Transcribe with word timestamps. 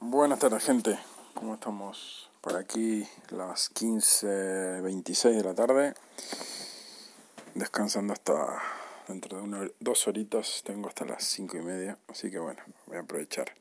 Buenas 0.00 0.38
tardes, 0.38 0.62
gente. 0.62 0.96
¿Cómo 1.34 1.54
estamos? 1.54 2.30
Por 2.40 2.54
aquí 2.54 3.04
las 3.30 3.74
15.26 3.74 5.36
de 5.36 5.42
la 5.42 5.54
tarde. 5.56 5.94
Descansando 7.56 8.12
hasta 8.12 8.62
dentro 9.08 9.38
de 9.38 9.42
una, 9.42 9.68
dos 9.80 10.06
horitas. 10.06 10.62
Tengo 10.64 10.86
hasta 10.86 11.04
las 11.04 11.24
5 11.24 11.56
y 11.56 11.62
media. 11.62 11.98
Así 12.06 12.30
que 12.30 12.38
bueno, 12.38 12.62
voy 12.86 12.98
a 12.98 13.00
aprovechar. 13.00 13.52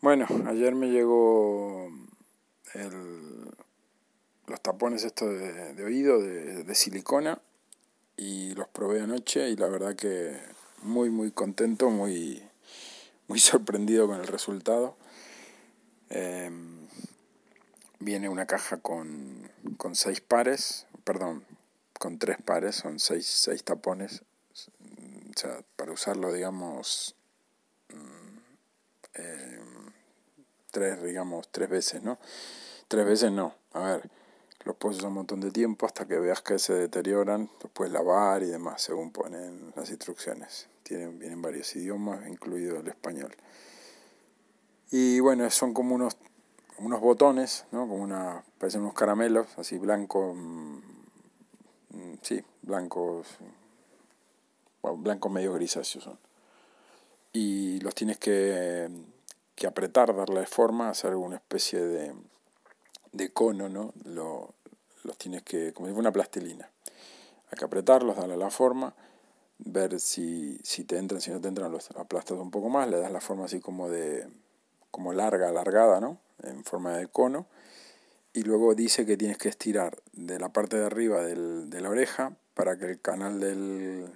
Bueno, 0.00 0.28
ayer 0.46 0.76
me 0.76 0.90
llegó 0.90 1.88
el, 2.74 3.50
los 4.46 4.60
tapones 4.60 5.02
estos 5.02 5.28
de, 5.28 5.84
oído 5.84 6.22
de, 6.22 6.62
de 6.62 6.74
silicona 6.76 7.40
y 8.16 8.54
los 8.54 8.68
probé 8.68 9.00
anoche 9.00 9.50
y 9.50 9.56
la 9.56 9.66
verdad 9.66 9.96
que 9.96 10.38
muy 10.82 11.10
muy 11.10 11.32
contento, 11.32 11.90
muy 11.90 12.44
muy 13.26 13.40
sorprendido 13.40 14.06
con 14.06 14.20
el 14.20 14.28
resultado 14.28 14.94
eh, 16.10 16.50
viene 18.00 18.28
una 18.28 18.46
caja 18.46 18.78
con, 18.78 19.50
con 19.76 19.94
seis 19.94 20.20
pares, 20.20 20.86
perdón, 21.04 21.44
con 21.98 22.18
tres 22.18 22.38
pares, 22.42 22.76
son 22.76 22.98
seis, 22.98 23.26
seis 23.26 23.64
tapones. 23.64 24.22
O 24.54 25.38
sea, 25.38 25.60
para 25.76 25.92
usarlo, 25.92 26.32
digamos, 26.32 27.14
eh, 29.14 29.60
tres, 30.70 31.02
digamos, 31.02 31.48
tres 31.50 31.68
veces, 31.68 32.02
¿no? 32.02 32.18
Tres 32.88 33.04
veces 33.04 33.32
no. 33.32 33.54
A 33.72 33.80
ver, 33.80 34.10
los 34.64 34.76
puedes 34.76 34.98
usar 34.98 35.08
un 35.08 35.14
montón 35.14 35.40
de 35.40 35.50
tiempo 35.50 35.86
hasta 35.86 36.06
que 36.06 36.18
veas 36.18 36.42
que 36.42 36.58
se 36.58 36.74
deterioran, 36.74 37.50
los 37.62 37.70
puedes 37.72 37.92
lavar 37.92 38.42
y 38.42 38.46
demás, 38.46 38.82
según 38.82 39.10
ponen 39.10 39.72
las 39.76 39.90
instrucciones. 39.90 40.68
Tienen, 40.82 41.18
vienen 41.18 41.42
varios 41.42 41.74
idiomas, 41.76 42.26
incluido 42.26 42.80
el 42.80 42.88
español. 42.88 43.34
Y 44.90 45.20
bueno, 45.20 45.48
son 45.50 45.74
como 45.74 45.94
unos, 45.94 46.16
unos 46.78 47.00
botones, 47.00 47.66
¿no? 47.72 47.80
Como 47.80 48.02
una, 48.02 48.42
parecen 48.58 48.80
unos 48.80 48.94
caramelos, 48.94 49.46
así 49.58 49.76
blanco, 49.78 50.32
mm, 50.34 50.78
mm, 51.90 52.18
sí, 52.22 52.42
blancos, 52.62 53.26
bueno, 54.80 54.96
blancos 54.98 55.30
medio 55.30 55.52
grisáceos 55.52 56.04
son. 56.04 56.18
Y 57.34 57.80
los 57.80 57.94
tienes 57.94 58.16
que, 58.18 58.88
que 59.54 59.66
apretar, 59.66 60.16
darle 60.16 60.46
forma, 60.46 60.88
hacer 60.88 61.14
una 61.14 61.36
especie 61.36 61.80
de, 61.80 62.14
de 63.12 63.30
cono, 63.30 63.68
¿no? 63.68 63.92
Lo, 64.04 64.54
los 65.04 65.18
tienes 65.18 65.42
que, 65.42 65.74
como 65.74 65.86
si 65.86 65.92
fuera 65.92 66.08
una 66.08 66.12
plastilina. 66.12 66.70
Hay 67.50 67.58
que 67.58 67.64
apretarlos, 67.64 68.16
darle 68.16 68.38
la 68.38 68.50
forma, 68.50 68.94
ver 69.58 70.00
si, 70.00 70.58
si 70.62 70.84
te 70.84 70.96
entran, 70.96 71.20
si 71.20 71.30
no 71.30 71.40
te 71.40 71.48
entran, 71.48 71.70
los 71.70 71.90
aplastas 71.90 72.38
un 72.38 72.50
poco 72.50 72.70
más, 72.70 72.88
le 72.88 72.98
das 72.98 73.12
la 73.12 73.20
forma 73.20 73.44
así 73.44 73.60
como 73.60 73.90
de 73.90 74.28
como 74.90 75.12
larga, 75.12 75.48
alargada, 75.48 76.00
¿no? 76.00 76.18
En 76.42 76.64
forma 76.64 76.96
de 76.96 77.06
cono. 77.08 77.46
Y 78.32 78.42
luego 78.42 78.74
dice 78.74 79.06
que 79.06 79.16
tienes 79.16 79.38
que 79.38 79.48
estirar 79.48 79.98
de 80.12 80.38
la 80.38 80.50
parte 80.50 80.76
de 80.76 80.86
arriba 80.86 81.22
del, 81.22 81.70
de 81.70 81.80
la 81.80 81.90
oreja 81.90 82.36
para 82.54 82.78
que 82.78 82.86
el 82.86 83.00
canal 83.00 83.40
del 83.40 84.10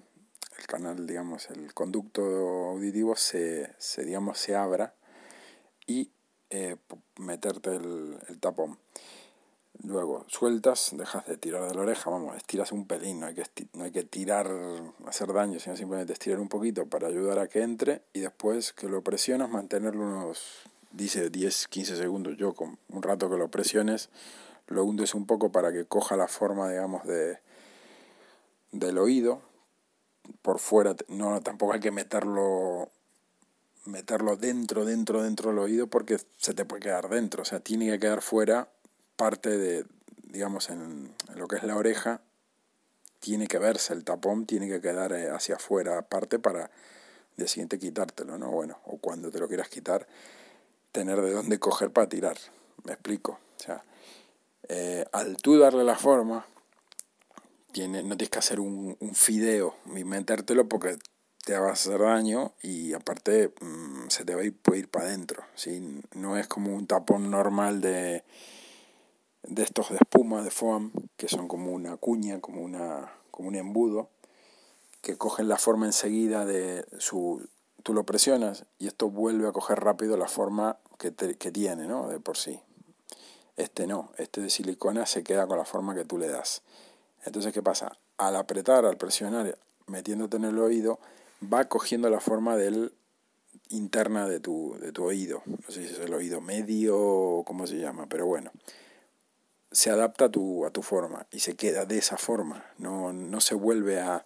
el 0.63 0.67
canal, 0.69 1.07
digamos, 1.07 1.51
el 1.51 1.75
conducto 1.75 2.23
auditivo 2.23 3.17
se, 3.17 3.73
se 3.79 4.05
digamos, 4.05 4.39
se 4.39 4.55
abra 4.55 4.95
y 5.87 6.13
eh, 6.51 6.77
meterte 7.17 7.75
el, 7.75 8.17
el, 8.29 8.39
tapón. 8.39 8.79
Luego 9.85 10.25
sueltas, 10.29 10.91
dejas 10.93 11.27
de 11.27 11.37
tirar 11.37 11.67
de 11.69 11.75
la 11.75 11.83
oreja, 11.83 12.11
vamos, 12.11 12.37
estiras 12.37 12.73
un 12.73 12.87
pelín, 12.87 13.21
no 13.21 13.27
hay 13.27 13.35
que, 13.35 13.45
no 13.73 13.85
hay 13.85 13.91
que 13.91 14.05
tirar, 14.05 14.49
hacer 15.07 15.33
daño, 15.33 15.59
sino 15.59 15.77
simplemente 15.77 16.13
estirar 16.13 16.39
un 16.39 16.49
poquito 16.49 16.87
para 16.87 17.09
ayudar 17.09 17.39
a 17.39 17.49
que 17.49 17.63
entre 17.63 18.03
y 18.13 18.21
después 18.21 18.73
que 18.73 18.89
lo 18.89 19.03
presionas, 19.03 19.51
mantenerlo 19.51 20.03
unos 20.03 20.63
dice 20.93 21.31
10, 21.31 21.69
15 21.69 21.97
segundos. 21.97 22.37
Yo 22.37 22.55
con 22.55 22.79
un 22.89 23.03
rato 23.03 23.29
que 23.31 23.37
lo 23.37 23.49
presiones, 23.49 24.11
lo 24.69 24.85
hundes 24.85 25.15
un 25.15 25.27
poco 25.27 25.51
para 25.51 25.73
que 25.73 25.85
coja 25.85 26.17
la 26.17 26.29
forma, 26.29 26.71
digamos, 26.71 27.05
de 27.05 27.39
del 28.71 28.99
oído. 28.99 29.41
Por 30.41 30.59
fuera, 30.59 30.95
no, 31.09 31.41
tampoco 31.41 31.73
hay 31.73 31.81
que 31.81 31.91
meterlo 31.91 32.89
meterlo 33.85 34.37
dentro, 34.37 34.85
dentro, 34.85 35.25
dentro 35.25 35.51
del 35.51 35.59
oído 35.59 35.89
porque 35.89 36.19
se 36.37 36.55
te 36.55 36.65
puede 36.65 36.83
quedar 36.83 37.09
dentro. 37.09 37.43
O 37.43 37.45
sea, 37.45 37.61
tiene 37.61 37.91
que 37.91 37.99
quedar 37.99 38.23
fuera 38.23 38.69
parte 39.17 39.57
de, 39.57 39.85
digamos, 40.25 40.71
en, 40.71 41.15
lo 41.35 41.49
que 41.49 41.57
es 41.57 41.63
la 41.63 41.77
oreja. 41.77 42.21
Tiene 43.21 43.47
que 43.47 43.59
verse 43.59 43.93
el 43.93 44.05
tapón, 44.05 44.47
tiene 44.47 44.69
que 44.69 44.81
quedar 44.81 45.13
eh, 45.13 45.31
hacia 45.31 45.57
afuera 45.57 45.99
aparte 45.99 46.39
para 46.39 46.71
de 47.37 47.49
siguiente 47.49 47.79
quitártelo, 47.79 48.37
¿no? 48.37 48.51
Bueno, 48.51 48.79
o 48.85 48.99
cuando 48.99 49.31
te 49.31 49.39
lo 49.39 49.49
quieras 49.49 49.69
quitar, 49.69 50.07
tener 50.91 51.21
de 51.21 51.33
dónde 51.33 51.59
coger 51.59 51.91
para 51.91 52.09
tirar. 52.09 52.37
Me 52.85 52.93
explico. 52.93 53.39
O 53.59 53.63
sea, 53.63 53.83
eh, 54.69 55.05
al 55.13 55.37
tú 55.37 55.59
darle 55.59 55.85
la 55.85 55.97
forma, 55.97 56.45
tiene, 57.73 58.03
no 58.03 58.17
tienes 58.17 58.31
que 58.31 58.39
hacer 58.39 58.61
un, 58.61 58.97
un 58.99 59.15
fideo 59.15 59.77
y 59.95 60.05
metértelo 60.05 60.69
porque 60.69 60.99
te 61.45 61.59
va 61.59 61.71
a 61.71 61.73
hacer 61.73 62.01
daño 62.01 62.55
y 62.63 62.93
aparte 62.93 63.53
mmm, 63.61 64.09
se 64.09 64.25
te 64.25 64.35
va 64.35 64.43
a 64.43 64.45
ir, 64.45 64.57
puede 64.57 64.81
ir 64.81 64.89
para 64.89 65.07
adentro. 65.07 65.45
¿sí? 65.55 66.01
No 66.15 66.37
es 66.37 66.47
como 66.47 66.75
un 66.75 66.87
tapón 66.87 67.31
normal 67.31 67.81
de, 67.81 68.25
de 69.43 69.63
estos 69.63 69.91
de 69.91 69.97
espuma, 69.97 70.43
de 70.43 70.51
foam, 70.51 70.93
que 71.17 71.29
son 71.29 71.49
como 71.49 71.73
una 71.73 71.97
cuña, 71.97 72.41
como, 72.41 72.63
una, 72.63 73.13
como 73.31 73.49
un 73.49 73.55
embudo, 73.55 74.09
que 75.01 75.17
cogen 75.17 75.49
la 75.49 75.59
forma 75.59 75.87
enseguida 75.87 76.45
de 76.47 76.87
su, 76.99 77.47
tú 77.83 77.93
lo 77.95 78.05
presionas 78.05 78.65
y 78.79 78.87
esto 78.87 79.11
vuelve 79.11 79.49
a 79.49 79.53
coger 79.53 79.81
rápido 79.81 80.17
la 80.17 80.29
forma 80.29 80.79
que, 80.99 81.13
que 81.13 81.51
tiene, 81.51 81.87
¿no? 81.87 82.09
De 82.09 82.21
por 82.21 82.37
sí. 82.37 82.61
Este 83.57 83.87
no, 83.87 84.11
este 84.17 84.41
de 84.41 84.49
silicona 84.49 85.07
se 85.07 85.23
queda 85.23 85.47
con 85.47 85.59
la 85.59 85.65
forma 85.65 85.95
que 85.95 86.05
tú 86.05 86.19
le 86.19 86.29
das. 86.29 86.63
Entonces, 87.25 87.53
¿qué 87.53 87.63
pasa? 87.63 87.99
Al 88.17 88.37
apretar, 88.37 88.87
al 88.87 88.97
presionar, 88.97 89.59
metiéndote 89.87 90.37
en 90.37 90.45
el 90.45 90.59
oído, 90.59 90.99
va 91.53 91.65
cogiendo 91.67 92.09
la 92.09 92.21
forma 92.21 92.57
del 92.57 92.93
interna 93.69 94.29
de 94.29 94.41
tu, 94.41 94.77
de 94.81 94.93
tu 94.93 95.05
oído. 95.05 95.43
No 95.47 95.71
sé 95.71 95.87
si 95.87 95.93
es 95.93 95.99
el 95.99 96.15
oído 96.15 96.41
medio 96.41 96.99
o 96.99 97.45
cómo 97.45 97.67
se 97.67 97.79
llama, 97.79 98.07
pero 98.09 98.27
bueno. 98.27 98.51
Se 99.73 99.91
adapta 99.91 100.27
a 100.27 100.29
tu, 100.29 100.65
a 100.67 100.71
tu 100.71 100.83
forma 100.83 101.27
y 101.33 101.41
se 101.41 101.57
queda 101.57 101.87
de 101.87 101.99
esa 101.99 102.17
forma. 102.17 102.65
No, 102.79 103.13
no 103.13 103.41
se 103.41 103.55
vuelve 103.55 104.01
a, 104.01 104.25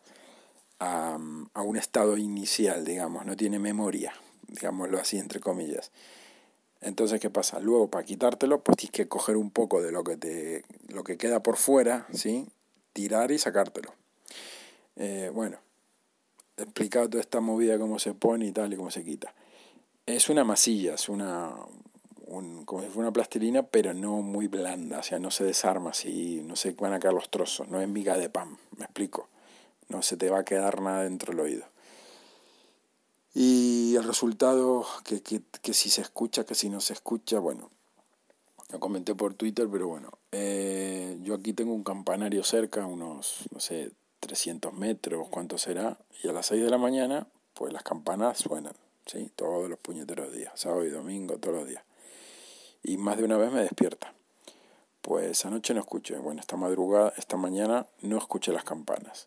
a, 0.81 1.19
a, 1.55 1.63
un 1.63 1.77
estado 1.77 2.17
inicial, 2.17 2.85
digamos, 2.85 3.25
no 3.25 3.37
tiene 3.37 3.59
memoria, 3.59 4.13
digámoslo 4.49 4.99
así, 4.99 5.19
entre 5.19 5.41
comillas. 5.41 5.93
Entonces, 6.81 7.21
¿qué 7.21 7.31
pasa? 7.31 7.59
Luego, 7.61 7.89
para 7.91 8.05
quitártelo, 8.05 8.63
pues 8.63 8.77
tienes 8.77 8.93
que 8.93 9.09
coger 9.09 9.37
un 9.37 9.51
poco 9.51 9.83
de 9.83 9.93
lo 9.93 10.05
que, 10.05 10.17
te, 10.17 10.65
lo 10.89 11.05
que 11.05 11.17
queda 11.17 11.43
por 11.43 11.57
fuera, 11.57 12.07
¿sí? 12.13 12.47
Tirar 12.93 13.31
y 13.31 13.39
sacártelo. 13.39 13.95
Eh, 14.97 15.31
bueno, 15.33 15.59
explicado 16.57 17.09
toda 17.09 17.21
esta 17.21 17.41
movida, 17.41 17.79
cómo 17.79 17.99
se 17.99 18.15
pone 18.15 18.47
y 18.47 18.53
tal, 18.53 18.73
y 18.73 18.77
cómo 18.77 18.91
se 18.91 19.05
quita. 19.05 19.35
Es 20.07 20.29
una 20.29 20.45
masilla, 20.45 20.95
es 20.95 21.09
una, 21.09 21.55
un, 22.37 22.65
como 22.65 22.83
si 22.83 22.89
fuera 22.89 23.09
una 23.09 23.13
plastilina, 23.13 23.63
pero 23.63 23.95
no 23.95 24.23
muy 24.23 24.47
blanda, 24.49 25.01
o 25.01 25.03
sea, 25.03 25.19
no 25.19 25.31
se 25.31 25.45
desarma 25.45 25.91
así, 25.91 26.43
no 26.45 26.57
se 26.57 26.73
van 26.73 26.93
a 26.93 27.01
caer 27.01 27.15
los 27.15 27.31
trozos, 27.31 27.69
no 27.69 27.81
es 27.81 27.89
miga 27.89 28.17
de 28.17 28.29
pan, 28.29 28.59
me 28.77 28.85
explico 28.85 29.29
no 29.89 30.03
se 30.03 30.17
te 30.17 30.31
va 30.31 30.41
a 30.41 30.45
quedar 30.45 30.81
nada 30.81 31.05
dentro 31.05 31.33
del 31.33 31.41
oído. 31.41 31.65
Y 33.35 33.95
el 33.97 34.05
resultado, 34.05 34.87
que, 35.05 35.23
que, 35.23 35.43
que 35.63 35.75
si 35.75 35.91
se 35.91 36.01
escucha, 36.01 36.45
que 36.45 36.55
si 36.55 36.71
no 36.71 36.81
se 36.81 36.95
escucha, 36.95 37.39
bueno, 37.39 37.71
lo 38.71 38.81
comenté 38.81 39.15
por 39.15 39.35
Twitter, 39.35 39.69
pero 39.71 39.89
bueno, 39.89 40.11
eh, 40.33 41.19
yo 41.23 41.35
aquí 41.35 41.53
tengo 41.53 41.75
un 41.75 41.85
campanario 41.85 42.43
cerca, 42.45 42.87
unos, 42.87 43.45
no 43.53 43.61
sé, 43.61 43.93
300 44.21 44.73
metros, 44.73 45.29
cuánto 45.29 45.59
será, 45.59 45.99
y 46.23 46.29
a 46.29 46.33
las 46.33 46.47
6 46.47 46.65
de 46.65 46.71
la 46.71 46.79
mañana, 46.79 47.27
pues 47.53 47.73
las 47.73 47.83
campanas 47.83 48.39
suenan, 48.39 48.75
¿sí? 49.05 49.31
Todos 49.37 49.69
los 49.69 49.79
puñeteros 49.79 50.33
días, 50.33 50.53
sábado 50.59 50.85
y 50.87 50.91
domingo, 50.91 51.37
todos 51.39 51.57
los 51.57 51.69
días. 51.69 51.85
Y 52.89 52.99
más 52.99 53.17
de 53.17 53.25
una 53.25 53.37
vez 53.37 53.51
me 53.51 53.63
despierta. 53.63 54.15
Pues 55.01 55.45
anoche 55.45 55.75
no 55.75 55.81
escuché, 55.81 56.19
bueno, 56.19 56.41
esta 56.41 56.57
madrugada, 56.57 57.13
esta 57.17 57.37
mañana 57.37 57.89
no 58.01 58.17
escuché 58.17 58.53
las 58.53 58.63
campanas 58.63 59.27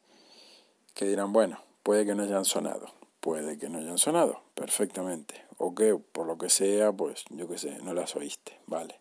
que 0.93 1.05
dirán, 1.05 1.33
bueno, 1.33 1.59
puede 1.83 2.05
que 2.05 2.15
no 2.15 2.23
hayan 2.23 2.45
sonado, 2.45 2.87
puede 3.19 3.57
que 3.57 3.67
no 3.67 3.79
hayan 3.79 3.97
sonado, 3.97 4.41
perfectamente, 4.55 5.35
o 5.57 5.75
que 5.75 5.95
por 5.95 6.25
lo 6.25 6.37
que 6.37 6.49
sea, 6.49 6.93
pues 6.93 7.25
yo 7.31 7.49
qué 7.49 7.57
sé, 7.57 7.77
no 7.83 7.93
las 7.93 8.15
oíste, 8.15 8.57
vale. 8.65 8.97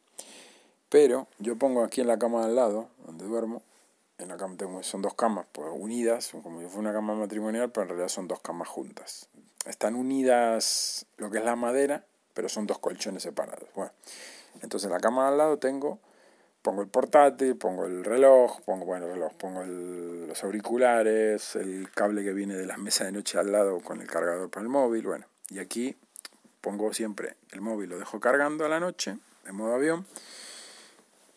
Pero 0.89 1.29
yo 1.39 1.57
pongo 1.57 1.85
aquí 1.85 2.01
en 2.01 2.09
la 2.09 2.19
cama 2.19 2.45
al 2.45 2.57
lado, 2.57 2.89
donde 3.07 3.27
duermo, 3.27 3.63
en 4.19 4.27
la 4.29 4.37
cama 4.37 4.57
tengo, 4.57 4.83
son 4.83 5.03
dos 5.03 5.15
camas 5.15 5.47
pues, 5.53 5.69
unidas, 5.73 6.31
como 6.43 6.61
si 6.61 6.67
fuera 6.67 6.81
una 6.81 6.93
cama 6.93 7.15
matrimonial, 7.15 7.71
pero 7.71 7.83
en 7.83 7.89
realidad 7.91 8.09
son 8.09 8.27
dos 8.27 8.41
camas 8.41 8.67
juntas. 8.67 9.29
Están 9.67 9.95
unidas 9.95 11.07
lo 11.17 11.31
que 11.31 11.39
es 11.39 11.45
la 11.45 11.55
madera, 11.55 12.05
pero 12.35 12.49
son 12.49 12.67
dos 12.67 12.79
colchones 12.79 13.23
separados. 13.23 13.69
Bueno, 13.75 13.93
entonces 14.63 14.87
en 14.87 14.93
la 14.93 15.01
cama 15.01 15.29
al 15.29 15.39
lado 15.39 15.59
tengo 15.59 16.01
pongo 16.63 16.83
el 16.83 16.89
portátil, 16.89 17.57
pongo 17.57 17.87
el 17.87 18.05
reloj, 18.05 18.61
pongo, 18.63 18.85
bueno, 18.85 19.07
el 19.13 19.37
pongo 19.37 19.65
los 19.65 20.45
auriculares, 20.45 21.57
el 21.57 21.91
cable 21.91 22.23
que 22.23 22.33
viene 22.33 22.55
de 22.55 22.67
la 22.67 22.77
mesa 22.77 23.05
de 23.05 23.13
noche 23.13 23.39
al 23.39 23.53
lado 23.53 23.81
con 23.81 24.01
el 24.01 24.07
cargador 24.07 24.51
para 24.51 24.65
el 24.65 24.69
móvil, 24.69 25.07
bueno, 25.07 25.27
y 25.49 25.61
aquí 25.61 25.97
pongo 26.61 26.93
siempre 26.93 27.37
el 27.53 27.61
móvil, 27.61 27.91
lo 27.91 27.99
dejo 27.99 28.21
cargando 28.21 28.65
a 28.65 28.69
la 28.69 28.81
noche, 28.81 29.17
en 29.47 29.55
modo 29.55 29.75
avión, 29.75 30.07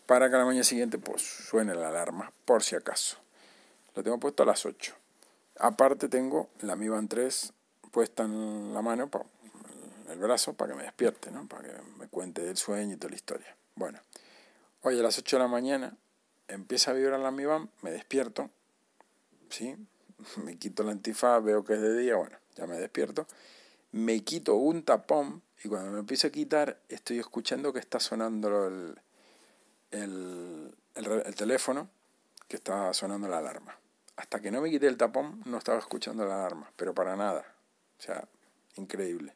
para 0.06 0.29
que 0.29 0.35
a 0.35 0.39
la 0.39 0.45
mañana 0.45 0.63
siguiente 0.63 0.97
pues 0.97 1.21
suene 1.21 1.75
la 1.75 1.88
alarma, 1.89 2.31
por 2.44 2.63
si 2.63 2.75
acaso. 2.75 3.18
Lo 3.95 4.03
tengo 4.03 4.19
puesto 4.19 4.44
a 4.44 4.45
las 4.45 4.65
8. 4.65 4.94
Aparte 5.59 6.09
tengo 6.09 6.50
la 6.62 6.75
Mi 6.75 6.89
Band 6.89 7.09
3 7.09 7.53
puesta 7.91 8.23
en 8.23 8.73
la 8.73 8.81
mano, 8.81 9.09
el 10.12 10.19
brazo, 10.19 10.54
para 10.54 10.72
que 10.72 10.78
me 10.78 10.84
despierte, 10.84 11.31
¿no? 11.31 11.48
para 11.48 11.63
que 11.63 11.81
me 11.98 12.08
cuente 12.08 12.42
del 12.42 12.58
sueño 12.58 12.94
y 12.94 12.98
toda 12.98 13.10
la 13.10 13.16
historia. 13.16 13.56
Bueno, 13.75 14.00
hoy 14.81 15.00
a 15.00 15.04
las 15.04 15.18
8 15.18 15.38
de 15.38 15.42
la 15.42 15.48
mañana 15.48 15.96
empieza 16.48 16.92
a 16.92 16.94
vibrar 16.94 17.19
la 17.19 17.31
Mi 17.31 17.46
Band, 17.46 17.69
me 17.81 17.92
despierto, 17.92 18.50
¿sí? 19.50 19.75
me 20.44 20.58
quito 20.58 20.84
la 20.84 20.92
antifaz, 20.92 21.44
veo 21.44 21.63
que 21.63 21.74
es 21.74 21.81
de 21.81 21.98
día, 21.98 22.16
bueno, 22.16 22.38
ya 22.56 22.68
me 22.68 22.78
despierto, 22.78 23.28
me 23.92 24.24
quito 24.24 24.56
un 24.56 24.84
tapón 24.84 25.42
y 25.63 25.69
cuando 25.69 25.92
me 25.92 26.00
empiezo 26.00 26.28
a 26.28 26.31
quitar 26.31 26.80
estoy 26.90 27.19
escuchando 27.19 27.72
que 27.72 27.80
está 27.80 28.00
sonando 28.00 28.68
el, 28.68 29.00
el, 29.92 30.75
el, 30.96 31.36
teléfono, 31.36 31.90
que 32.48 32.57
está 32.57 32.94
sonando 32.94 33.28
la 33.28 33.38
alarma. 33.38 33.78
Hasta 34.16 34.40
que 34.40 34.52
no 34.52 34.62
me 34.62 34.69
quité 34.69 34.88
el 34.88 34.98
tapón 34.98 35.42
no 35.46 35.57
estaba 35.57 35.80
escuchando 35.80 36.25
la 36.25 36.36
alarma, 36.36 36.72
pero 36.75 36.94
para 36.94 37.16
nada. 37.16 37.46
O 38.00 38.02
sea, 38.02 38.28
increíble. 38.75 39.34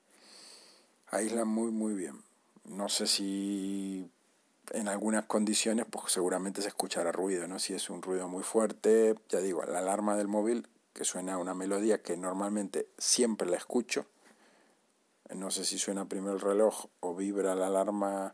Aíslan 1.15 1.47
muy, 1.47 1.71
muy 1.71 1.93
bien. 1.93 2.21
No 2.65 2.89
sé 2.89 3.07
si 3.07 4.09
en 4.71 4.87
algunas 4.87 5.25
condiciones, 5.25 5.85
pues 5.89 6.11
seguramente 6.11 6.61
se 6.61 6.67
escuchará 6.67 7.11
ruido, 7.11 7.47
¿no? 7.47 7.59
Si 7.59 7.73
es 7.73 7.89
un 7.89 8.01
ruido 8.01 8.27
muy 8.27 8.43
fuerte, 8.43 9.15
ya 9.29 9.39
digo, 9.39 9.63
la 9.63 9.79
alarma 9.79 10.15
del 10.17 10.27
móvil 10.27 10.67
que 10.93 11.03
suena 11.03 11.37
una 11.37 11.53
melodía 11.53 12.01
que 12.01 12.15
normalmente 12.15 12.87
siempre 12.97 13.49
la 13.49 13.57
escucho. 13.57 14.05
No 15.33 15.51
sé 15.51 15.65
si 15.65 15.77
suena 15.77 16.05
primero 16.05 16.33
el 16.33 16.39
reloj 16.39 16.85
o 17.01 17.15
vibra 17.15 17.55
la 17.55 17.67
alarma, 17.67 18.33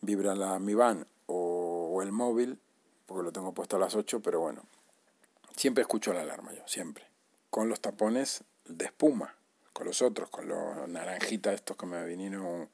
vibra 0.00 0.34
la 0.34 0.58
Mi 0.58 0.74
Band 0.74 1.06
o, 1.26 2.00
el 2.02 2.12
móvil, 2.12 2.60
porque 3.06 3.24
lo 3.24 3.32
tengo 3.32 3.52
puesto 3.52 3.76
a 3.76 3.80
las 3.80 3.94
8, 3.94 4.20
pero 4.20 4.40
bueno, 4.40 4.62
siempre 5.56 5.82
escucho 5.82 6.12
la 6.12 6.22
alarma 6.22 6.52
yo, 6.52 6.62
siempre. 6.66 7.04
Con 7.50 7.68
los 7.68 7.80
tapones 7.80 8.44
de 8.66 8.84
espuma, 8.84 9.34
con 9.78 9.86
los 9.86 10.02
otros, 10.02 10.28
con 10.28 10.48
los 10.48 10.88
naranjitas 10.88 11.54
estos 11.54 11.76
que 11.76 11.86
me 11.86 12.04
vinieron 12.04 12.68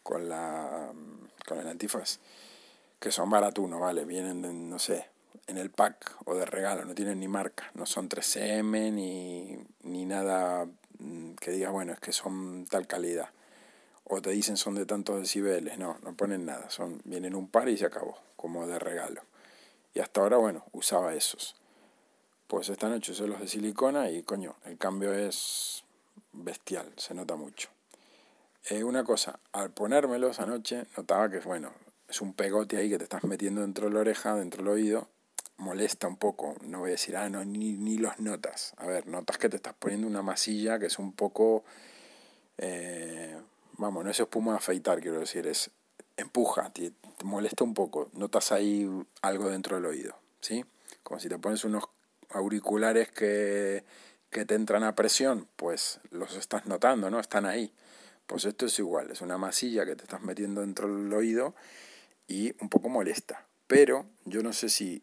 con 0.00 0.28
la 0.28 0.92
con 1.44 1.58
el 1.58 1.66
antifaz, 1.66 2.20
que 3.00 3.10
son 3.10 3.28
baratunos, 3.28 3.80
¿vale? 3.80 4.04
Vienen 4.04 4.40
de, 4.40 4.52
no 4.52 4.78
sé, 4.78 5.08
en 5.48 5.56
el 5.56 5.70
pack 5.70 6.18
o 6.26 6.36
de 6.36 6.46
regalo, 6.46 6.84
no 6.84 6.94
tienen 6.94 7.18
ni 7.18 7.26
marca, 7.26 7.72
no 7.74 7.84
son 7.84 8.08
3M 8.08 8.92
ni, 8.92 9.58
ni 9.82 10.04
nada 10.06 10.68
mm, 11.00 11.32
que 11.32 11.50
diga, 11.50 11.70
bueno, 11.70 11.94
es 11.94 11.98
que 11.98 12.12
son 12.12 12.64
tal 12.66 12.86
calidad. 12.86 13.30
O 14.04 14.22
te 14.22 14.30
dicen 14.30 14.56
son 14.56 14.76
de 14.76 14.86
tantos 14.86 15.18
decibeles, 15.18 15.78
no, 15.78 15.98
no 16.04 16.14
ponen 16.14 16.46
nada, 16.46 16.70
son, 16.70 17.00
vienen 17.04 17.34
un 17.34 17.48
par 17.48 17.68
y 17.68 17.76
se 17.76 17.86
acabó, 17.86 18.16
como 18.36 18.68
de 18.68 18.78
regalo. 18.78 19.22
Y 19.94 19.98
hasta 19.98 20.20
ahora, 20.20 20.36
bueno, 20.36 20.64
usaba 20.70 21.12
esos. 21.12 21.56
Pues 22.46 22.68
esta 22.68 22.88
noche 22.88 23.14
son 23.14 23.30
los 23.30 23.40
de 23.40 23.48
silicona 23.48 24.10
y 24.10 24.22
coño, 24.22 24.54
el 24.64 24.78
cambio 24.78 25.12
es 25.12 25.82
bestial, 26.44 26.92
se 26.96 27.14
nota 27.14 27.36
mucho. 27.36 27.68
Eh, 28.68 28.84
una 28.84 29.04
cosa, 29.04 29.38
al 29.52 29.70
ponérmelos 29.70 30.40
anoche, 30.40 30.84
notaba 30.96 31.30
que, 31.30 31.38
bueno, 31.40 31.72
es 32.08 32.20
un 32.20 32.34
pegote 32.34 32.76
ahí 32.76 32.90
que 32.90 32.98
te 32.98 33.04
estás 33.04 33.24
metiendo 33.24 33.62
dentro 33.62 33.88
de 33.88 33.94
la 33.94 34.00
oreja, 34.00 34.34
dentro 34.34 34.62
del 34.62 34.72
oído, 34.72 35.08
molesta 35.56 36.08
un 36.08 36.16
poco. 36.16 36.56
No 36.62 36.80
voy 36.80 36.90
a 36.90 36.92
decir, 36.92 37.16
ah, 37.16 37.28
no, 37.28 37.44
ni, 37.44 37.72
ni 37.72 37.98
los 37.98 38.18
notas. 38.18 38.74
A 38.76 38.86
ver, 38.86 39.06
notas 39.06 39.38
que 39.38 39.48
te 39.48 39.56
estás 39.56 39.74
poniendo 39.78 40.06
una 40.06 40.22
masilla 40.22 40.78
que 40.78 40.86
es 40.86 40.98
un 40.98 41.12
poco. 41.12 41.64
Eh, 42.58 43.38
vamos, 43.78 44.04
no 44.04 44.10
es 44.10 44.20
espuma 44.20 44.52
de 44.52 44.58
afeitar, 44.58 45.00
quiero 45.00 45.20
decir, 45.20 45.46
es 45.46 45.70
empuja, 46.16 46.70
te, 46.70 46.92
molesta 47.24 47.64
un 47.64 47.74
poco. 47.74 48.10
Notas 48.12 48.52
ahí 48.52 48.88
algo 49.22 49.48
dentro 49.48 49.76
del 49.76 49.86
oído, 49.86 50.16
¿sí? 50.40 50.64
Como 51.02 51.20
si 51.20 51.28
te 51.28 51.38
pones 51.38 51.64
unos 51.64 51.84
auriculares 52.30 53.10
que, 53.10 53.84
que 54.30 54.44
te 54.44 54.54
entran 54.54 54.84
a 54.84 54.94
presión, 54.94 55.48
pues 55.56 56.00
los 56.10 56.36
estás 56.36 56.66
notando, 56.66 57.10
¿no? 57.10 57.20
Están 57.20 57.46
ahí. 57.46 57.72
Pues 58.26 58.44
esto 58.44 58.66
es 58.66 58.78
igual, 58.78 59.10
es 59.10 59.20
una 59.20 59.38
masilla 59.38 59.84
que 59.84 59.96
te 59.96 60.04
estás 60.04 60.22
metiendo 60.22 60.60
dentro 60.60 60.86
del 60.86 61.12
oído 61.12 61.54
y 62.28 62.54
un 62.62 62.68
poco 62.68 62.88
molesta. 62.88 63.44
Pero 63.66 64.06
yo 64.24 64.42
no 64.42 64.52
sé 64.52 64.68
si 64.68 65.02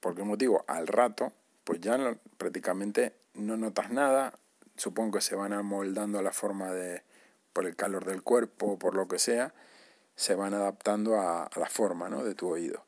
por 0.00 0.14
qué 0.14 0.22
motivo, 0.22 0.64
al 0.68 0.86
rato, 0.86 1.32
pues 1.64 1.80
ya 1.80 1.98
prácticamente 2.36 3.14
no 3.34 3.56
notas 3.56 3.90
nada, 3.90 4.38
supongo 4.76 5.18
que 5.18 5.20
se 5.22 5.34
van 5.34 5.52
amoldando 5.52 6.18
a 6.18 6.22
la 6.22 6.32
forma 6.32 6.72
de, 6.72 7.02
por 7.52 7.66
el 7.66 7.74
calor 7.74 8.04
del 8.04 8.22
cuerpo, 8.22 8.78
por 8.78 8.94
lo 8.94 9.08
que 9.08 9.18
sea, 9.18 9.54
se 10.14 10.34
van 10.34 10.54
adaptando 10.54 11.20
a, 11.20 11.48
la 11.56 11.66
forma 11.66 12.08
¿no? 12.08 12.22
de 12.22 12.34
tu 12.34 12.48
oído. 12.48 12.84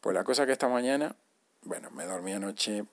Pues 0.00 0.14
la 0.14 0.22
cosa 0.22 0.46
que 0.46 0.52
esta 0.52 0.68
mañana, 0.68 1.16
bueno, 1.62 1.90
me 1.90 2.04
dormí 2.04 2.32
anoche, 2.32 2.84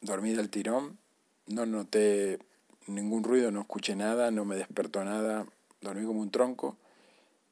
dormí 0.00 0.32
del 0.32 0.50
tirón, 0.50 0.98
no 1.46 1.66
noté 1.66 2.38
ningún 2.86 3.24
ruido, 3.24 3.50
no 3.50 3.62
escuché 3.62 3.96
nada, 3.96 4.30
no 4.30 4.44
me 4.44 4.56
despertó 4.56 5.04
nada, 5.04 5.46
dormí 5.80 6.04
como 6.04 6.20
un 6.20 6.30
tronco 6.30 6.76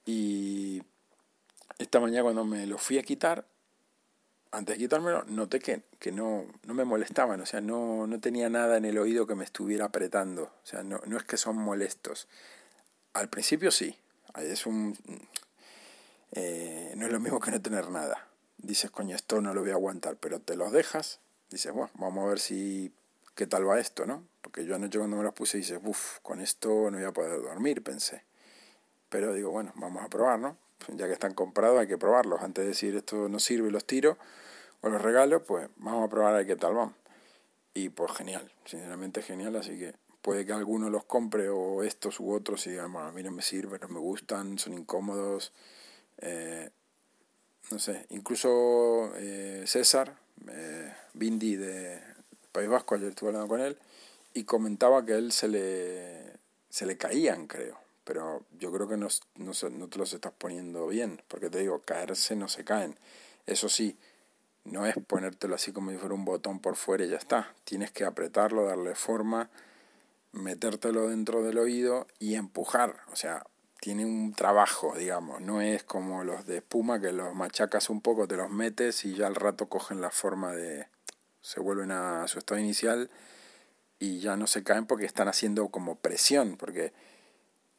y 0.05 0.83
esta 1.79 2.01
mañana 2.01 2.23
cuando 2.23 2.45
me 2.45 2.67
lo 2.67 2.79
fui 2.79 2.99
a 2.99 3.03
quitar, 3.03 3.45
antes 4.51 4.77
de 4.77 4.85
quitármelo, 4.85 5.25
noté 5.25 5.61
que, 5.61 5.83
que 5.99 6.13
no, 6.13 6.45
no 6.65 6.75
me 6.75 6.85
molestaban, 6.85 7.41
o 7.41 7.47
sea, 7.47 7.61
no, 7.61 8.07
no 8.07 8.21
tenía 8.21 8.51
nada 8.51 8.77
en 8.77 8.85
el 8.85 8.99
oído 8.99 9.27
que 9.27 9.35
me 9.35 9.45
estuviera 9.45 9.87
apretando, 9.87 10.45
o 10.45 10.67
sea, 10.67 10.83
no, 10.83 11.01
no 11.07 11.17
es 11.17 11.25
que 11.25 11.37
son 11.37 11.57
molestos. 11.57 12.29
Al 13.15 13.29
principio 13.29 13.71
sí, 13.71 13.97
es 14.37 14.67
un... 14.67 14.97
Eh, 16.33 16.95
no 16.97 17.07
es 17.07 17.13
lo 17.13 17.21
mismo 17.21 17.41
que 17.41 17.51
no 17.51 17.61
tener 17.61 17.91
nada. 17.91 18.27
Dices, 18.59 18.91
coño, 18.91 19.15
esto 19.15 19.41
no 19.41 19.53
lo 19.53 19.61
voy 19.61 19.71
a 19.71 19.75
aguantar, 19.75 20.17
pero 20.17 20.41
te 20.41 20.57
los 20.57 20.73
dejas, 20.73 21.21
dices, 21.51 21.73
bueno, 21.73 21.91
vamos 21.95 22.25
a 22.25 22.29
ver 22.29 22.39
si 22.39 22.93
qué 23.35 23.47
tal 23.47 23.69
va 23.69 23.79
esto, 23.79 24.07
¿no? 24.07 24.25
Porque 24.41 24.65
yo 24.65 24.75
anoche 24.75 24.99
cuando 24.99 25.17
me 25.17 25.23
los 25.23 25.35
puse 25.35 25.59
dices, 25.59 25.81
uff, 25.83 26.19
con 26.21 26.41
esto 26.41 26.91
no 26.91 26.99
voy 26.99 27.07
a 27.07 27.13
poder 27.13 27.41
dormir, 27.43 27.83
pensé. 27.83 28.25
Pero 29.09 29.33
digo, 29.33 29.51
bueno, 29.51 29.73
vamos 29.77 30.05
a 30.05 30.09
probar, 30.09 30.39
¿no? 30.39 30.57
ya 30.89 31.07
que 31.07 31.13
están 31.13 31.35
comprados 31.35 31.79
hay 31.81 31.87
que 31.87 31.99
probarlos. 31.99 32.43
Antes 32.43 32.65
de 32.65 32.69
decir 32.69 32.97
esto 32.97 33.29
no 33.29 33.39
sirve 33.39 33.71
los 33.71 33.85
tiro 33.85 34.19
o 34.81 34.89
los 34.89 35.01
regalo, 35.01 35.43
pues 35.45 35.69
vamos 35.77 36.07
a 36.07 36.11
probar 36.11 36.35
a 36.35 36.37
ver 36.39 36.47
qué 36.47 36.57
tal 36.57 36.75
van. 36.75 36.95
Y 37.75 37.89
pues 37.89 38.13
genial, 38.13 38.51
sinceramente 38.65 39.23
genial, 39.23 39.57
así 39.57 39.79
que 39.79 39.95
puede 40.21 40.45
que 40.45 40.53
alguno 40.53 40.91
los 40.91 41.05
compre 41.05 41.49
o 41.49 41.83
estos 41.83 42.21
u 42.21 42.33
otros 42.33 42.67
y 42.67 42.71
digan, 42.71 42.93
bueno, 42.93 43.09
a 43.09 43.13
mí 43.13 43.23
no 43.23 43.31
me 43.31 43.43
sirven, 43.43 43.81
no 43.81 43.89
me 43.89 44.01
gustan, 44.01 44.59
son 44.59 44.75
incómodos. 44.75 45.53
Eh, 46.19 46.71
no 47.71 47.79
sé, 47.79 48.07
incluso 48.11 49.13
eh, 49.17 49.65
César, 49.67 50.17
eh, 50.49 50.93
Bindi 51.15 51.57
de 51.57 52.01
País 52.53 52.69
Vasco, 52.69 52.95
ayer 52.95 53.09
estuve 53.09 53.31
hablando 53.31 53.49
con 53.49 53.61
él, 53.61 53.77
y 54.35 54.45
comentaba 54.45 55.05
que 55.05 55.15
a 55.15 55.17
él 55.17 55.33
se 55.33 55.49
le, 55.49 56.23
se 56.71 56.87
le 56.87 56.97
caían, 56.97 57.47
creo 57.47 57.83
pero 58.05 58.43
yo 58.59 58.73
creo 58.73 58.89
que 58.89 58.97
no, 58.97 59.09
no, 59.37 59.53
no 59.71 59.89
te 59.89 59.99
los 59.99 60.13
estás 60.13 60.33
poniendo 60.37 60.87
bien, 60.87 61.23
porque 61.29 61.51
te 61.51 61.61
digo, 61.61 61.81
caerse 61.81 62.37
no 62.37 62.49
se 62.49 62.65
caen. 62.65 62.97
Eso 63.47 63.69
sí, 63.69 63.97
no 64.65 64.87
es 64.87 64.95
ponértelo 65.07 65.55
así 65.55 65.73
como 65.73 65.91
si 65.91 65.99
fuera 65.99 66.15
un 66.15 66.25
botón 66.25 66.61
por 66.61 66.77
fuera 66.77 67.05
y 67.05 67.11
ya 67.11 67.17
está. 67.17 67.55
Tienes 67.65 67.91
que 67.93 68.05
apretarlo, 68.05 68.65
darle 68.65 68.95
forma, 68.95 69.51
metértelo 70.33 71.09
dentro 71.09 71.43
del 71.43 71.59
oído 71.59 72.07
y 72.19 72.35
empujar. 72.35 72.97
O 73.13 73.17
sea, 73.17 73.45
tiene 73.81 74.05
un 74.05 74.35
trabajo, 74.35 74.95
digamos. 74.97 75.41
No 75.41 75.61
es 75.61 75.85
como 75.85 76.25
los 76.25 76.47
de 76.47 76.59
espuma 76.59 77.01
que 77.01 77.13
los 77.13 77.35
machacas 77.35 77.89
un 77.89 78.01
poco, 78.01 78.27
te 78.27 78.37
los 78.37 78.51
metes 78.51 79.05
y 79.05 79.15
ya 79.15 79.27
al 79.27 79.37
rato 79.37 79.67
cogen 79.67 80.01
la 80.01 80.11
forma 80.11 80.53
de... 80.53 80.87
se 81.43 81.61
vuelven 81.61 81.91
a 81.91 82.27
su 82.29 82.39
estado 82.39 82.61
inicial 82.61 83.11
y 83.99 84.21
ya 84.21 84.37
no 84.37 84.47
se 84.47 84.63
caen 84.63 84.87
porque 84.87 85.05
están 85.05 85.29
haciendo 85.29 85.69
como 85.69 85.97
presión, 85.97 86.57
porque 86.57 86.93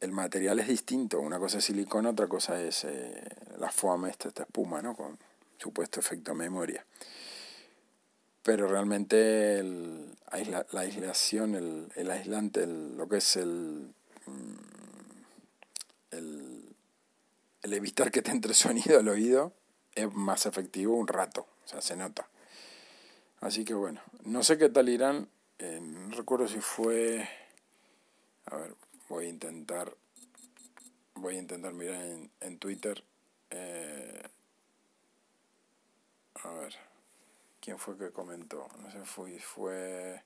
el 0.00 0.12
material 0.12 0.60
es 0.60 0.68
distinto. 0.68 1.20
Una 1.20 1.38
cosa 1.38 1.58
es 1.58 1.64
silicona, 1.64 2.10
otra 2.10 2.28
cosa 2.28 2.60
es 2.60 2.84
eh, 2.84 3.22
la 3.58 3.70
foam, 3.70 4.06
esta, 4.06 4.28
esta 4.28 4.42
espuma, 4.44 4.82
¿no? 4.82 4.94
Con 4.94 5.18
supuesto 5.58 6.00
efecto 6.00 6.34
memoria. 6.34 6.84
Pero 8.42 8.68
realmente 8.68 9.58
el, 9.58 10.16
la 10.72 10.80
aislación, 10.80 11.54
el, 11.54 11.90
el 11.94 12.10
aislante, 12.10 12.66
lo 12.66 13.08
que 13.08 13.16
es 13.16 13.36
el, 13.36 13.94
mm, 14.26 14.56
el, 16.10 16.76
el 17.62 17.72
evitar 17.72 18.10
que 18.10 18.22
te 18.22 18.30
entre 18.30 18.54
sonido 18.54 18.98
al 18.98 19.08
oído 19.08 19.52
es 19.94 20.12
más 20.12 20.44
efectivo 20.46 20.96
un 20.96 21.06
rato, 21.06 21.46
o 21.64 21.68
sea, 21.68 21.80
se 21.80 21.96
nota. 21.96 22.28
Así 23.44 23.66
que 23.66 23.74
bueno, 23.74 24.00
no 24.24 24.42
sé 24.42 24.56
qué 24.56 24.70
tal 24.70 24.88
irán, 24.88 25.28
eh, 25.58 25.78
no 25.78 26.16
recuerdo 26.16 26.48
si 26.48 26.60
fue, 26.60 27.28
a 28.46 28.56
ver, 28.56 28.74
voy 29.10 29.26
a 29.26 29.28
intentar 29.28 29.94
voy 31.16 31.36
a 31.36 31.40
intentar 31.40 31.74
mirar 31.74 32.02
en, 32.02 32.30
en 32.40 32.58
Twitter 32.58 33.04
eh, 33.50 34.22
a 36.42 36.52
ver 36.54 36.74
quién 37.60 37.78
fue 37.78 37.98
que 37.98 38.10
comentó 38.12 38.66
no 38.80 38.90
sé 38.90 39.04
fue 39.04 39.38
fue 39.38 40.22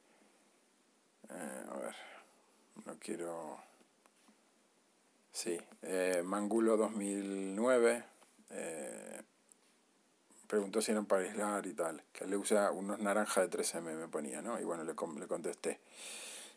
eh, 1.29 1.65
a 1.71 1.77
ver 1.77 1.95
no 2.87 2.97
quiero 3.01 3.59
Sí, 5.33 5.59
eh, 5.83 6.23
Mangulo 6.25 6.77
2009 6.77 8.05
eh, 8.51 9.23
preguntó 10.49 10.83
si 10.83 10.91
eran 10.91 11.07
para 11.07 11.23
aislar 11.23 11.67
y 11.67 11.75
tal, 11.75 12.03
que 12.13 12.27
le 12.27 12.37
usa 12.37 12.73
unos 12.73 12.99
naranjas 12.99 13.49
de 13.49 13.59
3M, 13.59 13.95
me 13.95 14.09
ponía, 14.09 14.43
¿no? 14.43 14.59
Y 14.59 14.65
bueno, 14.65 14.83
le, 14.83 14.95
le 14.95 15.27
contesté. 15.29 15.79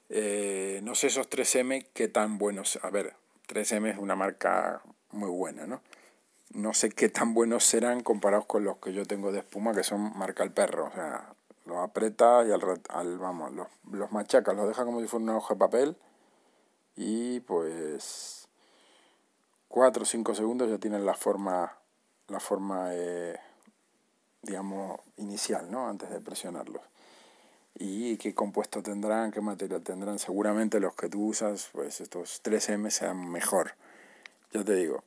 Eh, 0.09 0.79
no 0.83 0.95
sé 0.95 1.07
esos 1.07 1.29
3M 1.29 1.85
qué 1.93 2.07
tan 2.07 2.37
buenos, 2.37 2.79
a 2.81 2.89
ver, 2.89 3.13
3M 3.47 3.91
es 3.91 3.97
una 3.97 4.15
marca 4.15 4.81
muy 5.11 5.29
buena, 5.29 5.67
¿no? 5.67 5.81
No 6.53 6.73
sé 6.73 6.89
qué 6.89 7.09
tan 7.09 7.33
buenos 7.33 7.63
serán 7.65 8.01
comparados 8.01 8.45
con 8.45 8.63
los 8.63 8.77
que 8.77 8.93
yo 8.93 9.05
tengo 9.05 9.31
de 9.31 9.39
espuma, 9.39 9.73
que 9.73 9.83
son 9.83 10.17
marca 10.17 10.43
el 10.43 10.51
perro, 10.51 10.87
o 10.87 10.91
sea, 10.91 11.33
los 11.65 11.77
aprieta 11.77 12.43
y 12.47 12.51
al, 12.51 12.61
al 12.89 13.17
vamos, 13.19 13.53
los, 13.53 13.67
los 13.91 14.11
machaca, 14.11 14.53
los 14.53 14.67
deja 14.67 14.85
como 14.85 15.01
si 15.01 15.07
fuera 15.07 15.23
una 15.23 15.37
hoja 15.37 15.53
de 15.53 15.59
papel 15.59 15.97
y 16.95 17.39
pues 17.41 18.47
4 19.67 20.03
o 20.03 20.05
5 20.05 20.35
segundos 20.35 20.69
ya 20.69 20.77
tienen 20.77 21.05
la 21.05 21.13
forma, 21.13 21.77
la 22.27 22.39
forma 22.39 22.89
eh, 22.91 23.37
digamos, 24.41 24.99
inicial, 25.17 25.69
¿no? 25.71 25.87
Antes 25.87 26.09
de 26.09 26.19
presionarlos. 26.19 26.81
¿Y 27.75 28.17
qué 28.17 28.33
compuesto 28.33 28.83
tendrán? 28.83 29.31
¿Qué 29.31 29.41
material 29.41 29.81
tendrán? 29.81 30.19
Seguramente 30.19 30.79
los 30.79 30.95
que 30.95 31.09
tú 31.09 31.27
usas, 31.27 31.69
pues 31.71 32.01
estos 32.01 32.41
3M 32.43 32.89
sean 32.89 33.29
mejor. 33.29 33.75
Ya 34.53 34.63
te 34.63 34.75
digo, 34.75 35.03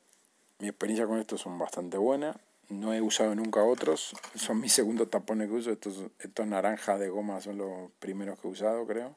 mi 0.59 0.69
experiencia 0.69 1.07
con 1.07 1.19
estos 1.19 1.41
son 1.43 1.59
bastante 1.59 1.99
buena. 1.99 2.37
No 2.71 2.95
he 2.95 3.03
usado 3.03 3.35
nunca 3.35 3.63
otros. 3.63 4.17
Son 4.35 4.61
mis 4.61 4.73
segundos 4.75 5.11
tapones 5.11 5.49
que 5.49 5.55
uso. 5.55 5.71
Estos, 5.71 6.05
estos 6.19 6.47
naranjas 6.47 6.99
de 6.99 7.09
goma 7.09 7.41
son 7.41 7.59
los 7.59 7.91
primeros 7.99 8.39
que 8.41 8.49
he 8.49 8.51
usado, 8.51 8.87
creo. 8.87 9.15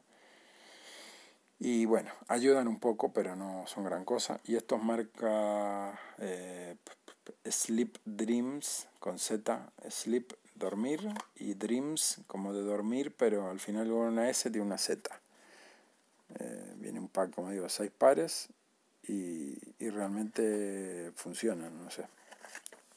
Y 1.60 1.86
bueno, 1.86 2.10
ayudan 2.28 2.68
un 2.68 2.78
poco, 2.78 3.12
pero 3.12 3.34
no 3.34 3.64
son 3.66 3.84
gran 3.84 4.04
cosa. 4.04 4.40
Y 4.44 4.54
estos 4.54 4.82
marca 4.82 5.98
eh, 6.18 6.76
Sleep 7.44 7.98
Dreams 8.04 8.88
con 9.00 9.18
Z, 9.18 9.72
Sleep, 9.90 10.32
dormir, 10.54 11.00
y 11.36 11.54
Dreams 11.54 12.20
como 12.26 12.52
de 12.52 12.62
dormir, 12.62 13.12
pero 13.16 13.50
al 13.50 13.58
final 13.58 13.88
con 13.88 13.98
una 13.98 14.30
S 14.30 14.50
tiene 14.50 14.66
una 14.66 14.78
Z. 14.78 15.10
Eh, 16.38 16.74
viene 16.76 17.00
un 17.00 17.08
pack, 17.08 17.34
como 17.34 17.50
digo, 17.50 17.68
seis 17.68 17.90
pares 17.96 18.48
y, 19.02 19.58
y 19.78 19.90
realmente 19.90 21.10
funcionan, 21.16 21.82
no 21.82 21.90
sé. 21.90 22.04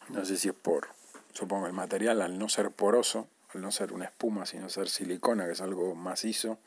No 0.09 0.25
sé 0.25 0.37
si 0.37 0.49
es 0.49 0.55
por, 0.55 0.89
supongo 1.33 1.67
el 1.67 1.73
material 1.73 2.21
al 2.21 2.37
no 2.37 2.49
ser 2.49 2.71
poroso, 2.71 3.27
al 3.53 3.61
no 3.61 3.71
ser 3.71 3.93
una 3.93 4.05
espuma, 4.05 4.45
sino 4.45 4.69
ser 4.69 4.89
silicona, 4.89 5.45
que 5.45 5.53
es 5.53 5.61
algo 5.61 5.95
macizo, 5.95 6.57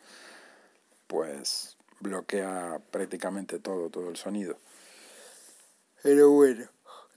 pues 1.07 1.77
bloquea 2.05 2.81
prácticamente 2.91 3.59
todo, 3.59 3.91
todo 3.91 4.09
el 4.11 4.17
sonido. 4.17 4.57
Pero 6.03 6.31
bueno, 6.31 6.67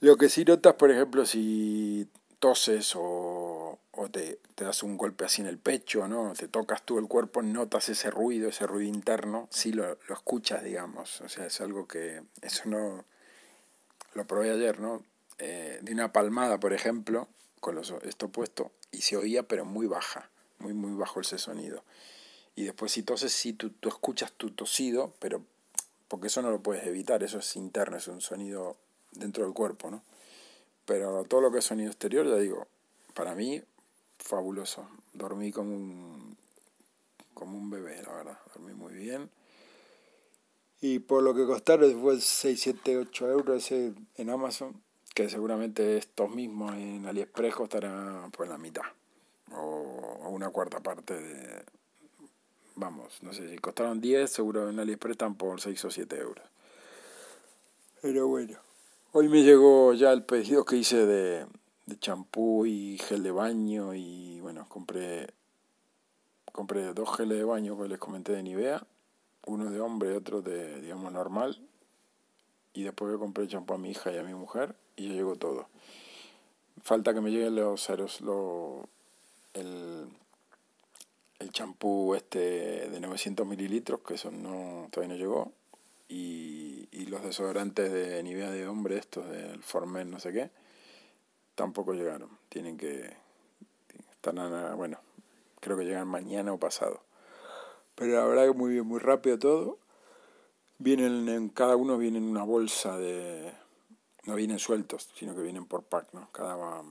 lo 0.00 0.16
que 0.16 0.28
sí 0.28 0.44
notas, 0.44 0.74
por 0.74 0.90
ejemplo, 0.90 1.26
si 1.26 2.08
toses 2.38 2.94
o, 2.96 3.78
te, 4.10 4.40
das 4.56 4.82
un 4.82 4.96
golpe 4.96 5.24
así 5.24 5.42
en 5.42 5.48
el 5.48 5.58
pecho, 5.58 6.08
¿no? 6.08 6.32
Te 6.32 6.48
tocas 6.48 6.82
tú 6.84 6.98
el 6.98 7.06
cuerpo, 7.06 7.42
notas 7.42 7.88
ese 7.88 8.10
ruido, 8.10 8.48
ese 8.48 8.66
ruido 8.66 8.88
interno, 8.88 9.48
sí 9.50 9.72
lo, 9.72 9.98
lo 10.08 10.14
escuchas, 10.14 10.64
digamos. 10.64 11.20
O 11.20 11.28
sea, 11.28 11.46
es 11.46 11.60
algo 11.60 11.86
que, 11.86 12.22
eso 12.42 12.62
no, 12.66 13.04
lo 14.14 14.26
probé 14.26 14.50
ayer, 14.50 14.80
¿no? 14.80 15.04
Eh, 15.38 15.78
de 15.82 15.92
una 15.92 16.12
palmada, 16.12 16.58
por 16.58 16.72
ejemplo, 16.72 17.28
con 17.60 17.74
los, 17.74 17.92
esto 18.02 18.28
puesto, 18.28 18.72
y 18.90 19.02
se 19.02 19.16
oía, 19.16 19.42
pero 19.42 19.64
muy 19.64 19.86
baja, 19.86 20.30
muy, 20.58 20.72
muy 20.72 20.96
bajo 20.96 21.20
ese 21.20 21.38
sonido. 21.38 21.84
Y 22.58 22.64
después 22.64 22.90
si 22.90 23.04
toses, 23.04 23.32
sí, 23.32 23.52
tú, 23.52 23.70
tú 23.70 23.88
escuchas 23.88 24.32
tu 24.32 24.50
tosido, 24.50 25.12
pero 25.20 25.44
porque 26.08 26.26
eso 26.26 26.42
no 26.42 26.50
lo 26.50 26.60
puedes 26.60 26.84
evitar, 26.88 27.22
eso 27.22 27.38
es 27.38 27.54
interno, 27.54 27.96
es 27.96 28.08
un 28.08 28.20
sonido 28.20 28.76
dentro 29.12 29.44
del 29.44 29.54
cuerpo, 29.54 29.92
¿no? 29.92 30.02
Pero 30.84 31.22
todo 31.22 31.40
lo 31.40 31.52
que 31.52 31.58
es 31.58 31.64
sonido 31.64 31.88
exterior, 31.88 32.26
ya 32.26 32.34
digo, 32.34 32.66
para 33.14 33.36
mí, 33.36 33.62
fabuloso. 34.18 34.88
Dormí 35.12 35.52
como 35.52 35.72
un, 35.72 36.36
como 37.32 37.56
un 37.56 37.70
bebé, 37.70 38.02
la 38.02 38.12
verdad. 38.12 38.38
Dormí 38.52 38.72
muy 38.72 38.94
bien. 38.94 39.30
Y 40.80 40.98
por 40.98 41.22
lo 41.22 41.36
que 41.36 41.46
costaron 41.46 42.00
fue 42.00 42.20
6, 42.20 42.60
7, 42.60 42.96
8 42.96 43.30
euros 43.30 43.70
en 43.70 44.30
Amazon, 44.30 44.82
que 45.14 45.28
seguramente 45.28 45.96
estos 45.96 46.28
mismos 46.28 46.74
en 46.74 47.06
AliExpress 47.06 47.54
costarán 47.54 48.32
pues 48.32 48.50
la 48.50 48.58
mitad 48.58 48.82
o 49.52 50.28
una 50.28 50.50
cuarta 50.50 50.80
parte 50.80 51.14
de, 51.14 51.64
vamos, 52.78 53.22
no 53.22 53.32
sé 53.32 53.48
si 53.48 53.58
costaron 53.58 54.00
10, 54.00 54.30
seguro 54.30 54.68
en 54.70 54.80
AliExpress 54.80 55.12
están 55.12 55.34
por 55.34 55.60
6 55.60 55.84
o 55.84 55.90
7 55.90 56.16
euros. 56.18 56.44
Pero 58.00 58.28
bueno, 58.28 58.58
hoy 59.12 59.28
me 59.28 59.42
llegó 59.42 59.92
ya 59.94 60.12
el 60.12 60.24
pedido 60.24 60.64
que 60.64 60.76
hice 60.76 61.06
de 61.06 61.46
champú 62.00 62.66
y 62.66 62.98
gel 62.98 63.22
de 63.22 63.30
baño 63.30 63.94
y 63.94 64.40
bueno, 64.40 64.66
compré 64.68 65.26
compré 66.58 66.92
dos 66.92 67.16
geles 67.16 67.38
de 67.38 67.44
baño 67.44 67.78
que 67.78 67.86
les 67.86 68.00
comenté 68.00 68.32
de 68.32 68.42
Nivea, 68.42 68.84
uno 69.46 69.70
de 69.70 69.78
hombre 69.78 70.12
y 70.12 70.16
otro 70.16 70.42
de, 70.42 70.80
digamos, 70.80 71.12
normal. 71.12 71.56
Y 72.74 72.82
después 72.82 73.16
compré 73.16 73.46
champú 73.46 73.74
a 73.74 73.78
mi 73.78 73.90
hija 73.90 74.10
y 74.10 74.18
a 74.18 74.24
mi 74.24 74.34
mujer 74.34 74.74
y 74.96 75.06
ya 75.06 75.14
llegó 75.14 75.36
todo. 75.36 75.68
Falta 76.82 77.14
que 77.14 77.20
me 77.20 77.30
lleguen 77.30 77.54
los, 77.54 77.86
ceros, 77.86 78.20
los 78.22 78.86
el, 79.54 80.08
el 81.38 81.52
champú 81.52 82.14
este 82.14 82.88
de 82.90 83.00
900 83.00 83.46
mililitros, 83.46 84.00
que 84.00 84.14
eso 84.14 84.30
no, 84.30 84.88
todavía 84.90 85.14
no 85.14 85.20
llegó, 85.20 85.52
y, 86.08 86.88
y 86.90 87.06
los 87.06 87.22
desodorantes 87.22 87.92
de 87.92 88.22
Nivea 88.22 88.50
de 88.50 88.66
hombre, 88.66 88.98
estos 88.98 89.28
del 89.28 89.62
Formen 89.62 90.10
no 90.10 90.18
sé 90.18 90.32
qué, 90.32 90.50
tampoco 91.54 91.92
llegaron. 91.92 92.30
Tienen 92.48 92.76
que, 92.76 93.12
están, 94.12 94.36
bueno, 94.76 94.98
creo 95.60 95.76
que 95.76 95.84
llegan 95.84 96.08
mañana 96.08 96.52
o 96.52 96.58
pasado. 96.58 97.02
Pero 97.94 98.14
la 98.14 98.24
verdad 98.24 98.46
que 98.46 98.52
muy 98.52 98.72
bien, 98.72 98.86
muy 98.86 99.00
rápido 99.00 99.38
todo. 99.38 99.78
Vienen 100.78 101.28
en, 101.28 101.48
cada 101.48 101.76
uno 101.76 101.98
viene 101.98 102.18
en 102.18 102.24
una 102.24 102.44
bolsa 102.44 102.96
de, 102.96 103.52
no 104.24 104.36
vienen 104.36 104.60
sueltos, 104.60 105.08
sino 105.14 105.34
que 105.34 105.42
vienen 105.42 105.66
por 105.66 105.82
pack, 105.82 106.12
¿no? 106.12 106.30
Cada, 106.30 106.82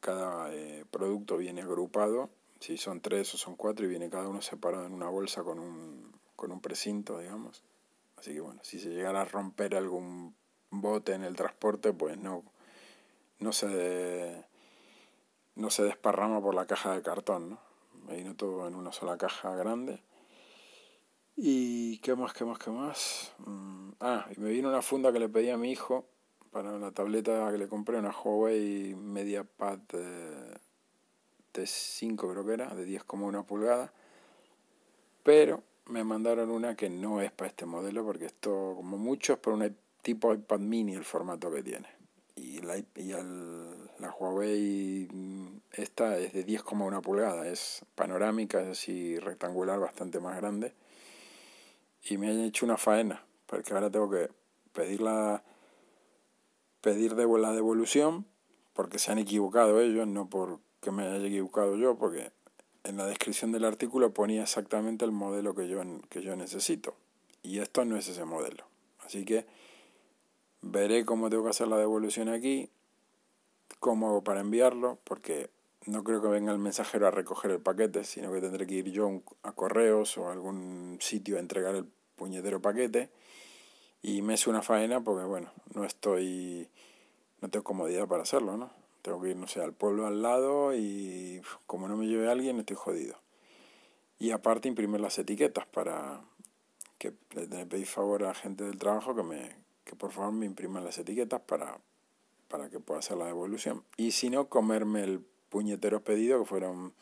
cada 0.00 0.54
eh, 0.54 0.84
producto 0.90 1.36
viene 1.36 1.62
agrupado 1.62 2.30
si 2.62 2.76
son 2.76 3.00
tres 3.00 3.34
o 3.34 3.38
son 3.38 3.56
cuatro 3.56 3.84
y 3.84 3.88
viene 3.88 4.08
cada 4.08 4.28
uno 4.28 4.40
separado 4.40 4.86
en 4.86 4.94
una 4.94 5.08
bolsa 5.08 5.42
con 5.42 5.58
un, 5.58 6.12
con 6.36 6.52
un 6.52 6.60
precinto, 6.60 7.18
digamos. 7.18 7.64
Así 8.16 8.32
que 8.32 8.40
bueno, 8.40 8.60
si 8.62 8.78
se 8.78 8.90
llegara 8.90 9.22
a 9.22 9.24
romper 9.24 9.74
algún 9.74 10.36
bote 10.70 11.14
en 11.14 11.24
el 11.24 11.34
transporte, 11.34 11.92
pues 11.92 12.16
no, 12.18 12.44
no 13.40 13.52
se, 13.52 14.44
no 15.56 15.70
se 15.70 15.82
desparrama 15.82 16.40
por 16.40 16.54
la 16.54 16.66
caja 16.66 16.94
de 16.94 17.02
cartón, 17.02 17.50
¿no? 17.50 17.58
Me 18.06 18.16
vino 18.16 18.36
todo 18.36 18.68
en 18.68 18.76
una 18.76 18.92
sola 18.92 19.18
caja 19.18 19.56
grande. 19.56 20.00
¿Y 21.36 21.98
qué 21.98 22.14
más, 22.14 22.32
qué 22.32 22.44
más, 22.44 22.58
qué 22.60 22.70
más? 22.70 23.32
Mm, 23.38 23.90
ah, 23.98 24.26
y 24.36 24.38
me 24.38 24.50
vino 24.50 24.68
una 24.68 24.82
funda 24.82 25.12
que 25.12 25.18
le 25.18 25.28
pedí 25.28 25.50
a 25.50 25.56
mi 25.56 25.72
hijo 25.72 26.06
para 26.52 26.78
la 26.78 26.92
tableta 26.92 27.50
que 27.50 27.58
le 27.58 27.66
compré, 27.66 27.98
una 27.98 28.10
Huawei 28.10 28.94
MediaPad 28.94 29.80
eh, 29.94 30.58
T5 31.52 32.30
creo 32.30 32.44
que 32.44 32.52
era, 32.54 32.74
de 32.74 32.86
10,1 32.86 33.44
pulgadas, 33.44 33.90
pero 35.22 35.62
me 35.86 36.04
mandaron 36.04 36.50
una 36.50 36.74
que 36.76 36.88
no 36.88 37.20
es 37.20 37.32
para 37.32 37.48
este 37.48 37.66
modelo 37.66 38.04
porque 38.04 38.26
esto 38.26 38.74
como 38.76 38.96
mucho 38.98 39.34
es 39.34 39.38
para 39.38 39.56
un 39.56 39.76
tipo 40.02 40.32
iPad 40.32 40.60
mini 40.60 40.94
el 40.94 41.04
formato 41.04 41.50
que 41.50 41.62
tiene. 41.62 41.88
Y 42.34 42.60
la, 42.62 42.78
y 42.78 43.12
el, 43.12 43.84
la 43.98 44.10
Huawei 44.10 45.08
esta 45.72 46.18
es 46.18 46.32
de 46.32 46.46
10,1 46.46 47.00
pulgadas, 47.02 47.46
es 47.46 47.84
panorámica, 47.94 48.60
es 48.60 48.68
así 48.68 49.18
rectangular, 49.18 49.78
bastante 49.78 50.20
más 50.20 50.36
grande. 50.36 50.74
Y 52.04 52.18
me 52.18 52.28
han 52.28 52.40
hecho 52.40 52.66
una 52.66 52.76
faena, 52.76 53.24
porque 53.46 53.72
ahora 53.72 53.90
tengo 53.90 54.10
que 54.10 54.28
pedir 54.72 55.00
la, 55.00 55.42
pedir 56.80 57.14
de 57.14 57.26
la 57.38 57.52
devolución, 57.52 58.26
porque 58.74 58.98
se 58.98 59.12
han 59.12 59.18
equivocado 59.18 59.80
ellos, 59.80 60.06
no 60.06 60.28
por 60.28 60.60
que 60.82 60.90
me 60.90 61.04
haya 61.04 61.24
equivocado 61.24 61.76
yo, 61.76 61.96
porque 61.96 62.32
en 62.84 62.96
la 62.96 63.06
descripción 63.06 63.52
del 63.52 63.64
artículo 63.64 64.12
ponía 64.12 64.42
exactamente 64.42 65.04
el 65.04 65.12
modelo 65.12 65.54
que 65.54 65.68
yo, 65.68 65.80
que 66.10 66.22
yo 66.22 66.36
necesito. 66.36 66.94
Y 67.42 67.60
esto 67.60 67.84
no 67.84 67.96
es 67.96 68.08
ese 68.08 68.24
modelo. 68.24 68.64
Así 69.04 69.24
que 69.24 69.46
veré 70.60 71.04
cómo 71.04 71.30
tengo 71.30 71.44
que 71.44 71.50
hacer 71.50 71.68
la 71.68 71.78
devolución 71.78 72.28
aquí, 72.28 72.68
cómo 73.78 74.08
hago 74.08 74.24
para 74.24 74.40
enviarlo, 74.40 74.98
porque 75.04 75.50
no 75.86 76.02
creo 76.02 76.20
que 76.20 76.28
venga 76.28 76.52
el 76.52 76.58
mensajero 76.58 77.06
a 77.06 77.12
recoger 77.12 77.52
el 77.52 77.60
paquete, 77.60 78.02
sino 78.04 78.32
que 78.32 78.40
tendré 78.40 78.66
que 78.66 78.74
ir 78.74 78.90
yo 78.90 79.22
a 79.44 79.52
correos 79.52 80.18
o 80.18 80.30
algún 80.30 80.98
sitio 81.00 81.36
a 81.36 81.40
entregar 81.40 81.76
el 81.76 81.86
puñetero 82.16 82.60
paquete. 82.60 83.08
Y 84.02 84.22
me 84.22 84.34
es 84.34 84.48
una 84.48 84.62
faena 84.62 85.00
porque, 85.00 85.24
bueno, 85.24 85.52
no 85.74 85.84
estoy, 85.84 86.68
no 87.40 87.48
tengo 87.50 87.62
comodidad 87.62 88.08
para 88.08 88.24
hacerlo, 88.24 88.56
¿no? 88.56 88.81
Tengo 89.02 89.20
que 89.20 89.30
ir, 89.30 89.36
no 89.36 89.48
sé, 89.48 89.60
al 89.60 89.72
pueblo 89.72 90.06
al 90.06 90.22
lado 90.22 90.74
y 90.74 91.42
como 91.66 91.88
no 91.88 91.96
me 91.96 92.06
lleve 92.06 92.30
alguien 92.30 92.60
estoy 92.60 92.76
jodido. 92.76 93.16
Y 94.18 94.30
aparte 94.30 94.68
imprimir 94.68 95.00
las 95.00 95.18
etiquetas 95.18 95.66
para 95.66 96.20
que 96.98 97.12
le 97.34 97.66
pedí 97.66 97.84
favor 97.84 98.22
a 98.22 98.28
la 98.28 98.34
gente 98.34 98.62
del 98.64 98.78
trabajo 98.78 99.14
que 99.16 99.22
me 99.24 99.62
que 99.84 99.96
por 99.96 100.12
favor 100.12 100.32
me 100.32 100.46
impriman 100.46 100.84
las 100.84 100.98
etiquetas 100.98 101.40
para, 101.40 101.78
para 102.48 102.70
que 102.70 102.80
pueda 102.80 103.00
hacer 103.00 103.16
la 103.16 103.26
devolución. 103.26 103.84
Y 103.96 104.12
si 104.12 104.30
no, 104.30 104.48
comerme 104.48 105.04
el 105.04 105.20
puñetero 105.48 106.02
pedido, 106.02 106.40
que 106.40 106.46
fueron 106.46 106.94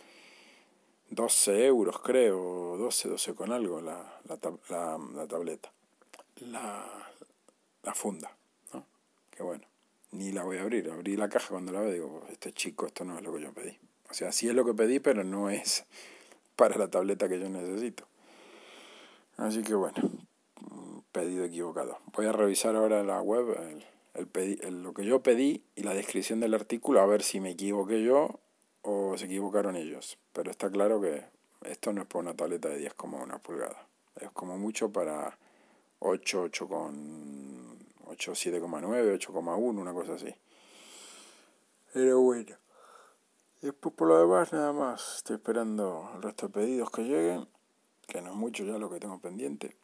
12 1.11 1.67
euros, 1.67 1.99
creo, 2.01 2.77
12, 2.79 3.09
12 3.09 3.35
con 3.35 3.53
algo, 3.53 3.81
la, 3.81 4.21
la, 4.25 4.39
la, 5.15 5.27
tableta, 5.27 5.73
la, 6.37 7.13
la 7.83 7.95
funda, 7.95 8.37
¿no? 8.73 8.85
Que 9.31 9.43
bueno, 9.43 9.67
ni 10.13 10.33
la 10.33 10.43
voy 10.43 10.59
a 10.59 10.63
abrir. 10.63 10.91
Abrí 10.91 11.17
la 11.17 11.29
caja 11.29 11.49
cuando 11.49 11.73
la 11.73 11.81
veo 11.81 11.93
digo, 11.93 12.27
este 12.31 12.53
chico, 12.53 12.87
esto 12.87 13.05
no 13.05 13.19
es 13.19 13.25
lo 13.25 13.35
que 13.35 13.43
yo 13.43 13.53
pedí. 13.53 13.79
O 14.11 14.15
sea, 14.15 14.33
sí 14.33 14.49
es 14.49 14.55
lo 14.55 14.65
que 14.65 14.75
pedí, 14.75 14.99
pero 14.99 15.25
no 15.25 15.51
es 15.51 15.85
para 16.57 16.77
la 16.77 16.89
tableta 16.89 17.29
que 17.29 17.39
yo 17.39 17.49
necesito. 17.49 18.07
Así 19.37 19.63
que 19.63 19.75
bueno, 19.75 19.95
pedido 21.13 21.45
equivocado. 21.45 21.99
Voy 22.15 22.27
a 22.27 22.33
revisar 22.33 22.77
ahora 22.77 23.03
la 23.03 23.23
web 23.23 23.57
el, 24.15 24.59
el, 24.63 24.83
lo 24.83 24.93
que 24.93 25.05
yo 25.05 25.23
pedí 25.23 25.63
y 25.77 25.83
la 25.83 25.95
descripción 25.95 26.41
del 26.41 26.55
artículo 26.55 27.01
a 27.01 27.07
ver 27.07 27.23
si 27.23 27.41
me 27.41 27.51
equivoqué 27.51 28.03
yo 28.03 28.41
o 28.83 29.17
se 29.17 29.27
equivocaron 29.27 29.77
ellos. 29.77 30.19
Pero 30.33 30.51
está 30.51 30.71
claro 30.71 31.01
que 31.01 31.25
esto 31.65 31.93
no 31.93 32.03
es 32.03 32.09
para 32.09 32.21
una 32.21 32.35
tableta 32.35 32.69
de 32.69 32.91
10,1 32.91 33.41
pulgadas. 33.41 33.79
Es 34.17 34.31
como 34.33 34.59
mucho 34.59 34.91
para 34.91 35.39
8, 36.01 36.43
8 36.43 36.69
con 36.69 37.60
8, 38.11 38.33
7,9, 38.33 39.19
8,1, 39.19 39.81
una 39.81 39.93
cosa 39.93 40.15
así. 40.15 40.35
Pero 41.93 42.21
bueno. 42.21 42.57
Después 43.63 43.95
por 43.95 44.09
lo 44.09 44.19
demás 44.19 44.53
nada 44.53 44.73
más. 44.73 45.19
Estoy 45.19 45.37
esperando 45.37 46.11
el 46.17 46.23
resto 46.23 46.49
de 46.49 46.55
pedidos 46.55 46.91
que 46.91 47.03
lleguen. 47.03 47.47
Que 48.09 48.21
no 48.21 48.31
es 48.31 48.37
mucho 48.37 48.65
ya 48.65 48.79
lo 48.79 48.91
que 48.91 48.99
tengo 48.99 49.21
pendiente. 49.21 49.77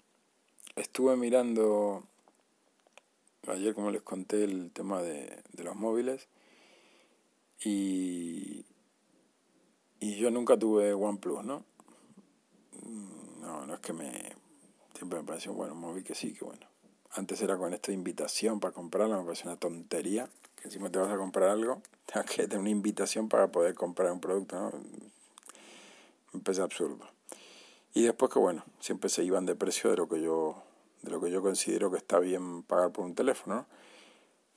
Estuve 0.75 1.17
mirando 1.17 2.03
ayer, 3.47 3.75
como 3.75 3.93
les 3.93 4.03
conté, 4.03 4.43
el 4.43 4.73
tema 4.73 5.03
de, 5.03 5.43
de 5.53 5.65
los 5.65 5.77
móviles. 5.77 6.29
Y, 7.65 8.67
y 10.01 10.17
yo 10.17 10.31
nunca 10.33 10.59
tuve 10.59 10.93
OnePlus, 10.93 11.45
¿no? 11.45 11.65
Mm, 12.83 13.41
no, 13.41 13.67
no 13.67 13.75
es 13.75 13.81
que 13.81 13.93
me... 13.93 14.11
Siempre 14.97 15.21
me 15.21 15.27
pareció, 15.27 15.53
bueno, 15.53 15.75
un 15.75 15.81
móvil 15.81 16.03
que 16.03 16.15
sí, 16.15 16.33
que 16.33 16.45
bueno. 16.45 16.67
Antes 17.17 17.41
era 17.43 17.57
con 17.57 17.73
esta 17.73 17.93
invitación 17.93 18.61
para 18.61 18.73
comprarla, 18.73 19.19
me 19.19 19.25
pareció 19.25 19.51
una 19.51 19.59
tontería. 19.59 20.29
Que 20.55 20.69
encima 20.69 20.91
te 20.91 20.99
vas 20.99 21.11
a 21.11 21.17
comprar 21.17 21.51
algo, 21.51 21.83
tengas 22.07 22.27
que 22.27 22.43
tener 22.43 22.59
una 22.59 22.71
invitación 22.71 23.29
para 23.29 23.49
poder 23.49 23.75
comprar 23.75 24.13
un 24.13 24.21
producto, 24.21 24.57
¿no? 24.57 24.73
Me 26.33 26.41
parece 26.41 26.63
absurdo. 26.63 27.07
Y 27.95 28.03
después 28.03 28.31
que 28.31 28.39
bueno, 28.39 28.63
siempre 28.79 29.09
se 29.09 29.25
iban 29.25 29.47
de 29.47 29.55
precio 29.55 29.91
de 29.91 29.97
lo 29.97 30.07
que 30.07 30.21
yo, 30.21 30.63
de 31.01 31.11
lo 31.11 31.21
que 31.21 31.31
yo 31.31 31.41
considero 31.41 31.91
que 31.91 31.97
está 31.97 32.19
bien 32.19 32.63
pagar 32.63 32.93
por 32.93 33.07
un 33.07 33.15
teléfono. 33.15 33.55
¿no? 33.57 33.67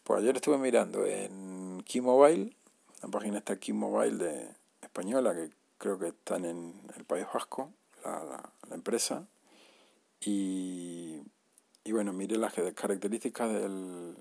Pues 0.04 0.20
ayer 0.20 0.36
estuve 0.36 0.58
mirando 0.58 1.06
en 1.06 1.82
Keymobile, 1.86 2.54
la 3.02 3.10
página 3.10 3.38
está 3.38 3.58
Keymobile 3.58 4.18
de 4.18 4.50
española, 4.82 5.34
que 5.34 5.52
creo 5.78 5.98
que 5.98 6.10
están 6.10 6.44
en 6.44 6.74
el 6.98 7.06
País 7.06 7.26
Vasco, 7.34 7.72
la, 8.04 8.52
la, 8.68 8.76
empresa. 8.76 9.26
Y, 10.20 11.22
y, 11.90 11.92
bueno, 11.92 12.14
miré 12.14 12.38
las 12.38 12.54
características 12.54 13.52
del, 13.52 14.16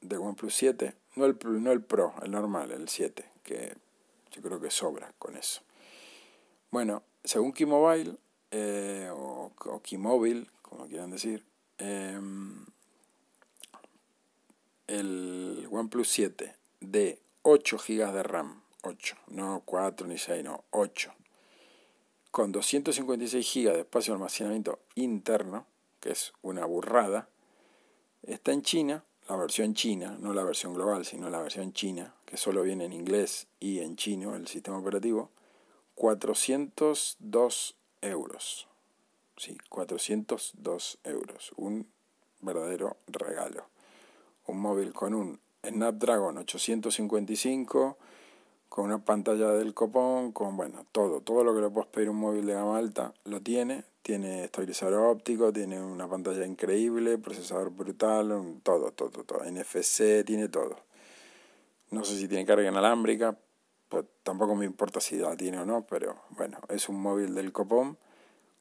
del 0.00 0.18
OnePlus 0.18 0.54
7, 0.54 0.94
no 1.16 1.26
el, 1.26 1.36
no 1.62 1.70
el 1.70 1.82
Pro, 1.82 2.14
el 2.22 2.30
normal, 2.30 2.70
el 2.70 2.88
7, 2.88 3.22
que 3.42 3.74
yo 4.30 4.40
creo 4.40 4.58
que 4.58 4.70
sobra 4.70 5.12
con 5.18 5.36
eso. 5.36 5.60
Bueno, 6.70 7.02
según 7.22 7.52
Keymobile, 7.52 8.16
eh, 8.50 9.10
o, 9.12 9.52
o 9.62 9.82
Keymobile, 9.82 10.46
como 10.62 10.86
quieran 10.86 11.10
decir, 11.10 11.44
eh, 11.76 12.18
el 14.86 15.68
OnePlus 15.70 16.08
7 16.08 16.56
de 16.80 17.20
8 17.42 17.76
GB 17.76 18.10
de 18.10 18.22
RAM, 18.22 18.62
8, 18.84 19.16
no 19.26 19.62
4 19.66 20.06
ni 20.06 20.16
6, 20.16 20.42
no, 20.44 20.64
8, 20.70 21.12
con 22.30 22.52
256 22.52 23.54
GB 23.54 23.74
de 23.74 23.80
espacio 23.80 24.14
de 24.14 24.16
almacenamiento 24.16 24.78
interno, 24.94 25.66
que 26.02 26.10
es 26.10 26.34
una 26.42 26.66
burrada, 26.66 27.28
está 28.24 28.52
en 28.52 28.60
China, 28.60 29.04
la 29.28 29.36
versión 29.36 29.72
china, 29.74 30.16
no 30.20 30.34
la 30.34 30.42
versión 30.42 30.74
global, 30.74 31.06
sino 31.06 31.30
la 31.30 31.40
versión 31.40 31.72
china, 31.72 32.12
que 32.26 32.36
solo 32.36 32.62
viene 32.62 32.84
en 32.84 32.92
inglés 32.92 33.46
y 33.60 33.78
en 33.78 33.96
chino 33.96 34.34
el 34.34 34.48
sistema 34.48 34.78
operativo, 34.78 35.30
402 35.94 37.76
euros. 38.02 38.68
Sí, 39.36 39.56
402 39.68 40.98
euros. 41.04 41.52
Un 41.56 41.86
verdadero 42.40 42.96
regalo. 43.06 43.66
Un 44.46 44.60
móvil 44.60 44.92
con 44.92 45.14
un 45.14 45.40
Snapdragon 45.64 46.38
855, 46.38 47.96
con 48.72 48.86
una 48.86 49.04
pantalla 49.04 49.50
del 49.50 49.74
copón, 49.74 50.32
con, 50.32 50.56
bueno, 50.56 50.86
todo. 50.92 51.20
Todo 51.20 51.44
lo 51.44 51.54
que 51.54 51.60
le 51.60 51.68
puedes 51.68 51.90
pedir 51.90 52.08
un 52.08 52.16
móvil 52.16 52.46
de 52.46 52.54
gama 52.54 52.78
alta 52.78 53.12
lo 53.24 53.38
tiene. 53.38 53.84
Tiene 54.00 54.44
estabilizador 54.44 54.94
óptico, 54.94 55.52
tiene 55.52 55.78
una 55.78 56.08
pantalla 56.08 56.46
increíble, 56.46 57.18
procesador 57.18 57.68
brutal, 57.68 58.28
todo, 58.62 58.90
todo, 58.92 59.24
todo. 59.24 59.44
NFC, 59.44 60.24
tiene 60.24 60.48
todo. 60.48 60.78
No 61.90 62.02
sé 62.02 62.16
si 62.16 62.26
tiene 62.28 62.46
carga 62.46 62.66
inalámbrica, 62.66 63.36
pues 63.90 64.06
tampoco 64.22 64.54
me 64.54 64.64
importa 64.64 65.00
si 65.00 65.18
la 65.18 65.36
tiene 65.36 65.58
o 65.58 65.66
no, 65.66 65.84
pero 65.84 66.16
bueno, 66.30 66.56
es 66.70 66.88
un 66.88 66.98
móvil 66.98 67.34
del 67.34 67.52
copón 67.52 67.98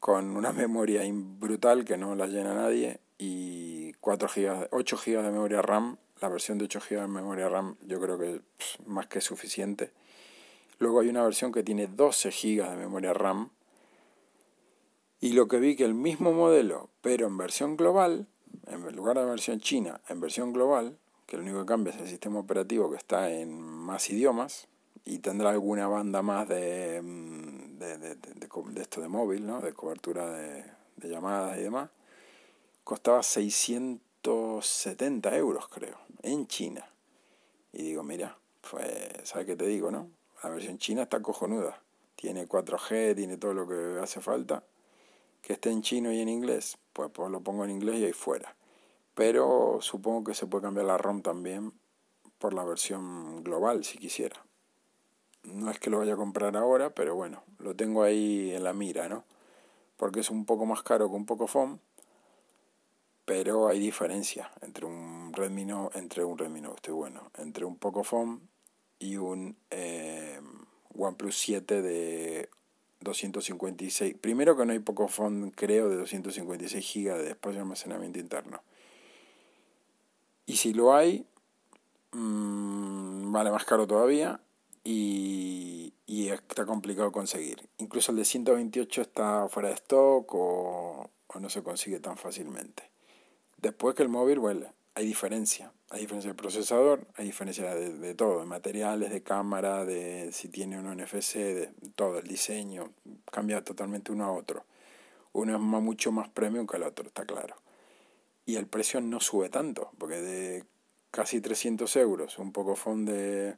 con 0.01 0.35
una 0.35 0.51
memoria 0.51 1.03
brutal 1.09 1.85
que 1.85 1.95
no 1.95 2.15
la 2.15 2.27
llena 2.27 2.53
nadie 2.53 2.99
y 3.17 3.93
4 4.01 4.27
GB, 4.27 4.67
8 4.71 4.97
GB 5.05 5.23
de 5.23 5.31
memoria 5.31 5.61
RAM. 5.61 5.95
La 6.19 6.27
versión 6.27 6.57
de 6.57 6.65
8 6.65 6.81
GB 6.81 6.99
de 6.99 7.07
memoria 7.07 7.47
RAM 7.47 7.77
yo 7.87 8.01
creo 8.01 8.19
que 8.19 8.41
es 8.59 8.77
más 8.85 9.07
que 9.07 9.21
suficiente. 9.21 9.93
Luego 10.81 10.99
hay 11.01 11.09
una 11.09 11.23
versión 11.23 11.51
que 11.51 11.61
tiene 11.61 11.85
12 11.85 12.31
GB 12.31 12.71
de 12.71 12.75
memoria 12.75 13.13
RAM. 13.13 13.51
Y 15.19 15.33
lo 15.33 15.47
que 15.47 15.59
vi 15.59 15.75
que 15.75 15.85
el 15.85 15.93
mismo 15.93 16.33
modelo, 16.33 16.89
pero 17.01 17.27
en 17.27 17.37
versión 17.37 17.77
global, 17.77 18.25
en 18.65 18.95
lugar 18.95 19.19
de 19.19 19.25
versión 19.25 19.59
china, 19.59 20.01
en 20.09 20.19
versión 20.19 20.53
global, 20.53 20.97
que 21.27 21.37
lo 21.37 21.43
único 21.43 21.59
que 21.59 21.67
cambia 21.67 21.93
es 21.93 22.01
el 22.01 22.07
sistema 22.07 22.39
operativo 22.39 22.89
que 22.89 22.97
está 22.97 23.29
en 23.29 23.61
más 23.61 24.09
idiomas, 24.09 24.67
y 25.05 25.19
tendrá 25.19 25.51
alguna 25.51 25.87
banda 25.87 26.23
más 26.23 26.49
de, 26.49 26.99
mm, 26.99 27.77
de, 27.77 27.99
de, 27.99 28.15
de 28.15 28.81
esto 28.81 29.01
de 29.01 29.07
móvil, 29.07 29.45
¿no? 29.45 29.61
de 29.61 29.73
cobertura 29.73 30.31
de, 30.31 30.65
llamadas 31.03 31.59
y 31.59 31.61
demás, 31.61 31.91
costaba 32.83 33.21
670 33.21 35.37
euros, 35.37 35.67
creo, 35.67 35.99
en 36.23 36.47
China. 36.47 36.89
Y 37.71 37.83
digo, 37.83 38.01
mira, 38.01 38.35
pues, 38.67 38.89
¿sabes 39.25 39.45
qué 39.45 39.55
te 39.55 39.67
digo, 39.67 39.91
no? 39.91 40.09
La 40.43 40.49
versión 40.49 40.77
china 40.77 41.03
está 41.03 41.21
cojonuda. 41.21 41.81
Tiene 42.15 42.47
4G, 42.47 43.15
tiene 43.15 43.37
todo 43.37 43.53
lo 43.53 43.67
que 43.67 43.99
hace 44.01 44.21
falta. 44.21 44.63
Que 45.41 45.53
esté 45.53 45.71
en 45.71 45.81
chino 45.81 46.11
y 46.11 46.19
en 46.19 46.29
inglés, 46.29 46.77
pues, 46.93 47.09
pues 47.11 47.31
lo 47.31 47.41
pongo 47.41 47.65
en 47.65 47.71
inglés 47.71 47.99
y 47.99 48.05
ahí 48.05 48.13
fuera. 48.13 48.55
Pero 49.15 49.79
supongo 49.81 50.23
que 50.23 50.33
se 50.33 50.45
puede 50.47 50.63
cambiar 50.63 50.85
la 50.85 50.97
ROM 50.97 51.21
también 51.21 51.73
por 52.37 52.53
la 52.53 52.63
versión 52.63 53.43
global, 53.43 53.83
si 53.83 53.97
quisiera 53.97 54.43
no 55.43 55.71
es 55.71 55.79
que 55.79 55.89
lo 55.89 55.99
vaya 55.99 56.13
a 56.13 56.17
comprar 56.17 56.55
ahora, 56.55 56.91
pero 56.91 57.15
bueno, 57.15 57.43
lo 57.59 57.75
tengo 57.75 58.03
ahí 58.03 58.51
en 58.53 58.63
la 58.63 58.73
mira, 58.73 59.09
¿no? 59.09 59.23
Porque 59.97 60.19
es 60.19 60.29
un 60.29 60.45
poco 60.45 60.65
más 60.65 60.83
caro 60.83 61.09
que 61.09 61.15
un 61.15 61.25
Pocophone, 61.25 61.79
pero 63.25 63.67
hay 63.67 63.79
diferencia 63.79 64.51
entre 64.61 64.85
un 64.85 65.31
Redmi 65.33 65.65
Note, 65.65 65.97
entre 65.97 66.23
un 66.23 66.37
Redmi 66.37 66.61
Note, 66.61 66.75
estoy 66.77 66.93
bueno, 66.93 67.31
entre 67.37 67.65
un 67.65 67.77
Pocophone 67.77 68.39
y 68.99 69.17
un 69.17 69.55
eh, 69.69 70.30
OnePlus 70.95 71.37
7 71.37 71.81
de 71.81 72.49
256. 73.01 74.15
Primero 74.19 74.55
que 74.55 74.65
no 74.65 74.73
hay 74.73 74.79
Pocophone, 74.79 75.51
creo, 75.51 75.89
de 75.89 75.97
256 75.97 76.93
GB 76.93 77.17
de 77.17 77.29
espacio 77.29 77.55
de 77.55 77.61
almacenamiento 77.61 78.19
interno. 78.19 78.61
Y 80.45 80.57
si 80.57 80.73
lo 80.73 80.93
hay, 80.93 81.25
mmm, 82.11 83.31
vale 83.31 83.51
más 83.51 83.65
caro 83.65 83.87
todavía 83.87 84.41
y, 84.83 85.93
y 86.05 86.29
está 86.29 86.65
complicado 86.65 87.11
conseguir. 87.11 87.69
Incluso 87.77 88.11
el 88.11 88.17
de 88.17 88.25
128 88.25 89.01
está 89.01 89.47
fuera 89.49 89.69
de 89.69 89.75
stock 89.75 90.33
o, 90.33 91.09
o 91.27 91.39
no 91.39 91.49
se 91.49 91.63
consigue 91.63 91.99
tan 91.99 92.17
fácilmente. 92.17 92.89
Después 93.57 93.95
que 93.95 94.03
el 94.03 94.09
móvil, 94.09 94.39
bueno, 94.39 94.67
hay 94.95 95.05
diferencia. 95.05 95.71
Hay 95.93 95.99
diferencia 95.99 96.31
de 96.31 96.35
procesador, 96.35 97.05
hay 97.15 97.25
diferencia 97.25 97.75
de, 97.75 97.91
de, 97.91 98.15
todo, 98.15 98.39
de 98.39 98.45
materiales, 98.45 99.11
de 99.11 99.23
cámara, 99.23 99.83
de 99.83 100.31
si 100.31 100.47
tiene 100.47 100.79
un 100.79 100.85
NFC, 100.85 101.35
de 101.35 101.73
todo, 101.95 102.19
el 102.19 102.27
diseño, 102.27 102.93
cambia 103.29 103.61
totalmente 103.61 104.13
uno 104.13 104.23
a 104.23 104.31
otro. 104.31 104.63
Uno 105.33 105.53
es 105.53 105.61
más, 105.61 105.81
mucho 105.81 106.13
más 106.13 106.29
premium 106.29 106.65
que 106.65 106.77
el 106.77 106.83
otro, 106.83 107.07
está 107.07 107.25
claro. 107.25 107.57
Y 108.45 108.55
el 108.55 108.67
precio 108.67 109.01
no 109.01 109.19
sube 109.19 109.49
tanto, 109.49 109.91
porque 109.97 110.21
de 110.21 110.63
casi 111.11 111.41
300 111.41 111.93
euros, 111.97 112.39
un 112.39 112.53
poco 112.53 112.79
de 112.95 113.57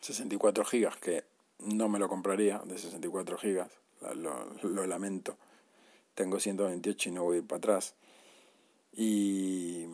64 0.00 0.64
gigas, 0.64 0.96
que 0.96 1.24
no 1.58 1.90
me 1.90 1.98
lo 1.98 2.08
compraría 2.08 2.62
de 2.64 2.78
64 2.78 3.36
gigas, 3.36 3.70
lo, 4.14 4.54
lo 4.62 4.86
lamento. 4.86 5.36
tengo 6.14 6.40
128 6.40 7.10
y 7.10 7.12
no 7.12 7.24
voy 7.24 7.36
a 7.36 7.40
ir 7.40 7.46
para 7.46 7.58
atrás. 7.58 7.94
Y 8.92 9.86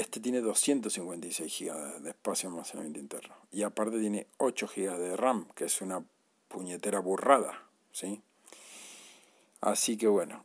este 0.00 0.20
tiene 0.20 0.40
256 0.40 1.58
GB 1.60 2.00
de 2.00 2.10
espacio 2.10 2.48
almacenamiento 2.48 2.98
interno. 2.98 3.34
Y 3.52 3.62
aparte 3.62 3.98
tiene 4.00 4.26
8 4.38 4.68
GB 4.74 4.98
de 4.98 5.16
RAM, 5.16 5.48
que 5.54 5.64
es 5.64 5.80
una 5.80 6.04
puñetera 6.48 7.00
burrada, 7.00 7.62
¿sí? 7.92 8.22
Así 9.60 9.96
que 9.96 10.08
bueno, 10.08 10.44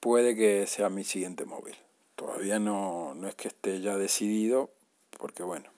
puede 0.00 0.34
que 0.34 0.66
sea 0.66 0.88
mi 0.88 1.04
siguiente 1.04 1.44
móvil. 1.44 1.76
Todavía 2.14 2.58
no, 2.58 3.14
no 3.14 3.28
es 3.28 3.34
que 3.34 3.48
esté 3.48 3.80
ya 3.80 3.96
decidido, 3.96 4.70
porque 5.18 5.42
bueno, 5.42 5.70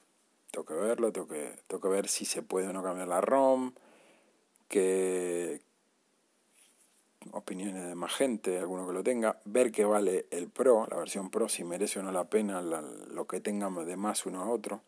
tengo 0.51 0.65
que 0.65 0.73
verlo, 0.73 1.11
tengo 1.11 1.27
que 1.27 1.87
ver 1.87 2.07
si 2.07 2.25
se 2.25 2.41
puede 2.41 2.67
o 2.67 2.73
no 2.73 2.81
cambiar 2.81 3.07
la 3.07 3.21
ROM, 3.21 3.73
qué 4.67 5.61
opiniones 7.31 7.85
de 7.85 7.95
más 7.95 8.13
gente, 8.13 8.59
alguno 8.59 8.87
que 8.87 8.93
lo 8.93 9.03
tenga, 9.03 9.39
ver 9.45 9.71
qué 9.71 9.85
vale 9.85 10.27
el 10.31 10.47
Pro, 10.49 10.87
la 10.89 10.97
versión 10.97 11.29
Pro, 11.29 11.49
si 11.49 11.63
merece 11.63 11.99
o 11.99 12.03
no 12.03 12.11
la 12.11 12.25
pena 12.25 12.61
lo 12.61 13.27
que 13.27 13.39
tenga 13.39 13.69
de 13.69 13.95
más 13.95 14.25
uno 14.25 14.41
a 14.41 14.49
otro. 14.49 14.81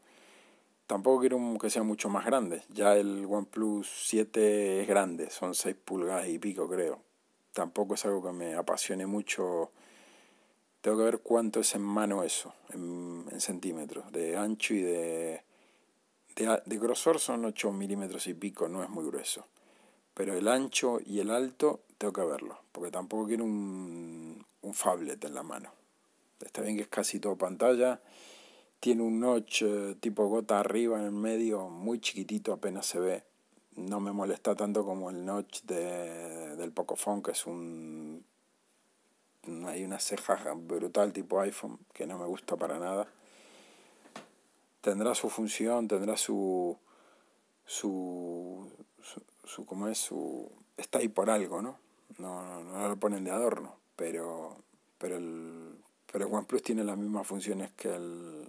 Tampoco 0.87 1.21
quiero 1.21 1.39
que 1.59 1.69
sea 1.69 1.83
mucho 1.83 2.09
más 2.09 2.25
grande, 2.25 2.63
ya 2.69 2.95
el 2.95 3.25
OnePlus 3.25 3.89
7 4.07 4.81
es 4.81 4.87
grande, 4.87 5.29
son 5.29 5.55
6 5.55 5.75
pulgadas 5.85 6.27
y 6.27 6.39
pico 6.39 6.67
creo. 6.67 6.99
Tampoco 7.53 7.95
es 7.95 8.05
algo 8.05 8.23
que 8.23 8.31
me 8.31 8.55
apasione 8.55 9.05
mucho 9.05 9.71
tengo 10.81 10.97
que 10.97 11.03
ver 11.03 11.19
cuánto 11.19 11.59
es 11.59 11.75
en 11.75 11.83
mano 11.83 12.23
eso, 12.23 12.53
en, 12.73 13.25
centímetros, 13.37 14.11
de 14.11 14.35
ancho 14.35 14.73
y 14.73 14.81
de, 14.81 15.43
de, 16.35 16.77
grosor 16.79 17.19
son 17.19 17.45
8 17.45 17.71
milímetros 17.71 18.25
y 18.27 18.33
pico, 18.33 18.67
no 18.67 18.83
es 18.83 18.89
muy 18.89 19.05
grueso. 19.05 19.45
Pero 20.15 20.33
el 20.33 20.47
ancho 20.47 20.99
y 21.05 21.19
el 21.19 21.29
alto 21.29 21.81
tengo 22.01 22.13
que 22.13 22.25
verlo, 22.25 22.57
porque 22.71 22.89
tampoco 22.89 23.27
quiero 23.27 23.43
un, 23.43 24.43
un 24.63 24.73
phablet 24.73 25.23
en 25.23 25.35
la 25.35 25.43
mano. 25.43 25.71
Está 26.43 26.63
bien 26.63 26.75
que 26.75 26.81
es 26.81 26.87
casi 26.87 27.19
todo 27.19 27.35
pantalla, 27.35 28.01
tiene 28.79 29.03
un 29.03 29.19
notch 29.19 29.61
eh, 29.61 29.95
tipo 29.99 30.27
gota 30.27 30.59
arriba 30.59 30.97
en 30.97 31.05
el 31.05 31.11
medio, 31.11 31.69
muy 31.69 32.01
chiquitito, 32.01 32.53
apenas 32.53 32.87
se 32.87 32.99
ve. 32.99 33.23
No 33.75 33.99
me 33.99 34.11
molesta 34.11 34.55
tanto 34.55 34.83
como 34.83 35.11
el 35.11 35.23
notch 35.23 35.61
de, 35.61 36.55
del 36.55 36.71
Pocophone, 36.71 37.21
que 37.21 37.31
es 37.31 37.45
un 37.45 38.25
hay 39.67 39.83
una 39.83 39.99
ceja 39.99 40.53
brutal 40.55 41.13
tipo 41.13 41.39
iPhone 41.39 41.77
que 41.93 42.07
no 42.07 42.17
me 42.17 42.25
gusta 42.25 42.55
para 42.55 42.79
nada. 42.79 43.07
Tendrá 44.81 45.13
su 45.13 45.29
función, 45.29 45.87
tendrá 45.87 46.17
su, 46.17 46.75
su, 47.63 48.71
su, 49.45 49.65
¿cómo 49.67 49.87
es? 49.87 49.99
Su, 49.99 50.51
está 50.77 50.97
ahí 50.97 51.07
por 51.07 51.29
algo, 51.29 51.61
¿no? 51.61 51.77
No, 52.17 52.63
no, 52.63 52.87
lo 52.87 52.97
ponen 52.97 53.23
de 53.23 53.31
adorno, 53.31 53.75
pero, 53.95 54.57
pero, 54.97 55.17
el, 55.17 55.75
pero 56.11 56.25
el 56.25 56.33
OnePlus 56.33 56.61
tiene 56.61 56.83
las 56.83 56.97
mismas 56.97 57.25
funciones 57.27 57.71
que 57.71 57.93
el, 57.93 58.47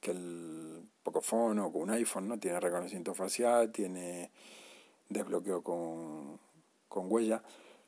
que 0.00 0.10
el 0.10 0.82
Pocophone 1.02 1.60
o 1.60 1.72
con 1.72 1.82
un 1.82 1.90
iPhone, 1.90 2.28
¿no? 2.28 2.38
Tiene 2.38 2.60
reconocimiento 2.60 3.14
facial, 3.14 3.72
tiene 3.72 4.30
desbloqueo 5.08 5.62
con, 5.62 6.38
con 6.88 7.10
huella. 7.10 7.42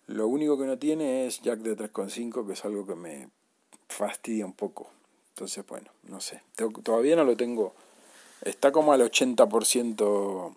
Lo 0.07 0.27
único 0.27 0.59
que 0.59 0.67
no 0.67 0.79
tiene 0.79 1.27
es 1.27 1.41
jack 1.41 1.61
de 1.61 1.77
3.5, 1.77 2.47
que 2.47 2.53
es 2.55 2.65
algo 2.65 2.87
que 2.87 2.95
me 2.95 3.29
fastidia 3.89 4.47
un 4.47 4.55
poco. 4.55 4.91
Entonces, 5.31 5.65
bueno, 5.67 5.91
no 6.05 6.21
sé. 6.21 6.43
Todavía 6.83 7.17
no 7.17 7.25
lo 7.25 7.37
tengo. 7.37 7.75
Está 8.43 8.73
como 8.73 8.93
al 8.93 9.03
80% 9.03 10.51
mm, 10.51 10.55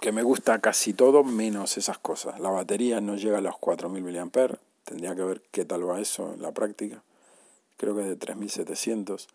que 0.00 0.12
me 0.12 0.22
gusta 0.22 0.60
casi 0.60 0.92
todo, 0.92 1.24
menos 1.24 1.76
esas 1.76 1.98
cosas. 1.98 2.40
La 2.40 2.50
batería 2.50 3.00
no 3.00 3.16
llega 3.16 3.38
a 3.38 3.40
los 3.40 3.54
4.000 3.54 4.24
mAh. 4.24 4.58
Tendría 4.84 5.14
que 5.14 5.22
ver 5.22 5.42
qué 5.50 5.64
tal 5.64 5.88
va 5.88 6.00
eso 6.00 6.32
en 6.34 6.42
la 6.42 6.52
práctica. 6.52 7.02
Creo 7.76 7.94
que 7.94 8.02
es 8.02 8.08
de 8.08 8.18
3.700. 8.18 9.26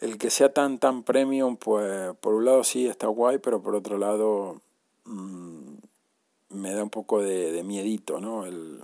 El 0.00 0.18
que 0.18 0.30
sea 0.30 0.52
tan, 0.52 0.78
tan 0.78 1.02
premium, 1.02 1.56
pues 1.56 2.14
por 2.20 2.34
un 2.34 2.44
lado 2.44 2.64
sí 2.64 2.86
está 2.86 3.06
guay, 3.06 3.38
pero 3.38 3.62
por 3.62 3.74
otro 3.74 3.98
lado... 3.98 4.60
Mmm, 5.04 5.76
me 6.50 6.72
da 6.72 6.82
un 6.82 6.90
poco 6.90 7.22
de, 7.22 7.52
de 7.52 7.62
miedito, 7.62 8.20
¿no? 8.20 8.46
El, 8.46 8.82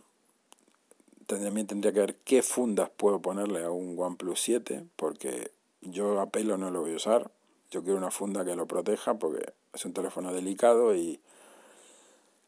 también 1.27 1.67
tendría 1.67 1.93
que 1.93 2.01
ver 2.01 2.17
qué 2.25 2.43
fundas 2.43 2.91
puedo 2.91 3.21
ponerle 3.21 3.65
a 3.65 3.71
un 3.71 3.99
OnePlus 3.99 4.41
7, 4.41 4.85
porque 4.97 5.51
yo 5.81 6.21
a 6.21 6.27
pelo 6.31 6.57
no 6.59 6.71
lo 6.71 6.83
voy 6.83 6.93
a 6.93 6.97
usar. 6.97 7.31
Yo 7.71 7.83
quiero 7.83 7.99
una 7.99 8.11
funda 8.11 8.45
que 8.45 8.57
lo 8.57 8.67
proteja 8.67 9.15
porque 9.15 9.53
es 9.73 9.85
un 9.85 9.93
teléfono 9.93 10.33
delicado 10.33 10.95
y 10.95 11.21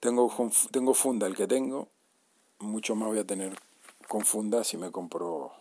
tengo, 0.00 0.30
tengo 0.70 0.94
funda 0.94 1.26
el 1.26 1.36
que 1.36 1.46
tengo. 1.46 1.88
Mucho 2.60 2.94
más 2.94 3.08
voy 3.08 3.18
a 3.18 3.26
tener 3.26 3.58
con 4.08 4.24
funda 4.24 4.64
si 4.64 4.76
me 4.76 4.90
compro 4.90 5.52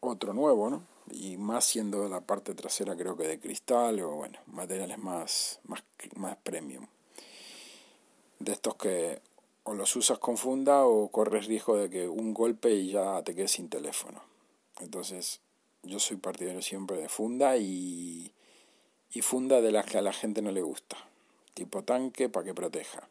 otro 0.00 0.32
nuevo, 0.32 0.70
¿no? 0.70 0.82
Y 1.10 1.36
más 1.36 1.64
siendo 1.64 2.08
la 2.08 2.20
parte 2.20 2.54
trasera 2.54 2.96
creo 2.96 3.16
que 3.16 3.26
de 3.26 3.38
cristal 3.38 4.00
o 4.00 4.10
bueno, 4.12 4.38
materiales 4.46 4.98
más, 4.98 5.60
más, 5.64 5.82
más 6.16 6.36
premium 6.38 6.86
de 8.38 8.52
estos 8.52 8.76
que 8.76 9.20
o 9.64 9.74
los 9.74 9.96
usas 9.96 10.18
con 10.18 10.36
funda 10.36 10.84
o 10.84 11.08
corres 11.08 11.46
riesgo 11.46 11.76
de 11.76 11.88
que 11.88 12.06
un 12.06 12.34
golpe 12.34 12.70
y 12.70 12.92
ya 12.92 13.22
te 13.22 13.34
quedes 13.34 13.52
sin 13.52 13.70
teléfono. 13.70 14.22
Entonces, 14.80 15.40
yo 15.82 15.98
soy 15.98 16.18
partidario 16.18 16.60
siempre 16.60 16.98
de 16.98 17.08
funda 17.08 17.56
y, 17.56 18.30
y 19.14 19.22
funda 19.22 19.60
de 19.60 19.72
las 19.72 19.86
que 19.86 19.98
a 19.98 20.02
la 20.02 20.12
gente 20.12 20.42
no 20.42 20.50
le 20.50 20.62
gusta. 20.62 20.96
Tipo 21.54 21.82
tanque 21.82 22.28
para 22.28 22.44
que 22.44 22.54
proteja. 22.54 23.08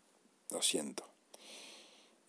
Lo 0.52 0.62
siento. 0.62 1.04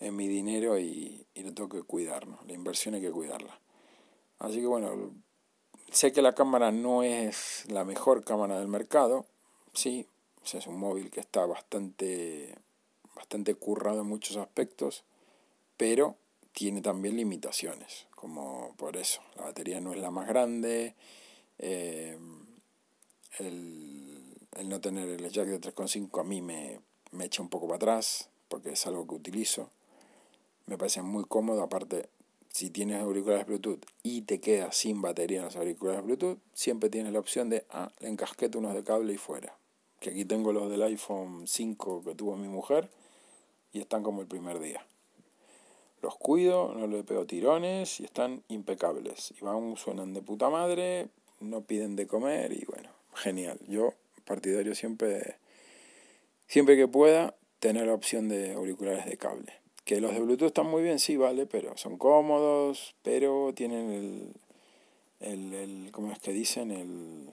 Es 0.00 0.12
mi 0.12 0.28
dinero 0.28 0.78
y, 0.78 1.26
y 1.34 1.42
lo 1.42 1.52
tengo 1.52 1.68
que 1.68 1.82
cuidar. 1.82 2.26
La 2.46 2.52
inversión 2.52 2.94
hay 2.94 3.00
que 3.00 3.10
cuidarla. 3.10 3.58
Así 4.38 4.60
que 4.60 4.66
bueno, 4.66 5.12
sé 5.90 6.12
que 6.12 6.22
la 6.22 6.34
cámara 6.34 6.70
no 6.70 7.02
es 7.02 7.64
la 7.68 7.84
mejor 7.84 8.24
cámara 8.24 8.58
del 8.58 8.68
mercado. 8.68 9.26
Sí, 9.74 10.06
es 10.44 10.66
un 10.66 10.78
móvil 10.78 11.10
que 11.10 11.20
está 11.20 11.44
bastante 11.46 12.54
bastante 13.14 13.54
currado 13.54 14.00
en 14.00 14.06
muchos 14.06 14.36
aspectos, 14.36 15.04
pero 15.76 16.16
tiene 16.52 16.82
también 16.82 17.16
limitaciones, 17.16 18.06
como 18.14 18.74
por 18.76 18.96
eso, 18.96 19.20
la 19.36 19.44
batería 19.44 19.80
no 19.80 19.92
es 19.92 19.98
la 19.98 20.10
más 20.10 20.26
grande, 20.28 20.94
eh, 21.58 22.18
el, 23.38 24.36
el, 24.56 24.68
no 24.68 24.80
tener 24.80 25.08
el 25.08 25.30
jack 25.30 25.46
de 25.46 25.60
3.5 25.60 26.20
a 26.20 26.24
mí 26.24 26.40
me, 26.40 26.80
me 27.12 27.24
echa 27.24 27.42
un 27.42 27.48
poco 27.48 27.66
para 27.66 27.76
atrás, 27.76 28.28
porque 28.48 28.70
es 28.70 28.86
algo 28.86 29.06
que 29.06 29.14
utilizo, 29.14 29.70
me 30.66 30.78
parece 30.78 31.02
muy 31.02 31.24
cómodo, 31.24 31.62
aparte 31.62 32.08
si 32.54 32.70
tienes 32.70 33.00
auriculares 33.00 33.46
Bluetooth 33.46 33.84
y 34.04 34.22
te 34.22 34.40
quedas 34.40 34.76
sin 34.76 35.02
batería 35.02 35.38
en 35.38 35.46
los 35.46 35.56
auriculares 35.56 36.04
Bluetooth, 36.04 36.38
siempre 36.52 36.88
tienes 36.88 37.12
la 37.12 37.18
opción 37.18 37.48
de, 37.48 37.64
ah, 37.70 37.90
le 37.98 38.08
encasqueto 38.08 38.60
unos 38.60 38.74
de 38.74 38.84
cable 38.84 39.12
y 39.12 39.16
fuera. 39.16 39.56
Que 39.98 40.10
aquí 40.10 40.24
tengo 40.24 40.52
los 40.52 40.70
del 40.70 40.82
iPhone 40.82 41.48
5 41.48 42.04
que 42.04 42.14
tuvo 42.14 42.36
mi 42.36 42.46
mujer, 42.46 42.88
y 43.74 43.80
están 43.80 44.04
como 44.04 44.22
el 44.22 44.28
primer 44.28 44.60
día. 44.60 44.86
Los 46.00 46.16
cuido, 46.16 46.72
no 46.74 46.86
les 46.86 47.04
pego 47.04 47.26
tirones 47.26 47.98
y 47.98 48.04
están 48.04 48.42
impecables. 48.48 49.34
Y 49.38 49.44
van, 49.44 49.76
suenan 49.76 50.14
de 50.14 50.22
puta 50.22 50.48
madre, 50.48 51.08
no 51.40 51.62
piden 51.62 51.96
de 51.96 52.06
comer 52.06 52.52
y 52.52 52.64
bueno, 52.66 52.88
genial. 53.14 53.58
Yo, 53.68 53.94
partidario 54.24 54.74
siempre, 54.74 55.36
siempre 56.46 56.76
que 56.76 56.88
pueda, 56.88 57.34
tener 57.58 57.86
la 57.86 57.94
opción 57.94 58.28
de 58.28 58.52
auriculares 58.52 59.06
de 59.06 59.16
cable. 59.16 59.52
Que 59.84 60.00
los 60.00 60.12
de 60.12 60.20
Bluetooth 60.20 60.48
están 60.48 60.66
muy 60.66 60.82
bien, 60.82 60.98
sí, 60.98 61.16
vale, 61.16 61.46
pero 61.46 61.76
son 61.76 61.98
cómodos, 61.98 62.94
pero 63.02 63.52
tienen 63.54 63.90
el, 63.90 64.34
el, 65.20 65.54
el 65.54 65.92
¿cómo 65.92 66.12
es 66.12 66.18
que 66.18 66.32
dicen? 66.32 66.70
El, 66.70 67.30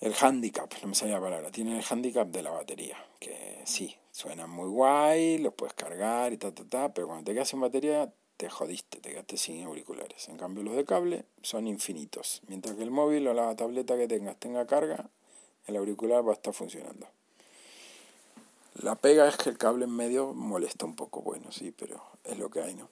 el 0.00 0.14
handicap, 0.20 0.70
no 0.82 0.88
me 0.88 0.94
salía 0.94 1.14
la 1.14 1.22
palabra, 1.22 1.50
tienen 1.50 1.76
el 1.76 1.84
handicap 1.88 2.28
de 2.28 2.42
la 2.42 2.50
batería, 2.50 2.96
que 3.20 3.62
sí, 3.64 3.96
suenan 4.10 4.50
muy 4.50 4.68
guay, 4.68 5.38
los 5.38 5.54
puedes 5.54 5.74
cargar 5.74 6.32
y 6.32 6.36
ta, 6.36 6.52
ta, 6.54 6.64
ta, 6.64 6.92
pero 6.92 7.06
cuando 7.06 7.24
te 7.24 7.32
quedas 7.32 7.48
sin 7.48 7.60
batería 7.60 8.12
te 8.36 8.50
jodiste, 8.50 9.00
te 9.00 9.10
quedaste 9.10 9.36
sin 9.36 9.64
auriculares. 9.64 10.28
En 10.28 10.36
cambio 10.36 10.62
los 10.62 10.76
de 10.76 10.84
cable 10.84 11.24
son 11.42 11.66
infinitos. 11.66 12.42
Mientras 12.48 12.76
que 12.76 12.82
el 12.82 12.90
móvil 12.90 13.26
o 13.28 13.34
la 13.34 13.54
tableta 13.56 13.96
que 13.96 14.08
tengas 14.08 14.38
tenga 14.38 14.66
carga, 14.66 15.08
el 15.66 15.76
auricular 15.76 16.26
va 16.26 16.32
a 16.32 16.34
estar 16.34 16.52
funcionando. 16.52 17.06
La 18.74 18.96
pega 18.96 19.28
es 19.28 19.36
que 19.36 19.50
el 19.50 19.58
cable 19.58 19.84
en 19.84 19.94
medio 19.94 20.34
molesta 20.34 20.84
un 20.84 20.96
poco, 20.96 21.22
bueno, 21.22 21.52
sí, 21.52 21.72
pero 21.72 22.02
es 22.24 22.38
lo 22.38 22.50
que 22.50 22.60
hay, 22.60 22.74
¿no? 22.74 22.88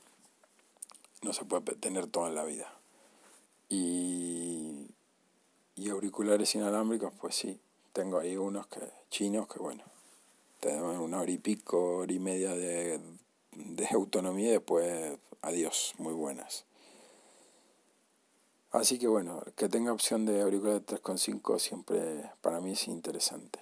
No 1.22 1.33
se 1.33 1.44
puede 1.44 1.62
tener 1.76 2.07
toda 2.07 2.31
la 2.31 2.44
vida. 2.44 2.72
Y 3.68 4.87
y 5.76 5.88
auriculares 5.88 6.55
inalámbricos, 6.55 7.12
pues 7.20 7.35
sí, 7.35 7.59
tengo 7.92 8.18
ahí 8.18 8.37
unos 8.37 8.66
que 8.66 8.81
chinos 9.11 9.48
que 9.48 9.59
bueno, 9.59 9.83
te 10.61 10.72
dan 10.72 10.85
una 10.85 11.20
hora 11.20 11.31
y 11.31 11.38
pico, 11.38 11.96
hora 11.96 12.12
y 12.12 12.18
media 12.18 12.55
de, 12.55 13.00
de 13.57 13.88
autonomía 13.93 14.49
y 14.49 14.53
después 14.53 15.19
adiós, 15.43 15.95
muy 15.99 16.12
buenas. 16.12 16.65
Así 18.71 18.99
que 18.99 19.07
bueno, 19.07 19.43
que 19.55 19.69
tenga 19.69 19.93
opción 19.93 20.25
de 20.25 20.41
auriculares 20.41 20.87
3.5 20.87 21.59
siempre 21.59 22.31
para 22.41 22.61
mí 22.61 22.73
es 22.73 22.88
interesante. 22.88 23.61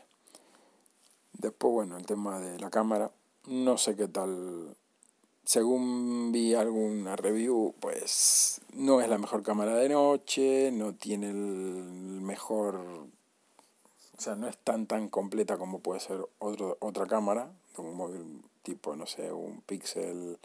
Después, 1.33 1.72
bueno, 1.72 1.96
el 1.96 2.07
tema 2.07 2.38
de 2.38 2.61
la 2.61 2.70
cámara, 2.70 3.11
no 3.46 3.76
sé 3.79 3.96
qué 3.96 4.07
tal. 4.07 4.76
Según 5.44 6.31
vi 6.33 6.55
alguna 6.55 7.16
review, 7.16 7.74
pues 7.81 8.61
no 8.74 9.00
es 9.00 9.09
la 9.09 9.18
mejor 9.18 9.42
cámara 9.42 9.74
de 9.74 9.88
noche, 9.88 10.70
no 10.70 10.94
tiene 10.94 11.31
el 11.31 12.20
mejor... 12.20 12.76
O 12.76 14.22
sea, 14.22 14.37
no 14.37 14.46
es 14.48 14.59
tan 14.59 14.87
tan 14.87 15.09
completa 15.09 15.57
como 15.57 15.81
puede 15.81 16.00
ser 16.00 16.20
otro, 16.38 16.76
otra 16.81 17.07
cámara, 17.07 17.50
de 17.74 17.83
un 17.83 17.96
móvil 17.96 18.42
tipo, 18.62 18.96
no 18.96 19.06
sé, 19.06 19.32
un 19.32 19.60
Pixel 19.62 20.38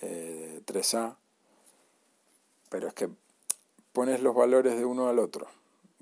3A. 0.00 1.12
Eh, 1.12 1.14
Pero 2.68 2.88
es 2.88 2.94
que 2.94 3.08
pones 3.92 4.22
los 4.22 4.34
valores 4.34 4.76
de 4.76 4.84
uno 4.84 5.08
al 5.08 5.18
otro. 5.18 5.46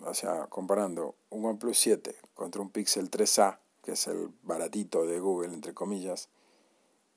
O 0.05 0.15
sea, 0.15 0.47
comparando 0.47 1.15
un 1.31 1.45
OnePlus 1.45 1.79
7 1.79 2.15
contra 2.35 2.61
un 2.61 2.71
Pixel 2.71 3.11
3A, 3.11 3.59
que 3.83 3.93
es 3.93 4.07
el 4.07 4.31
baratito 4.43 5.05
de 5.07 5.19
Google, 5.19 5.55
entre 5.55 5.75
comillas, 5.75 6.29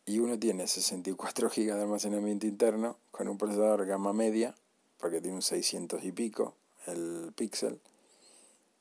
y 0.06 0.20
uno 0.20 0.40
tiene 0.40 0.68
64 0.68 1.50
GB 1.56 1.76
de 1.76 1.82
almacenamiento 1.82 2.48
interno 2.48 2.98
con 3.12 3.28
un 3.28 3.38
procesador 3.38 3.86
gama 3.86 4.14
media, 4.14 4.56
porque 4.98 5.22
tiene 5.22 5.36
un 5.36 5.42
600 5.42 6.04
y 6.04 6.12
pico, 6.12 6.56
el 6.88 7.32
Pixel, 7.36 7.80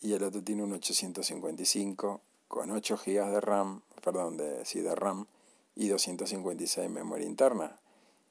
y 0.01 0.15
el 0.15 0.23
otro 0.23 0.43
tiene 0.43 0.63
un 0.63 0.73
855 0.73 2.21
con 2.49 2.71
8 2.71 2.99
GB 3.05 3.31
de 3.31 3.41
RAM, 3.41 3.83
perdón, 4.01 4.37
de, 4.37 4.65
sí, 4.65 4.83
RAM 4.83 5.27
y 5.75 5.89
256 5.89 6.91
memoria 6.91 7.27
interna. 7.27 7.79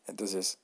Entonces, 0.07 0.59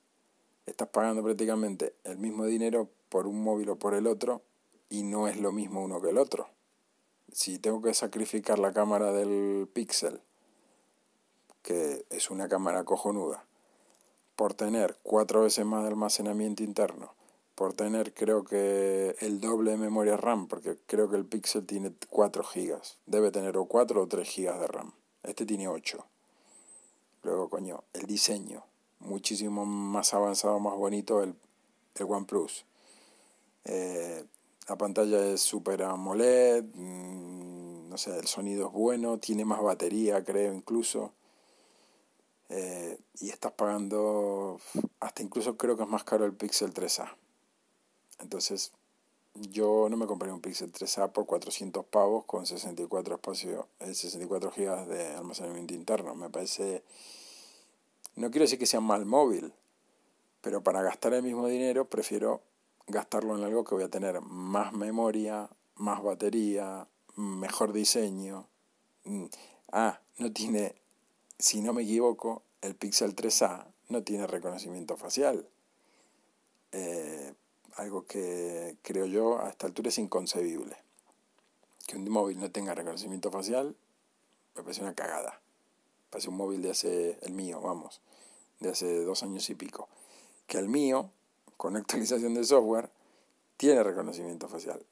estás 0.66 0.88
pagando 0.88 1.22
prácticamente 1.22 1.94
el 2.04 2.18
mismo 2.18 2.44
dinero 2.44 2.88
por 3.08 3.26
un 3.26 3.42
móvil 3.42 3.70
o 3.70 3.76
por 3.76 3.94
el 3.94 4.06
otro 4.06 4.42
y 4.88 5.02
no 5.02 5.28
es 5.28 5.38
lo 5.38 5.52
mismo 5.52 5.82
uno 5.82 6.00
que 6.00 6.10
el 6.10 6.18
otro. 6.18 6.48
Si 7.32 7.58
tengo 7.58 7.82
que 7.82 7.94
sacrificar 7.94 8.58
la 8.58 8.72
cámara 8.72 9.12
del 9.12 9.68
Pixel, 9.72 10.20
que 11.62 12.06
es 12.10 12.30
una 12.30 12.48
cámara 12.48 12.84
cojonuda, 12.84 13.44
por 14.36 14.54
tener 14.54 14.96
cuatro 15.02 15.42
veces 15.42 15.64
más 15.64 15.82
de 15.82 15.88
almacenamiento 15.88 16.62
interno, 16.62 17.15
por 17.56 17.72
tener 17.72 18.12
creo 18.12 18.44
que 18.44 19.16
el 19.20 19.40
doble 19.40 19.72
de 19.72 19.76
memoria 19.78 20.16
RAM, 20.16 20.46
porque 20.46 20.76
creo 20.86 21.10
que 21.10 21.16
el 21.16 21.24
Pixel 21.24 21.66
tiene 21.66 21.90
4 22.10 22.44
GB, 22.44 22.80
debe 23.06 23.32
tener 23.32 23.56
o 23.56 23.64
4 23.64 24.02
o 24.02 24.06
3 24.06 24.36
GB 24.36 24.60
de 24.60 24.66
RAM, 24.68 24.92
este 25.24 25.46
tiene 25.46 25.66
8. 25.66 26.06
Luego, 27.22 27.48
coño, 27.48 27.82
el 27.94 28.06
diseño, 28.06 28.62
muchísimo 29.00 29.64
más 29.64 30.12
avanzado, 30.12 30.60
más 30.60 30.76
bonito 30.76 31.22
el, 31.22 31.34
el 31.94 32.06
OnePlus. 32.06 32.66
Eh, 33.64 34.24
la 34.68 34.76
pantalla 34.76 35.26
es 35.26 35.40
super 35.40 35.82
AMOLED, 35.82 36.62
mm, 36.74 37.88
no 37.88 37.96
sé, 37.96 38.18
el 38.18 38.26
sonido 38.26 38.66
es 38.66 38.72
bueno, 38.72 39.18
tiene 39.18 39.46
más 39.46 39.62
batería, 39.62 40.22
creo, 40.24 40.52
incluso. 40.52 41.14
Eh, 42.50 42.98
y 43.18 43.30
estás 43.30 43.52
pagando, 43.52 44.60
hasta 45.00 45.22
incluso 45.22 45.56
creo 45.56 45.76
que 45.76 45.84
es 45.84 45.88
más 45.88 46.04
caro 46.04 46.26
el 46.26 46.34
Pixel 46.34 46.74
3A. 46.74 47.16
Entonces, 48.18 48.72
yo 49.34 49.88
no 49.90 49.96
me 49.96 50.06
compré 50.06 50.32
un 50.32 50.40
Pixel 50.40 50.72
3A 50.72 51.12
por 51.12 51.26
400 51.26 51.84
pavos 51.84 52.24
con 52.24 52.46
64 52.46 53.16
espacio, 53.16 53.68
64 53.80 54.50
GB 54.50 54.86
de 54.86 55.14
almacenamiento 55.14 55.74
interno. 55.74 56.14
Me 56.14 56.30
parece 56.30 56.82
no 58.16 58.30
quiero 58.30 58.44
decir 58.44 58.58
que 58.58 58.64
sea 58.64 58.80
mal 58.80 59.04
móvil, 59.04 59.52
pero 60.40 60.62
para 60.62 60.80
gastar 60.80 61.12
el 61.12 61.22
mismo 61.22 61.46
dinero 61.48 61.84
prefiero 61.84 62.40
gastarlo 62.86 63.36
en 63.36 63.44
algo 63.44 63.62
que 63.62 63.74
voy 63.74 63.84
a 63.84 63.90
tener 63.90 64.22
más 64.22 64.72
memoria, 64.72 65.50
más 65.74 66.02
batería, 66.02 66.88
mejor 67.16 67.74
diseño. 67.74 68.48
Mm, 69.04 69.26
ah, 69.72 70.00
no 70.16 70.32
tiene, 70.32 70.76
si 71.38 71.60
no 71.60 71.74
me 71.74 71.82
equivoco, 71.82 72.42
el 72.62 72.74
Pixel 72.74 73.14
3A 73.14 73.66
no 73.90 74.02
tiene 74.02 74.26
reconocimiento 74.26 74.96
facial. 74.96 75.46
Eh, 76.72 77.34
algo 77.76 78.06
que 78.06 78.76
creo 78.82 79.06
yo 79.06 79.40
a 79.40 79.48
esta 79.48 79.66
altura 79.66 79.88
es 79.88 79.98
inconcebible. 79.98 80.76
Que 81.86 81.96
un 81.96 82.08
móvil 82.10 82.40
no 82.40 82.50
tenga 82.50 82.74
reconocimiento 82.74 83.30
facial 83.30 83.76
me 84.56 84.62
parece 84.62 84.82
una 84.82 84.94
cagada. 84.94 85.40
Parece 86.10 86.30
un 86.30 86.36
móvil 86.36 86.62
de 86.62 86.70
hace, 86.70 87.18
el 87.22 87.32
mío, 87.32 87.60
vamos, 87.60 88.00
de 88.58 88.70
hace 88.70 89.04
dos 89.04 89.22
años 89.22 89.48
y 89.50 89.54
pico. 89.54 89.88
Que 90.46 90.58
el 90.58 90.68
mío, 90.68 91.10
con 91.56 91.76
actualización 91.76 92.34
de 92.34 92.44
software, 92.44 92.90
tiene 93.56 93.82
reconocimiento 93.82 94.48
facial. 94.48 94.84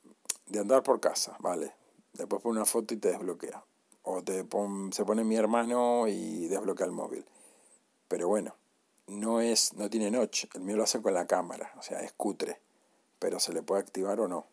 De 0.47 0.59
andar 0.59 0.83
por 0.83 1.01
casa, 1.01 1.37
vale. 1.41 1.73
Después 2.13 2.43
pone 2.43 2.59
una 2.59 2.67
foto 2.67 2.93
y 2.93 2.99
te 2.99 3.09
desbloquea. 3.09 3.65
O 4.03 4.23
te 4.23 4.47
se 4.93 5.05
pone 5.05 5.25
mi 5.25 5.37
hermano 5.37 6.07
y 6.09 6.47
desbloquea 6.49 6.87
el 6.87 6.93
móvil. 6.93 7.25
Pero 8.07 8.29
bueno, 8.29 8.55
no 9.07 9.41
es, 9.41 9.73
no 9.73 9.89
tiene 9.89 10.11
notch. 10.11 10.45
El 10.55 10.61
mío 10.61 10.77
lo 10.77 10.85
hace 10.85 11.01
con 11.01 11.15
la 11.15 11.27
cámara, 11.27 11.73
o 11.79 11.83
sea, 11.83 12.01
es 12.01 12.13
cutre. 12.13 12.61
Pero 13.25 13.41
se 13.41 13.55
le 13.55 13.63
puede 13.63 13.81
activar 13.81 14.21
o 14.21 14.29
no. 14.29 14.45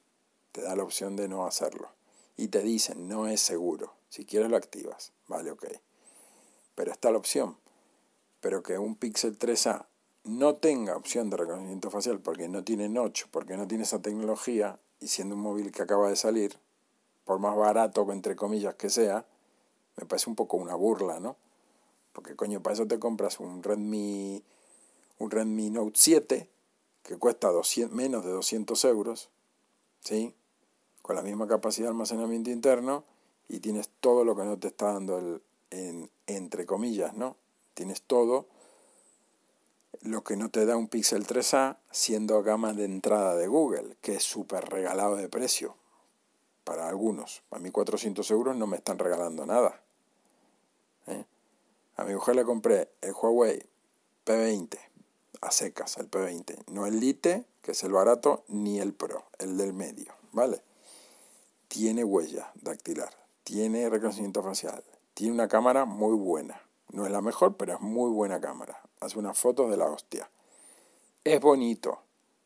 Te 0.53 0.61
da 0.61 0.77
la 0.77 0.83
opción 0.83 1.17
de 1.17 1.27
no 1.27 1.45
hacerlo. 1.45 1.89
Y 2.37 2.47
te 2.47 2.61
dicen, 2.61 3.09
no 3.09 3.27
es 3.27 3.41
seguro. 3.41 3.91
Si 4.07 4.23
quieres 4.23 4.49
lo 4.49 4.55
activas. 4.55 5.11
Vale, 5.27 5.51
ok 5.51 5.65
pero 6.75 6.91
está 6.91 7.11
la 7.11 7.17
opción. 7.17 7.57
Pero 8.39 8.63
que 8.63 8.77
un 8.77 8.95
Pixel 8.95 9.37
3A 9.37 9.85
no 10.23 10.55
tenga 10.55 10.95
opción 10.95 11.29
de 11.29 11.37
reconocimiento 11.37 11.91
facial 11.91 12.19
porque 12.19 12.47
no 12.47 12.63
tiene 12.63 12.89
notch, 12.89 13.25
porque 13.29 13.57
no 13.57 13.67
tiene 13.67 13.83
esa 13.83 14.01
tecnología, 14.01 14.79
y 14.99 15.07
siendo 15.07 15.35
un 15.35 15.41
móvil 15.41 15.71
que 15.71 15.83
acaba 15.83 16.09
de 16.09 16.15
salir, 16.15 16.57
por 17.25 17.39
más 17.39 17.55
barato, 17.55 18.11
entre 18.11 18.35
comillas, 18.35 18.75
que 18.75 18.89
sea, 18.89 19.25
me 19.95 20.05
parece 20.05 20.29
un 20.29 20.35
poco 20.35 20.57
una 20.57 20.75
burla, 20.75 21.19
¿no? 21.19 21.35
Porque 22.13 22.35
coño, 22.35 22.61
para 22.61 22.73
eso 22.73 22.87
te 22.87 22.99
compras 22.99 23.39
un 23.39 23.61
Redmi, 23.61 24.43
un 25.19 25.31
Redmi 25.31 25.69
Note 25.69 25.93
7, 25.93 26.49
que 27.03 27.17
cuesta 27.17 27.49
200, 27.49 27.95
menos 27.95 28.23
de 28.23 28.31
200 28.31 28.83
euros, 28.85 29.29
¿sí? 30.01 30.33
Con 31.01 31.15
la 31.15 31.21
misma 31.21 31.47
capacidad 31.47 31.87
de 31.87 31.91
almacenamiento 31.91 32.49
interno, 32.49 33.03
y 33.47 33.59
tienes 33.59 33.89
todo 33.99 34.23
lo 34.23 34.35
que 34.35 34.43
no 34.43 34.57
te 34.57 34.67
está 34.69 34.93
dando 34.93 35.17
el, 35.17 35.41
en, 35.71 36.09
entre 36.27 36.65
comillas, 36.65 37.13
¿no? 37.15 37.35
Tienes 37.73 38.01
todo 38.01 38.47
lo 40.03 40.23
que 40.23 40.35
no 40.35 40.49
te 40.49 40.65
da 40.65 40.77
un 40.77 40.87
Pixel 40.87 41.27
3A 41.27 41.77
siendo 41.91 42.41
gama 42.43 42.73
de 42.73 42.85
entrada 42.85 43.35
de 43.35 43.47
Google, 43.47 43.97
que 44.01 44.15
es 44.15 44.23
súper 44.23 44.69
regalado 44.69 45.15
de 45.15 45.29
precio 45.29 45.75
para 46.63 46.87
algunos. 46.87 47.43
A 47.51 47.59
mí 47.59 47.71
400 47.71 48.29
euros 48.31 48.55
no 48.55 48.67
me 48.67 48.77
están 48.77 48.97
regalando 48.97 49.45
nada. 49.45 49.81
¿eh? 51.07 51.25
A 51.97 52.03
mi 52.03 52.13
mujer 52.13 52.35
le 52.35 52.45
compré 52.45 52.89
el 53.01 53.13
Huawei 53.13 53.61
P20 54.25 54.90
a 55.41 55.51
secas, 55.51 55.97
el 55.97 56.09
P20. 56.09 56.63
No 56.67 56.85
el 56.85 56.99
Lite, 56.99 57.45
que 57.61 57.71
es 57.71 57.83
el 57.83 57.91
barato, 57.91 58.43
ni 58.47 58.79
el 58.79 58.93
Pro, 58.93 59.25
el 59.39 59.57
del 59.57 59.73
medio, 59.73 60.13
¿vale? 60.31 60.61
Tiene 61.67 62.03
huella 62.03 62.51
dactilar, 62.61 63.13
tiene 63.43 63.89
reconocimiento 63.89 64.43
facial, 64.43 64.83
tiene 65.13 65.33
una 65.33 65.47
cámara 65.47 65.85
muy 65.85 66.15
buena. 66.15 66.61
No 66.91 67.05
es 67.05 67.11
la 67.11 67.21
mejor, 67.21 67.55
pero 67.55 67.73
es 67.73 67.81
muy 67.81 68.11
buena 68.11 68.41
cámara. 68.41 68.81
Hace 68.99 69.17
unas 69.17 69.37
fotos 69.37 69.71
de 69.71 69.77
la 69.77 69.85
hostia. 69.85 70.29
Es 71.23 71.39
bonito. 71.39 72.01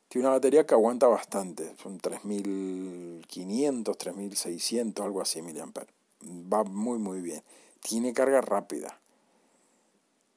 Tiene 0.07 0.27
una 0.27 0.35
batería 0.35 0.67
que 0.67 0.75
aguanta 0.75 1.07
bastante. 1.07 1.75
Son 1.81 1.97
3500, 1.99 3.97
3600, 3.97 5.03
algo 5.05 5.21
así 5.21 5.41
miliamperes. 5.41 5.89
Va 6.23 6.63
muy, 6.63 6.99
muy 6.99 7.21
bien. 7.21 7.41
Tiene 7.81 8.13
carga 8.13 8.41
rápida. 8.41 8.99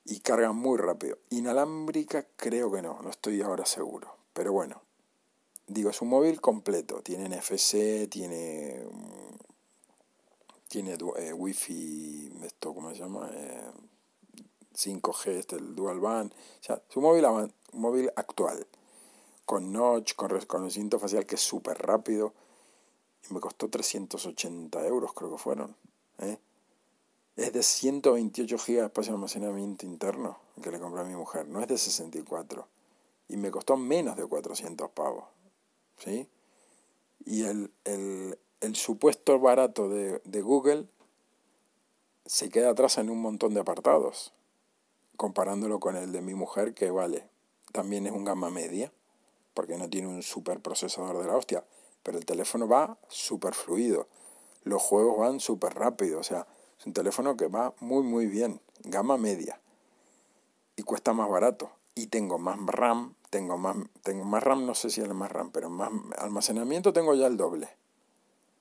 Y 0.08 0.20
carga 0.20 0.52
muy 0.52 0.78
rápido. 0.78 1.18
Inalámbrica 1.30 2.26
creo 2.36 2.72
que 2.72 2.82
no. 2.82 3.00
No 3.02 3.10
estoy 3.10 3.40
ahora 3.42 3.64
seguro. 3.64 4.16
Pero 4.32 4.52
bueno. 4.52 4.82
Digo, 5.66 5.90
es 5.90 6.00
un 6.00 6.08
móvil 6.08 6.40
completo. 6.40 7.02
Tiene 7.02 7.28
NFC, 7.28 8.08
tiene 8.08 8.84
tiene 10.68 10.98
eh, 11.16 11.32
wifi, 11.32 12.30
esto, 12.44 12.74
¿cómo 12.74 12.90
se 12.90 12.98
llama? 12.98 13.30
5G, 14.74 15.26
eh, 15.28 15.38
este, 15.38 15.56
el 15.56 15.74
dual 15.74 15.98
band. 15.98 16.32
O 16.32 16.62
sea, 16.62 16.82
es 16.88 16.96
un 16.96 17.04
móvil, 17.04 17.24
móvil 17.72 18.12
actual, 18.16 18.66
con 19.46 19.72
notch, 19.72 20.14
con 20.14 20.28
reconocimiento 20.28 20.98
facial 20.98 21.24
que 21.24 21.36
es 21.36 21.40
súper 21.40 21.78
rápido. 21.78 22.34
Y 23.28 23.34
me 23.34 23.40
costó 23.40 23.68
380 23.68 24.86
euros, 24.86 25.12
creo 25.14 25.32
que 25.32 25.38
fueron. 25.38 25.74
¿eh? 26.18 26.38
Es 27.38 27.52
de 27.52 27.62
128 27.62 28.56
GB 28.56 28.80
de 28.80 28.86
espacio 28.86 29.12
de 29.12 29.16
almacenamiento 29.16 29.86
interno 29.86 30.38
que 30.60 30.72
le 30.72 30.80
compré 30.80 31.02
a 31.02 31.04
mi 31.04 31.14
mujer, 31.14 31.46
no 31.46 31.60
es 31.60 31.68
de 31.68 31.78
64. 31.78 32.66
Y 33.28 33.36
me 33.36 33.52
costó 33.52 33.76
menos 33.76 34.16
de 34.16 34.26
400 34.26 34.90
pavos. 34.90 35.22
¿Sí? 35.98 36.28
Y 37.24 37.44
el, 37.44 37.70
el, 37.84 38.36
el 38.60 38.74
supuesto 38.74 39.38
barato 39.38 39.88
de, 39.88 40.42
Google 40.42 40.86
se 42.26 42.50
queda 42.50 42.70
atrás 42.70 42.98
en 42.98 43.08
un 43.08 43.22
montón 43.22 43.54
de 43.54 43.60
apartados, 43.60 44.32
comparándolo 45.16 45.78
con 45.78 45.94
el 45.94 46.10
de 46.10 46.22
mi 46.22 46.34
mujer, 46.34 46.74
que 46.74 46.90
vale, 46.90 47.28
también 47.72 48.08
es 48.08 48.12
un 48.12 48.24
gama 48.24 48.50
media, 48.50 48.92
porque 49.54 49.78
no 49.78 49.88
tiene 49.88 50.08
un 50.08 50.24
super 50.24 50.58
procesador 50.58 51.18
de 51.18 51.28
la 51.28 51.36
hostia, 51.36 51.64
pero 52.02 52.18
el 52.18 52.26
teléfono 52.26 52.66
va 52.66 52.98
súper 53.06 53.54
fluido, 53.54 54.08
los 54.64 54.82
juegos 54.82 55.18
van 55.18 55.38
súper 55.38 55.74
rápido, 55.74 56.18
o 56.18 56.24
sea, 56.24 56.48
Es 56.78 56.86
un 56.86 56.92
teléfono 56.92 57.36
que 57.36 57.48
va 57.48 57.74
muy 57.80 58.02
muy 58.02 58.26
bien, 58.26 58.60
gama 58.84 59.16
media. 59.16 59.60
Y 60.76 60.82
cuesta 60.82 61.12
más 61.12 61.28
barato. 61.28 61.72
Y 61.94 62.06
tengo 62.06 62.38
más 62.38 62.58
RAM, 62.66 63.14
tengo 63.30 63.58
más, 63.58 63.76
tengo 64.02 64.24
más 64.24 64.42
RAM, 64.42 64.64
no 64.66 64.74
sé 64.74 64.90
si 64.90 65.00
es 65.00 65.08
más 65.08 65.32
RAM, 65.32 65.50
pero 65.50 65.68
más 65.68 65.90
almacenamiento 66.18 66.92
tengo 66.92 67.14
ya 67.14 67.26
el 67.26 67.36
doble. 67.36 67.68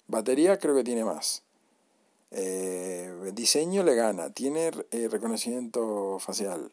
Batería 0.08 0.58
creo 0.58 0.76
que 0.76 0.84
tiene 0.84 1.04
más. 1.06 1.44
Eh, 2.32 3.32
diseño 3.34 3.84
le 3.84 3.96
gana, 3.96 4.32
tiene 4.32 4.72
eh, 4.92 5.08
reconocimiento 5.10 6.18
facial. 6.20 6.72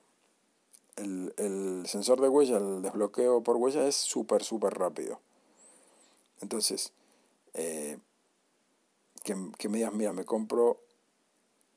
El, 0.97 1.35
el, 1.37 1.85
sensor 1.87 2.21
de 2.21 2.29
huella, 2.29 2.57
el 2.57 2.83
desbloqueo 2.83 3.43
por 3.43 3.57
huella 3.57 3.87
es 3.87 3.97
súper, 3.97 4.45
súper 4.45 4.75
rápido. 4.75 5.21
Entonces, 6.41 6.93
eh, 7.55 7.99
que, 9.25 9.37
que, 9.59 9.69
me 9.69 9.79
digas, 9.79 9.93
mira, 9.93 10.13
me 10.13 10.25
compro, 10.25 10.81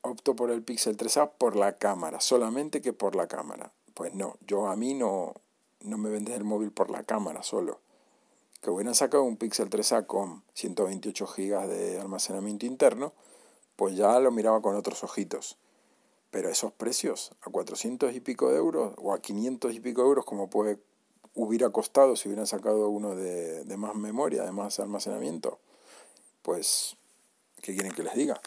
opto 0.02 0.34
por 0.36 0.50
el 0.50 0.62
Pixel 0.62 0.96
3A 0.96 1.32
por 1.38 1.56
la 1.56 1.76
cámara, 1.76 2.20
solamente 2.20 2.80
que 2.80 2.92
por 2.92 3.14
la 3.16 3.26
cámara. 3.26 3.72
Pues 3.94 4.14
no, 4.14 4.36
yo 4.46 4.68
a 4.68 4.76
mí 4.76 4.94
no, 4.94 5.34
no 5.80 5.98
me 5.98 6.10
vendes 6.10 6.36
el 6.36 6.44
móvil 6.44 6.70
por 6.70 6.90
la 6.90 7.02
cámara 7.02 7.42
solo. 7.42 7.80
Que 8.60 8.70
hubieran 8.70 8.94
sacado 8.94 9.22
un 9.22 9.36
Pixel 9.36 9.70
3A 9.70 10.06
con 10.06 10.42
128 10.54 11.26
GB 11.26 11.66
de 11.68 12.00
almacenamiento 12.00 12.66
interno, 12.66 13.12
pues 13.76 13.96
ya 13.96 14.18
lo 14.18 14.30
miraba 14.30 14.60
con 14.60 14.76
otros 14.76 15.04
ojitos. 15.04 15.56
Pero 16.30 16.50
esos 16.50 16.72
precios, 16.72 17.32
a 17.42 17.50
400 17.50 18.14
y 18.14 18.20
pico 18.20 18.50
de 18.50 18.58
euros 18.58 18.92
o 18.98 19.14
a 19.14 19.20
500 19.20 19.72
y 19.74 19.80
pico 19.80 20.02
de 20.02 20.08
euros, 20.08 20.24
como 20.24 20.50
puede, 20.50 20.78
hubiera 21.34 21.70
costado 21.70 22.16
si 22.16 22.28
hubieran 22.28 22.46
sacado 22.46 22.88
uno 22.88 23.14
de, 23.14 23.64
de 23.64 23.76
más 23.76 23.94
memoria, 23.94 24.42
de 24.42 24.52
más 24.52 24.78
almacenamiento, 24.80 25.58
pues, 26.42 26.96
¿qué 27.62 27.74
quieren 27.74 27.92
que 27.92 28.02
les 28.02 28.14
diga? 28.14 28.40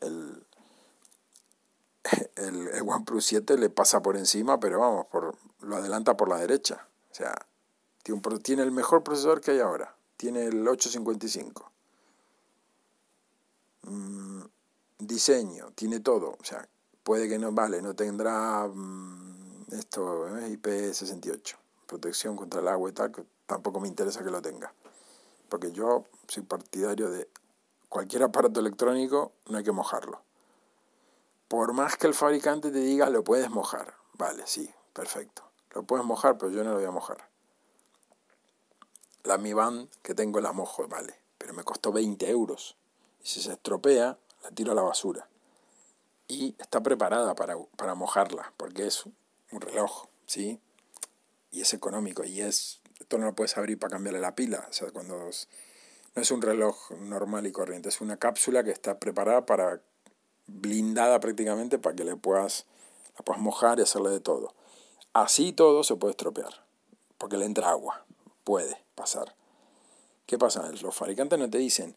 El, 0.00 0.45
el, 2.36 2.68
el, 2.68 2.82
OnePlus 2.88 3.24
7 3.26 3.58
le 3.58 3.70
pasa 3.70 4.02
por 4.02 4.16
encima, 4.16 4.60
pero 4.60 4.80
vamos, 4.80 5.06
por, 5.06 5.36
lo 5.60 5.76
adelanta 5.76 6.16
por 6.16 6.28
la 6.28 6.38
derecha. 6.38 6.86
O 7.10 7.14
sea, 7.14 7.34
tiene, 8.02 8.20
un, 8.24 8.40
tiene 8.40 8.62
el 8.62 8.72
mejor 8.72 9.02
procesador 9.02 9.40
que 9.40 9.52
hay 9.52 9.60
ahora. 9.60 9.94
Tiene 10.16 10.44
el 10.44 10.66
855. 10.66 11.70
Mm, 13.82 14.42
diseño, 14.98 15.72
tiene 15.74 16.00
todo. 16.00 16.36
O 16.40 16.44
sea, 16.44 16.68
puede 17.02 17.28
que 17.28 17.38
no, 17.38 17.52
vale, 17.52 17.82
no 17.82 17.94
tendrá 17.94 18.66
mm, 18.66 19.72
esto, 19.72 20.38
eh, 20.38 20.58
IP68, 20.60 21.56
protección 21.86 22.36
contra 22.36 22.60
el 22.60 22.68
agua 22.68 22.90
y 22.90 22.92
tal, 22.92 23.12
que 23.12 23.24
tampoco 23.46 23.80
me 23.80 23.88
interesa 23.88 24.24
que 24.24 24.30
lo 24.30 24.42
tenga. 24.42 24.72
Porque 25.48 25.70
yo 25.72 26.04
soy 26.26 26.42
partidario 26.42 27.10
de 27.10 27.28
cualquier 27.88 28.24
aparato 28.24 28.60
electrónico, 28.60 29.32
no 29.48 29.58
hay 29.58 29.64
que 29.64 29.72
mojarlo. 29.72 30.25
Por 31.48 31.72
más 31.72 31.96
que 31.96 32.06
el 32.06 32.14
fabricante 32.14 32.70
te 32.70 32.78
diga, 32.78 33.08
lo 33.08 33.22
puedes 33.22 33.50
mojar. 33.50 33.94
Vale, 34.14 34.44
sí, 34.46 34.72
perfecto. 34.92 35.48
Lo 35.72 35.84
puedes 35.84 36.04
mojar, 36.04 36.38
pero 36.38 36.50
yo 36.50 36.64
no 36.64 36.70
lo 36.70 36.76
voy 36.76 36.86
a 36.86 36.90
mojar. 36.90 37.28
La 39.22 39.38
Mi 39.38 39.52
Band 39.52 39.88
que 40.02 40.14
tengo 40.14 40.40
la 40.40 40.52
mojo, 40.52 40.88
vale, 40.88 41.20
pero 41.38 41.54
me 41.54 41.64
costó 41.64 41.92
20 41.92 42.28
euros. 42.30 42.76
Y 43.22 43.28
si 43.28 43.42
se 43.42 43.52
estropea, 43.52 44.18
la 44.42 44.50
tiro 44.50 44.72
a 44.72 44.74
la 44.74 44.82
basura. 44.82 45.28
Y 46.28 46.56
está 46.58 46.82
preparada 46.82 47.34
para, 47.34 47.56
para 47.76 47.94
mojarla, 47.94 48.52
porque 48.56 48.86
es 48.86 49.04
un 49.52 49.60
reloj, 49.60 50.06
¿sí? 50.26 50.60
Y 51.52 51.60
es 51.60 51.74
económico, 51.74 52.24
y 52.24 52.40
es... 52.40 52.80
Esto 52.98 53.18
no 53.18 53.26
lo 53.26 53.34
puedes 53.34 53.56
abrir 53.58 53.78
para 53.78 53.92
cambiarle 53.92 54.20
la 54.20 54.34
pila. 54.34 54.66
O 54.68 54.72
sea, 54.72 54.90
cuando... 54.90 55.16
No 55.16 56.22
es 56.22 56.30
un 56.30 56.40
reloj 56.40 56.92
normal 56.92 57.46
y 57.46 57.52
corriente, 57.52 57.90
es 57.90 58.00
una 58.00 58.16
cápsula 58.16 58.64
que 58.64 58.70
está 58.70 58.98
preparada 58.98 59.44
para 59.44 59.82
blindada 60.46 61.20
prácticamente 61.20 61.78
para 61.78 61.96
que 61.96 62.04
le 62.04 62.16
puedas, 62.16 62.66
la 63.16 63.24
puedas 63.24 63.40
mojar 63.40 63.78
y 63.78 63.82
hacerle 63.82 64.10
de 64.10 64.20
todo. 64.20 64.54
Así 65.12 65.52
todo 65.52 65.82
se 65.84 65.96
puede 65.96 66.12
estropear, 66.12 66.64
porque 67.18 67.36
le 67.36 67.46
entra 67.46 67.70
agua, 67.70 68.04
puede 68.44 68.76
pasar. 68.94 69.34
¿Qué 70.26 70.38
pasa? 70.38 70.70
Los 70.82 70.94
fabricantes 70.94 71.38
no 71.38 71.48
te 71.48 71.58
dicen, 71.58 71.96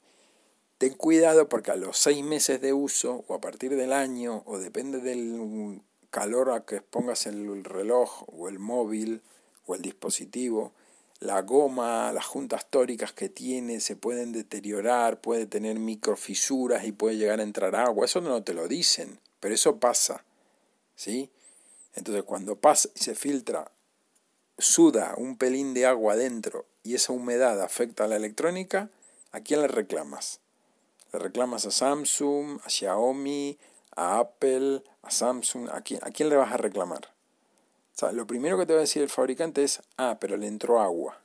ten 0.78 0.94
cuidado 0.94 1.50
porque 1.50 1.72
a 1.72 1.76
los 1.76 1.98
seis 1.98 2.24
meses 2.24 2.62
de 2.62 2.74
uso 2.74 3.26
o 3.28 3.34
a 3.34 3.42
partir 3.42 3.76
del 3.76 3.92
año 3.92 4.44
o 4.46 4.60
depende 4.60 5.00
del 5.02 5.82
calor 6.10 6.52
a 6.52 6.66
que 6.66 6.82
pongas 6.82 7.26
el 7.26 7.64
reloj 7.64 8.24
o 8.28 8.50
el 8.50 8.60
móvil 8.60 9.22
o 9.66 9.76
el 9.76 9.82
dispositivo, 9.82 10.72
la 11.20 11.42
goma, 11.42 12.14
las 12.14 12.26
juntas 12.26 12.70
tóricas 12.70 13.12
que 13.12 13.28
tiene 13.28 13.82
se 13.82 13.96
pueden 13.96 14.32
deteriorar, 14.32 15.20
puede 15.20 15.46
tener 15.46 15.78
microfisuras 15.78 16.86
y 16.86 16.92
puede 16.92 17.18
llegar 17.18 17.40
a 17.40 17.44
entrar 17.44 17.76
agua. 17.76 18.06
Eso 18.06 18.22
no 18.22 18.42
te 18.44 18.54
lo 18.54 18.68
dicen, 18.68 19.20
pero 19.40 19.54
eso 19.54 19.80
pasa. 19.80 20.24
¿Sí? 20.96 21.30
Entonces 21.96 22.24
cuando 22.24 22.56
pasa 22.56 22.90
y 22.96 23.00
se 23.00 23.16
filtra, 23.16 23.72
suda 24.58 25.16
un 25.18 25.38
pelín 25.38 25.74
de 25.74 25.86
agua 25.86 26.14
adentro 26.14 26.66
y 26.84 26.96
esa 26.96 27.14
humedad 27.14 27.62
afecta 27.62 28.06
a 28.06 28.08
la 28.08 28.16
electrónica, 28.16 28.90
¿a 29.32 29.42
quién 29.42 29.62
le 29.62 29.68
reclamas? 29.68 30.40
Le 31.12 31.20
reclamas 31.20 31.66
a 31.66 31.72
Samsung, 31.72 32.60
a 32.64 32.70
Xiaomi, 32.70 33.58
a 33.96 34.20
Apple, 34.20 34.84
a 35.02 35.12
Samsung, 35.12 35.70
¿a 35.72 35.82
quién, 35.82 36.00
a 36.04 36.12
quién 36.12 36.30
le 36.30 36.36
vas 36.36 36.54
a 36.54 36.58
reclamar? 36.58 37.12
Lo 38.14 38.26
primero 38.26 38.58
que 38.58 38.66
te 38.66 38.74
va 38.74 38.80
a 38.80 38.82
decir 38.82 39.02
el 39.02 39.10
fabricante 39.10 39.64
es, 39.64 39.82
ah, 39.98 40.18
pero 40.20 40.38
le 40.38 40.48
entró 40.48 40.80
agua. 40.80 41.20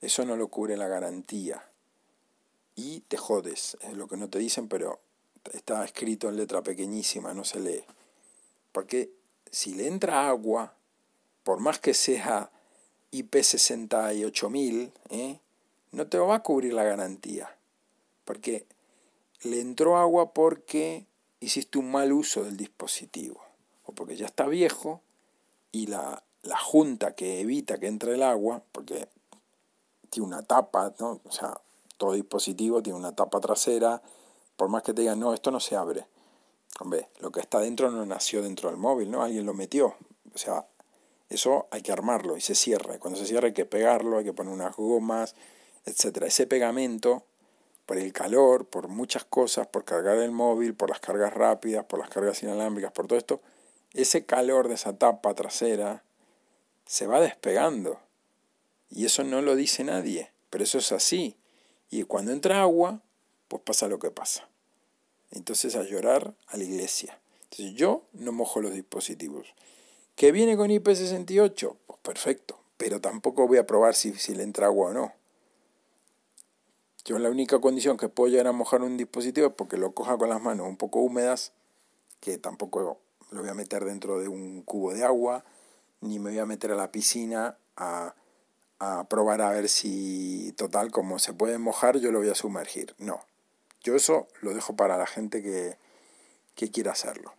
Eso 0.00 0.24
no 0.24 0.36
lo 0.36 0.48
cubre 0.48 0.76
la 0.76 0.88
garantía. 0.88 1.64
Y 2.74 3.00
te 3.00 3.16
jodes. 3.16 3.76
Es 3.80 3.96
lo 3.96 4.06
que 4.06 4.16
no 4.16 4.28
te 4.28 4.38
dicen, 4.38 4.68
pero 4.68 5.00
está 5.52 5.84
escrito 5.84 6.28
en 6.28 6.36
letra 6.36 6.62
pequeñísima, 6.62 7.32
no 7.32 7.44
se 7.44 7.60
lee. 7.60 7.84
Porque 8.72 9.10
si 9.50 9.74
le 9.74 9.86
entra 9.86 10.28
agua, 10.28 10.74
por 11.42 11.60
más 11.60 11.78
que 11.78 11.94
sea 11.94 12.50
IP68000, 13.12 14.92
¿eh? 15.10 15.40
no 15.92 16.06
te 16.06 16.18
va 16.18 16.36
a 16.36 16.42
cubrir 16.42 16.74
la 16.74 16.84
garantía. 16.84 17.56
Porque 18.24 18.66
le 19.42 19.60
entró 19.60 19.96
agua 19.96 20.34
porque 20.34 21.06
hiciste 21.40 21.78
un 21.78 21.90
mal 21.90 22.12
uso 22.12 22.44
del 22.44 22.56
dispositivo. 22.56 23.40
O 23.86 23.92
porque 23.92 24.16
ya 24.16 24.26
está 24.26 24.46
viejo 24.46 25.00
y 25.76 25.86
la, 25.86 26.22
la 26.42 26.56
junta 26.56 27.12
que 27.12 27.40
evita 27.40 27.78
que 27.78 27.86
entre 27.86 28.14
el 28.14 28.22
agua, 28.22 28.62
porque 28.72 29.08
tiene 30.08 30.26
una 30.26 30.42
tapa, 30.42 30.94
¿no? 30.98 31.20
o 31.22 31.30
sea, 31.30 31.60
todo 31.98 32.14
dispositivo 32.14 32.82
tiene 32.82 32.98
una 32.98 33.14
tapa 33.14 33.40
trasera, 33.40 34.00
por 34.56 34.70
más 34.70 34.82
que 34.82 34.94
te 34.94 35.02
digan, 35.02 35.20
no, 35.20 35.34
esto 35.34 35.50
no 35.50 35.60
se 35.60 35.76
abre. 35.76 36.06
Hombre, 36.80 37.10
lo 37.20 37.30
que 37.30 37.40
está 37.40 37.58
dentro 37.60 37.90
no 37.90 38.06
nació 38.06 38.42
dentro 38.42 38.70
del 38.70 38.78
móvil, 38.78 39.10
¿no? 39.10 39.22
Alguien 39.22 39.44
lo 39.44 39.52
metió. 39.52 39.94
O 40.34 40.38
sea, 40.38 40.66
eso 41.28 41.66
hay 41.70 41.82
que 41.82 41.92
armarlo 41.92 42.38
y 42.38 42.40
se 42.40 42.54
cierra. 42.54 42.98
Cuando 42.98 43.18
se 43.18 43.26
cierra 43.26 43.48
hay 43.48 43.54
que 43.54 43.66
pegarlo, 43.66 44.18
hay 44.18 44.24
que 44.24 44.32
poner 44.32 44.52
unas 44.52 44.76
gomas, 44.76 45.34
etc. 45.84 46.22
Ese 46.22 46.46
pegamento, 46.46 47.22
por 47.84 47.98
el 47.98 48.12
calor, 48.14 48.66
por 48.66 48.88
muchas 48.88 49.24
cosas, 49.24 49.66
por 49.66 49.84
cargar 49.84 50.16
el 50.18 50.32
móvil, 50.32 50.74
por 50.74 50.88
las 50.88 51.00
cargas 51.00 51.34
rápidas, 51.34 51.84
por 51.84 51.98
las 51.98 52.08
cargas 52.08 52.42
inalámbricas, 52.42 52.92
por 52.92 53.06
todo 53.06 53.18
esto, 53.18 53.40
ese 53.94 54.24
calor 54.24 54.68
de 54.68 54.74
esa 54.74 54.96
tapa 54.96 55.34
trasera 55.34 56.02
se 56.86 57.06
va 57.06 57.20
despegando. 57.20 58.00
Y 58.90 59.04
eso 59.04 59.24
no 59.24 59.42
lo 59.42 59.56
dice 59.56 59.84
nadie, 59.84 60.30
pero 60.50 60.64
eso 60.64 60.78
es 60.78 60.92
así. 60.92 61.36
Y 61.90 62.04
cuando 62.04 62.32
entra 62.32 62.62
agua, 62.62 63.00
pues 63.48 63.62
pasa 63.62 63.88
lo 63.88 63.98
que 63.98 64.10
pasa. 64.10 64.48
Entonces 65.30 65.76
a 65.76 65.82
llorar 65.82 66.34
a 66.48 66.56
la 66.56 66.64
iglesia. 66.64 67.18
Entonces 67.44 67.74
yo 67.74 68.04
no 68.12 68.32
mojo 68.32 68.60
los 68.60 68.72
dispositivos. 68.72 69.46
¿Que 70.14 70.32
viene 70.32 70.56
con 70.56 70.70
IP68? 70.70 71.76
Pues 71.86 72.00
perfecto, 72.00 72.58
pero 72.76 73.00
tampoco 73.00 73.46
voy 73.46 73.58
a 73.58 73.66
probar 73.66 73.94
si, 73.94 74.14
si 74.14 74.34
le 74.34 74.42
entra 74.42 74.66
agua 74.66 74.90
o 74.90 74.92
no. 74.92 75.12
Yo 77.04 77.18
la 77.20 77.30
única 77.30 77.60
condición 77.60 77.96
que 77.96 78.08
puedo 78.08 78.30
llegar 78.30 78.48
a 78.48 78.52
mojar 78.52 78.82
un 78.82 78.96
dispositivo 78.96 79.48
es 79.48 79.52
porque 79.52 79.76
lo 79.76 79.92
coja 79.92 80.18
con 80.18 80.28
las 80.28 80.42
manos 80.42 80.66
un 80.66 80.76
poco 80.76 81.00
húmedas, 81.00 81.52
que 82.20 82.36
tampoco 82.36 82.98
lo 83.30 83.40
voy 83.40 83.50
a 83.50 83.54
meter 83.54 83.84
dentro 83.84 84.18
de 84.18 84.28
un 84.28 84.62
cubo 84.62 84.92
de 84.92 85.04
agua, 85.04 85.44
ni 86.00 86.18
me 86.18 86.30
voy 86.30 86.38
a 86.38 86.46
meter 86.46 86.72
a 86.72 86.76
la 86.76 86.92
piscina 86.92 87.56
a, 87.76 88.14
probar 89.08 89.40
a 89.40 89.50
ver 89.50 89.68
si, 89.68 90.52
total, 90.56 90.90
como 90.90 91.18
se 91.18 91.32
puede 91.32 91.58
mojar, 91.58 91.98
yo 91.98 92.12
lo 92.12 92.18
voy 92.18 92.28
a 92.28 92.34
sumergir. 92.34 92.94
No, 92.98 93.20
yo 93.82 93.96
eso 93.96 94.26
lo 94.42 94.54
dejo 94.54 94.76
para 94.76 94.98
la 94.98 95.06
gente 95.06 95.42
que, 95.42 95.78
que 96.54 96.70
quiera 96.70 96.92
hacerlo. 96.92 97.32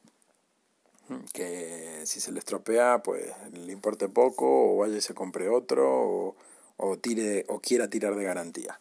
Que 1.34 2.02
si 2.06 2.20
se 2.20 2.32
le 2.32 2.40
estropea, 2.40 3.02
pues 3.02 3.32
le 3.54 3.72
importe 3.72 4.10
poco, 4.10 4.74
o 4.74 4.78
vaya 4.78 4.98
y 4.98 5.02
se 5.02 5.14
compre 5.14 5.48
otro, 5.48 5.88
o, 5.88 6.36
o, 6.78 6.98
tire, 6.98 7.46
o 7.48 7.60
quiera 7.60 7.88
tirar 7.88 8.16
de 8.16 8.24
garantía. 8.24 8.80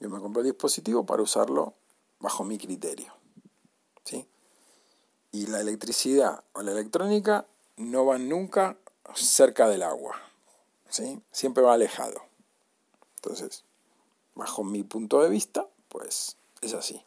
Yo 0.00 0.10
me 0.10 0.20
compro 0.20 0.42
el 0.42 0.48
dispositivo 0.48 1.06
para 1.06 1.22
usarlo 1.22 1.74
bajo 2.20 2.44
mi 2.44 2.58
criterio. 2.58 3.14
¿sí? 4.04 4.26
Y 5.32 5.46
la 5.46 5.60
electricidad 5.60 6.42
o 6.52 6.62
la 6.62 6.72
electrónica 6.72 7.46
no 7.76 8.04
van 8.04 8.28
nunca 8.28 8.76
cerca 9.14 9.68
del 9.68 9.82
agua, 9.82 10.16
¿sí? 10.88 11.22
siempre 11.32 11.62
va 11.62 11.74
alejado. 11.74 12.22
Entonces, 13.16 13.64
bajo 14.34 14.64
mi 14.64 14.82
punto 14.84 15.22
de 15.22 15.28
vista, 15.28 15.66
pues 15.88 16.36
es 16.60 16.74
así. 16.74 17.04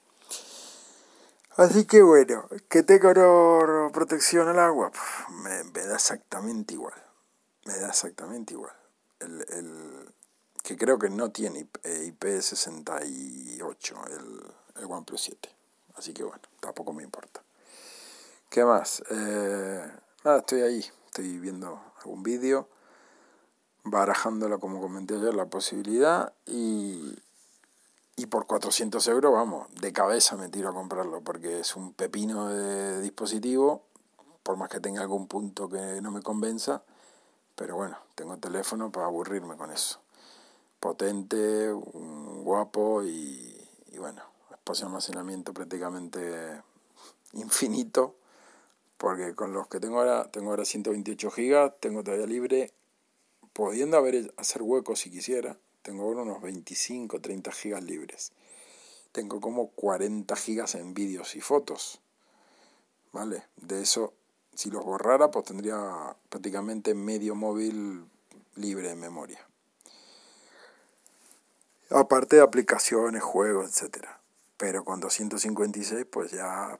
Así 1.57 1.86
que 1.86 2.01
bueno, 2.01 2.47
que 2.69 2.84
tenga 2.84 3.13
protección 3.91 4.47
al 4.47 4.59
agua, 4.59 4.91
me, 5.43 5.63
da 5.86 5.95
exactamente 5.95 6.74
igual. 6.76 6.93
Me 7.65 7.78
da 7.78 7.89
exactamente 7.89 8.53
igual. 8.53 8.74
El, 9.19 9.45
el, 9.49 10.13
que 10.63 10.78
creo 10.78 10.97
que 10.97 11.09
no 11.09 11.32
tiene 11.32 11.67
IP68 11.84 13.01
eh, 13.01 14.13
el, 14.17 14.53
el 14.78 14.86
OnePlus 14.86 15.22
7. 15.22 15.49
Así 15.95 16.13
que 16.13 16.24
bueno, 16.24 16.41
tampoco 16.59 16.93
me 16.93 17.03
importa. 17.03 17.43
¿Qué 18.52 18.66
más? 18.66 19.02
Eh, 19.10 19.82
nada, 20.26 20.39
estoy 20.39 20.62
ahí. 20.64 20.86
Estoy 21.06 21.39
viendo 21.39 21.82
algún 21.99 22.22
vídeo, 22.22 22.68
barajándola 23.86 24.58
como 24.58 24.82
comenté 24.82 25.16
ayer 25.16 25.34
la 25.34 25.45
posibilidad 25.45 26.34
y, 26.45 27.18
y 28.18 28.26
por 28.26 28.47
400 28.47 29.08
euros, 29.08 29.32
vamos, 29.32 29.74
de 29.80 29.93
cabeza 29.93 30.36
me 30.36 30.49
tiro 30.49 30.68
a 30.68 30.74
comprarlo 30.74 31.22
porque 31.22 31.62
es 31.62 31.78
un 31.78 31.93
pepino 31.93 32.49
de 32.49 32.99
dispositivo, 32.99 33.84
por 34.43 34.58
más 34.58 34.68
que 34.68 34.82
tenga 34.82 34.99
algún 34.99 35.28
punto 35.28 35.70
que 35.70 36.02
no 36.02 36.12
me 36.12 36.22
convenza, 36.22 36.84
pero 37.56 37.78
bueno, 37.78 37.99
tengo 38.16 38.36
teléfono 38.36 38.91
para 38.91 39.06
aburrirme 39.06 39.56
con 39.56 39.72
eso. 39.72 40.02
Potente, 40.82 41.72
guapo 41.72 43.02
y, 43.02 43.66
y 43.93 43.97
bueno, 43.97 44.22
espacio 44.52 44.88
de 44.88 44.89
almacenamiento 44.89 45.54
prácticamente 45.54 46.62
infinito, 47.32 48.16
porque 49.02 49.34
con 49.34 49.52
los 49.52 49.68
que 49.68 49.80
tengo 49.80 49.97
ahora, 49.97 50.30
tengo 50.30 50.52
ahora 50.52 50.64
128 50.64 51.32
gigas, 51.32 51.74
tengo 51.80 52.04
todavía 52.04 52.28
libre, 52.28 52.72
pudiendo 53.52 53.97
haber, 53.97 54.32
hacer 54.38 54.62
huecos 54.62 54.99
si 54.99 55.10
quisiera, 55.10 55.58
tengo 55.82 56.04
ahora 56.04 56.22
unos 56.22 56.39
25, 56.43 57.20
30 57.20 57.52
gigas 57.52 57.84
libres. 57.84 58.32
Tengo 59.12 59.41
como 59.41 59.70
40 59.72 60.36
gigas 60.36 60.76
en 60.76 60.93
vídeos 60.93 61.36
y 61.36 61.41
fotos. 61.41 61.99
¿Vale? 63.12 63.47
De 63.56 63.82
eso, 63.82 64.14
si 64.54 64.70
los 64.70 64.86
borrara, 64.86 65.32
pues 65.32 65.45
tendría 65.45 66.16
prácticamente 66.30 66.93
medio 66.93 67.34
móvil 67.34 68.06
libre 68.54 68.89
de 68.89 68.95
memoria. 68.95 69.39
Aparte 71.89 72.36
de 72.36 72.43
aplicaciones, 72.43 73.24
juegos, 73.24 73.82
etc. 73.82 74.06
Pero 74.58 74.86
con 74.86 74.99
256, 74.99 76.06
pues 76.06 76.30
ya 76.30 76.78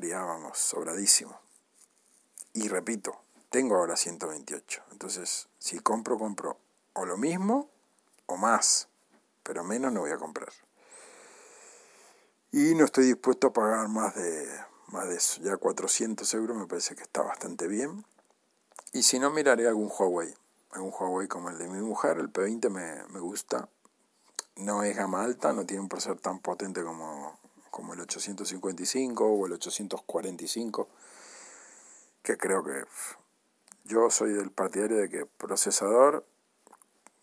vamos, 0.00 0.58
sobradísimo. 0.58 1.38
Y 2.54 2.68
repito, 2.68 3.22
tengo 3.50 3.76
ahora 3.76 3.96
128. 3.96 4.82
Entonces, 4.90 5.48
si 5.58 5.78
compro, 5.80 6.18
compro 6.18 6.58
o 6.94 7.04
lo 7.04 7.16
mismo 7.16 7.68
o 8.26 8.36
más, 8.36 8.88
pero 9.42 9.64
menos 9.64 9.92
no 9.92 10.00
voy 10.00 10.10
a 10.10 10.18
comprar. 10.18 10.52
Y 12.50 12.74
no 12.74 12.84
estoy 12.84 13.06
dispuesto 13.06 13.48
a 13.48 13.52
pagar 13.52 13.88
más 13.88 14.14
de, 14.14 14.46
más 14.88 15.08
de 15.08 15.16
eso. 15.16 15.40
Ya 15.42 15.56
400 15.56 16.32
euros 16.34 16.56
me 16.56 16.66
parece 16.66 16.94
que 16.94 17.02
está 17.02 17.22
bastante 17.22 17.66
bien. 17.66 18.04
Y 18.92 19.02
si 19.02 19.18
no, 19.18 19.30
miraré 19.30 19.66
algún 19.68 19.90
Huawei. 19.90 20.34
Algún 20.72 20.92
Huawei 20.92 21.28
como 21.28 21.50
el 21.50 21.58
de 21.58 21.68
mi 21.68 21.80
mujer. 21.80 22.18
El 22.18 22.30
P20 22.30 22.68
me, 22.68 23.06
me 23.08 23.20
gusta. 23.20 23.68
No 24.56 24.82
es 24.82 24.94
gama 24.96 25.22
alta, 25.24 25.54
no 25.54 25.64
tiene 25.64 25.82
un 25.82 25.88
procesador 25.88 26.20
tan 26.20 26.40
potente 26.40 26.82
como, 26.82 27.38
como 27.72 27.94
el 27.94 28.00
855 28.02 29.24
o 29.24 29.46
el 29.46 29.54
845. 29.54 30.88
Que 32.22 32.36
creo 32.36 32.62
que 32.62 32.84
yo 33.84 34.08
soy 34.10 34.32
del 34.34 34.52
partidario 34.52 34.98
de 34.98 35.08
que 35.08 35.26
procesador 35.26 36.24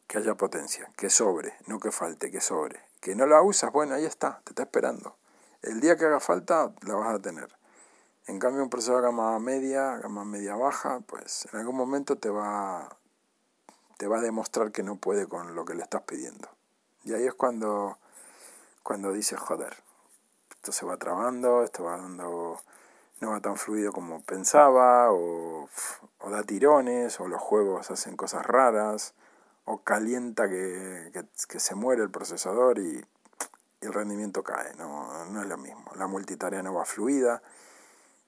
que 0.08 0.18
haya 0.18 0.36
potencia, 0.36 0.92
que 0.98 1.12
sobre, 1.12 1.54
no 1.68 1.80
que 1.80 1.92
falte, 1.92 2.32
que 2.32 2.42
sobre. 2.42 2.82
Que 3.00 3.16
no 3.16 3.28
la 3.28 3.42
usas, 3.44 3.72
bueno, 3.72 3.94
ahí 3.94 4.06
está, 4.06 4.42
te 4.44 4.52
está 4.52 4.64
esperando. 4.64 5.16
El 5.62 5.80
día 5.80 5.96
que 5.98 6.06
haga 6.06 6.20
falta, 6.20 6.74
la 6.82 6.96
vas 6.96 7.16
a 7.16 7.20
tener. 7.20 7.56
En 8.26 8.40
cambio, 8.40 8.64
un 8.64 8.72
procesador 8.72 9.04
gama 9.04 9.38
media, 9.40 9.98
gama 9.98 10.26
media 10.26 10.56
baja, 10.56 11.00
pues 11.02 11.48
en 11.54 11.60
algún 11.60 11.76
momento 11.76 12.18
te 12.18 12.30
va, 12.30 12.98
te 13.98 14.08
va 14.08 14.18
a 14.18 14.22
demostrar 14.22 14.72
que 14.72 14.82
no 14.82 14.96
puede 14.96 15.28
con 15.28 15.54
lo 15.54 15.64
que 15.64 15.76
le 15.76 15.84
estás 15.84 16.02
pidiendo. 16.02 16.50
Y 17.04 17.14
ahí 17.14 17.26
es 17.26 17.36
cuando, 17.36 18.00
cuando 18.82 19.14
dices, 19.14 19.40
joder, 19.40 19.78
esto 20.60 20.74
se 20.74 20.86
va 20.86 20.98
trabando, 20.98 21.64
esto 21.64 21.86
va 21.86 21.96
dando, 21.96 22.60
no 23.22 23.32
va 23.32 23.40
tan 23.40 23.56
fluido 23.56 23.94
como 23.94 24.22
pensaba, 24.22 25.10
o, 25.10 25.70
o 26.20 26.30
da 26.30 26.44
tirones, 26.44 27.18
o 27.22 27.30
los 27.30 27.40
juegos 27.40 27.90
hacen 27.92 28.18
cosas 28.18 28.46
raras 28.46 29.14
o 29.64 29.84
calienta 29.84 30.50
que, 30.50 31.12
se 31.48 31.76
muere 31.76 32.02
el 32.02 32.12
procesador 32.12 32.80
y, 32.80 33.06
el 33.82 33.94
rendimiento 33.94 34.44
cae, 34.44 34.76
no, 34.76 35.26
no 35.28 35.42
es 35.42 35.48
lo 35.48 35.58
mismo. 35.58 35.90
La 35.96 36.08
multitarea 36.08 36.62
no 36.62 36.74
va 36.74 36.84
fluida. 36.84 37.42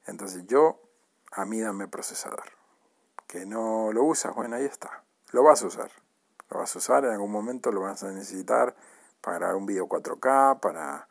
Entonces 0.06 0.48
yo, 0.48 0.80
a 1.34 1.44
mí 1.44 1.60
dame 1.60 1.90
procesador. 1.90 2.46
Que 3.28 3.46
no 3.46 3.92
lo 3.92 4.06
usas, 4.06 4.34
bueno, 4.34 4.56
ahí 4.56 4.64
está. 4.64 5.04
Lo 5.32 5.44
vas 5.44 5.62
a 5.64 5.68
usar. 5.68 5.92
Lo 6.50 6.60
vas 6.60 6.74
a 6.74 6.80
usar, 6.80 7.04
en 7.04 7.12
algún 7.12 7.32
momento 7.32 7.74
lo 7.74 7.82
vas 7.82 8.02
a 8.04 8.12
necesitar 8.12 8.78
para 9.20 9.54
un 9.54 9.66
video 9.66 9.90
4K, 9.90 10.62
para, 10.62 11.10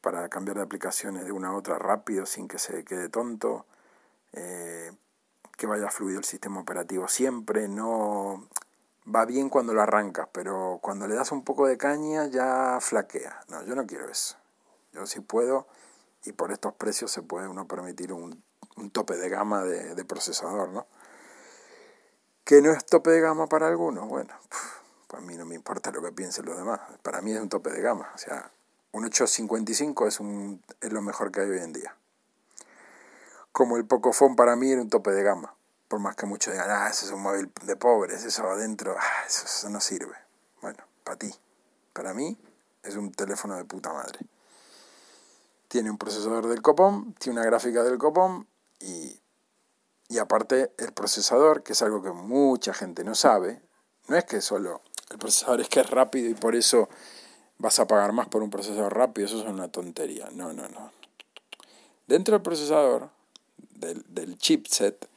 para 0.00 0.28
cambiar 0.28 0.56
de 0.56 0.62
aplicaciones 0.62 1.24
de 1.24 1.32
una 1.32 1.48
a 1.48 1.56
otra 1.56 1.78
rápido 1.78 2.26
sin 2.26 2.48
que 2.48 2.58
se 2.58 2.84
quede 2.84 3.08
tonto. 3.08 3.66
Eh, 4.32 4.92
que 5.58 5.66
vaya 5.66 5.90
fluido 5.90 6.20
el 6.20 6.24
sistema 6.24 6.60
operativo 6.60 7.08
siempre, 7.08 7.66
no 7.66 8.46
va 9.12 9.24
bien 9.24 9.48
cuando 9.48 9.74
lo 9.74 9.82
arrancas, 9.82 10.28
pero 10.32 10.78
cuando 10.80 11.08
le 11.08 11.16
das 11.16 11.32
un 11.32 11.42
poco 11.42 11.66
de 11.66 11.76
caña 11.76 12.26
ya 12.26 12.78
flaquea. 12.80 13.44
No, 13.48 13.64
yo 13.64 13.74
no 13.74 13.84
quiero 13.84 14.08
eso. 14.08 14.36
Yo 14.92 15.04
sí 15.06 15.18
puedo, 15.20 15.66
y 16.24 16.32
por 16.32 16.52
estos 16.52 16.74
precios 16.74 17.10
se 17.10 17.22
puede 17.22 17.48
uno 17.48 17.66
permitir 17.66 18.12
un, 18.12 18.42
tope 18.92 19.16
de 19.16 19.28
gama 19.28 19.64
de, 19.64 20.04
procesador, 20.04 20.68
¿no? 20.68 20.86
Que 22.44 22.62
no 22.62 22.70
es 22.70 22.86
tope 22.86 23.10
de 23.10 23.20
gama 23.20 23.48
para 23.48 23.66
algunos, 23.66 24.06
bueno, 24.08 24.32
pues 25.08 25.20
a 25.20 25.26
mí 25.26 25.36
no 25.36 25.44
me 25.44 25.56
importa 25.56 25.90
lo 25.90 26.00
que 26.00 26.12
piensen 26.12 26.46
los 26.46 26.56
demás. 26.56 26.80
Para 27.02 27.20
mí 27.20 27.32
es 27.32 27.40
un 27.40 27.48
tope 27.48 27.70
de 27.70 27.80
gama. 27.80 28.08
O 28.14 28.18
sea, 28.18 28.48
un 28.92 29.04
855 29.04 30.06
es, 30.06 30.20
un, 30.20 30.62
es 30.80 30.92
lo 30.92 31.02
mejor 31.02 31.30
que 31.30 31.40
hay 31.40 31.50
hoy 31.50 31.58
en 31.58 31.72
día. 31.72 31.96
Como 33.52 33.76
el 33.76 33.86
Pocophone 33.86 34.36
para 34.36 34.56
mí 34.56 34.70
era 34.70 34.82
un 34.82 34.90
tope 34.90 35.10
de 35.10 35.22
gama 35.22 35.54
por 35.88 36.00
más 36.00 36.14
que 36.14 36.26
muchos 36.26 36.52
digan, 36.52 36.70
ah, 36.70 36.88
eso 36.88 37.06
es 37.06 37.12
un 37.12 37.22
móvil 37.22 37.50
de 37.64 37.76
pobres, 37.76 38.22
eso 38.24 38.44
adentro, 38.48 38.94
ah, 38.98 39.24
eso, 39.26 39.68
no 39.70 39.80
sirve. 39.80 40.14
Bueno, 40.60 40.84
para 41.02 41.18
ti. 41.18 41.34
Para 41.94 42.12
mí 42.12 42.38
es 42.82 42.94
un 42.94 43.10
teléfono 43.10 43.56
de 43.56 43.64
puta 43.64 43.92
madre. 43.92 44.20
Tiene 45.66 45.90
un 45.90 45.98
procesador 45.98 46.46
del 46.46 46.62
copón, 46.62 47.14
tiene 47.14 47.40
una 47.40 47.46
gráfica 47.48 47.82
del 47.82 47.98
copón 47.98 48.46
y, 48.80 49.20
y 50.08 50.18
aparte 50.18 50.72
el 50.78 50.92
procesador, 50.92 51.62
que 51.62 51.72
es 51.72 51.82
algo 51.82 52.02
que 52.02 52.12
mucha 52.12 52.74
gente 52.74 53.02
no 53.02 53.14
sabe, 53.14 53.62
no 54.08 54.16
es 54.16 54.24
que 54.24 54.40
solo 54.40 54.82
el 55.10 55.18
procesador 55.18 55.62
es 55.62 55.68
que 55.68 55.80
es 55.80 55.90
rápido 55.90 56.30
y 56.30 56.34
por 56.34 56.54
eso 56.54 56.88
vas 57.58 57.78
a 57.78 57.86
pagar 57.86 58.12
más 58.12 58.28
por 58.28 58.42
un 58.42 58.50
procesador 58.50 58.96
rápido, 58.96 59.26
eso 59.26 59.40
es 59.40 59.46
una 59.46 59.68
tontería. 59.68 60.28
No, 60.32 60.52
no, 60.52 60.68
no. 60.68 60.92
Dentro 62.06 62.34
del 62.34 62.42
procesador, 62.42 63.10
del, 63.74 64.04
del 64.08 64.38
chipset, 64.38 65.08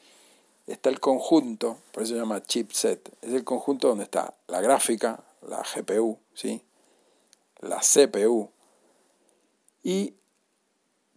está 0.68 0.90
el 0.90 1.00
conjunto, 1.00 1.80
por 1.92 2.04
eso 2.04 2.14
se 2.14 2.20
llama 2.20 2.44
chipset, 2.44 3.12
es 3.22 3.34
el 3.34 3.44
conjunto 3.44 3.88
donde 3.90 4.04
está 4.04 4.34
la 4.48 4.62
gráfica, 4.62 5.24
la 5.48 5.64
GPU, 5.64 6.18
¿sí? 6.34 6.62
la 7.62 7.80
CPU 7.80 8.50
y 9.84 10.14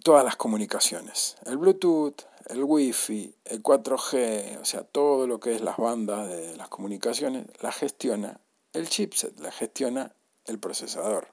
todas 0.03 0.25
las 0.25 0.37
comunicaciones, 0.37 1.37
el 1.47 1.57
Bluetooth, 1.57 2.23
el 2.47 2.63
Wi-Fi, 2.63 3.35
el 3.47 3.63
4G, 3.63 4.61
o 4.61 4.65
sea, 4.65 4.83
todo 4.83 5.27
lo 5.27 5.41
que 5.41 5.55
es 5.55 5.63
las 5.63 5.79
bandas 5.79 6.29
de 6.29 6.57
las 6.57 6.69
comunicaciones, 6.69 7.47
la 7.61 7.73
gestiona 7.73 8.41
el 8.73 8.89
chipset, 8.89 9.39
la 9.41 9.51
gestiona 9.53 10.13
el 10.47 10.59
procesador. 10.59 11.29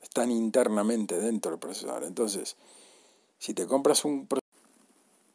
Están 0.00 0.30
internamente 0.30 1.18
dentro 1.18 1.50
del 1.50 1.60
procesador. 1.60 2.04
Entonces, 2.04 2.56
si 3.38 3.54
te 3.54 3.66
compras 3.66 4.04
un... 4.04 4.28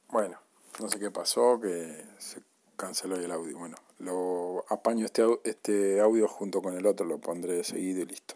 Bueno, 0.10 0.40
no 0.80 0.90
sé 0.90 1.00
qué 1.00 1.12
pasó, 1.12 1.60
que 1.60 2.06
se 2.20 2.42
canceló 2.76 3.16
el 3.16 3.32
audio. 3.32 3.58
Bueno, 3.58 3.78
lo 4.00 4.66
apaño 4.70 5.06
este, 5.06 5.24
este 5.44 6.02
audio 6.02 6.28
junto 6.28 6.62
con 6.62 6.78
el 6.78 6.86
otro, 6.86 7.06
lo 7.06 7.20
pondré 7.20 7.64
seguido 7.64 8.02
y 8.02 8.06
listo. 8.06 8.36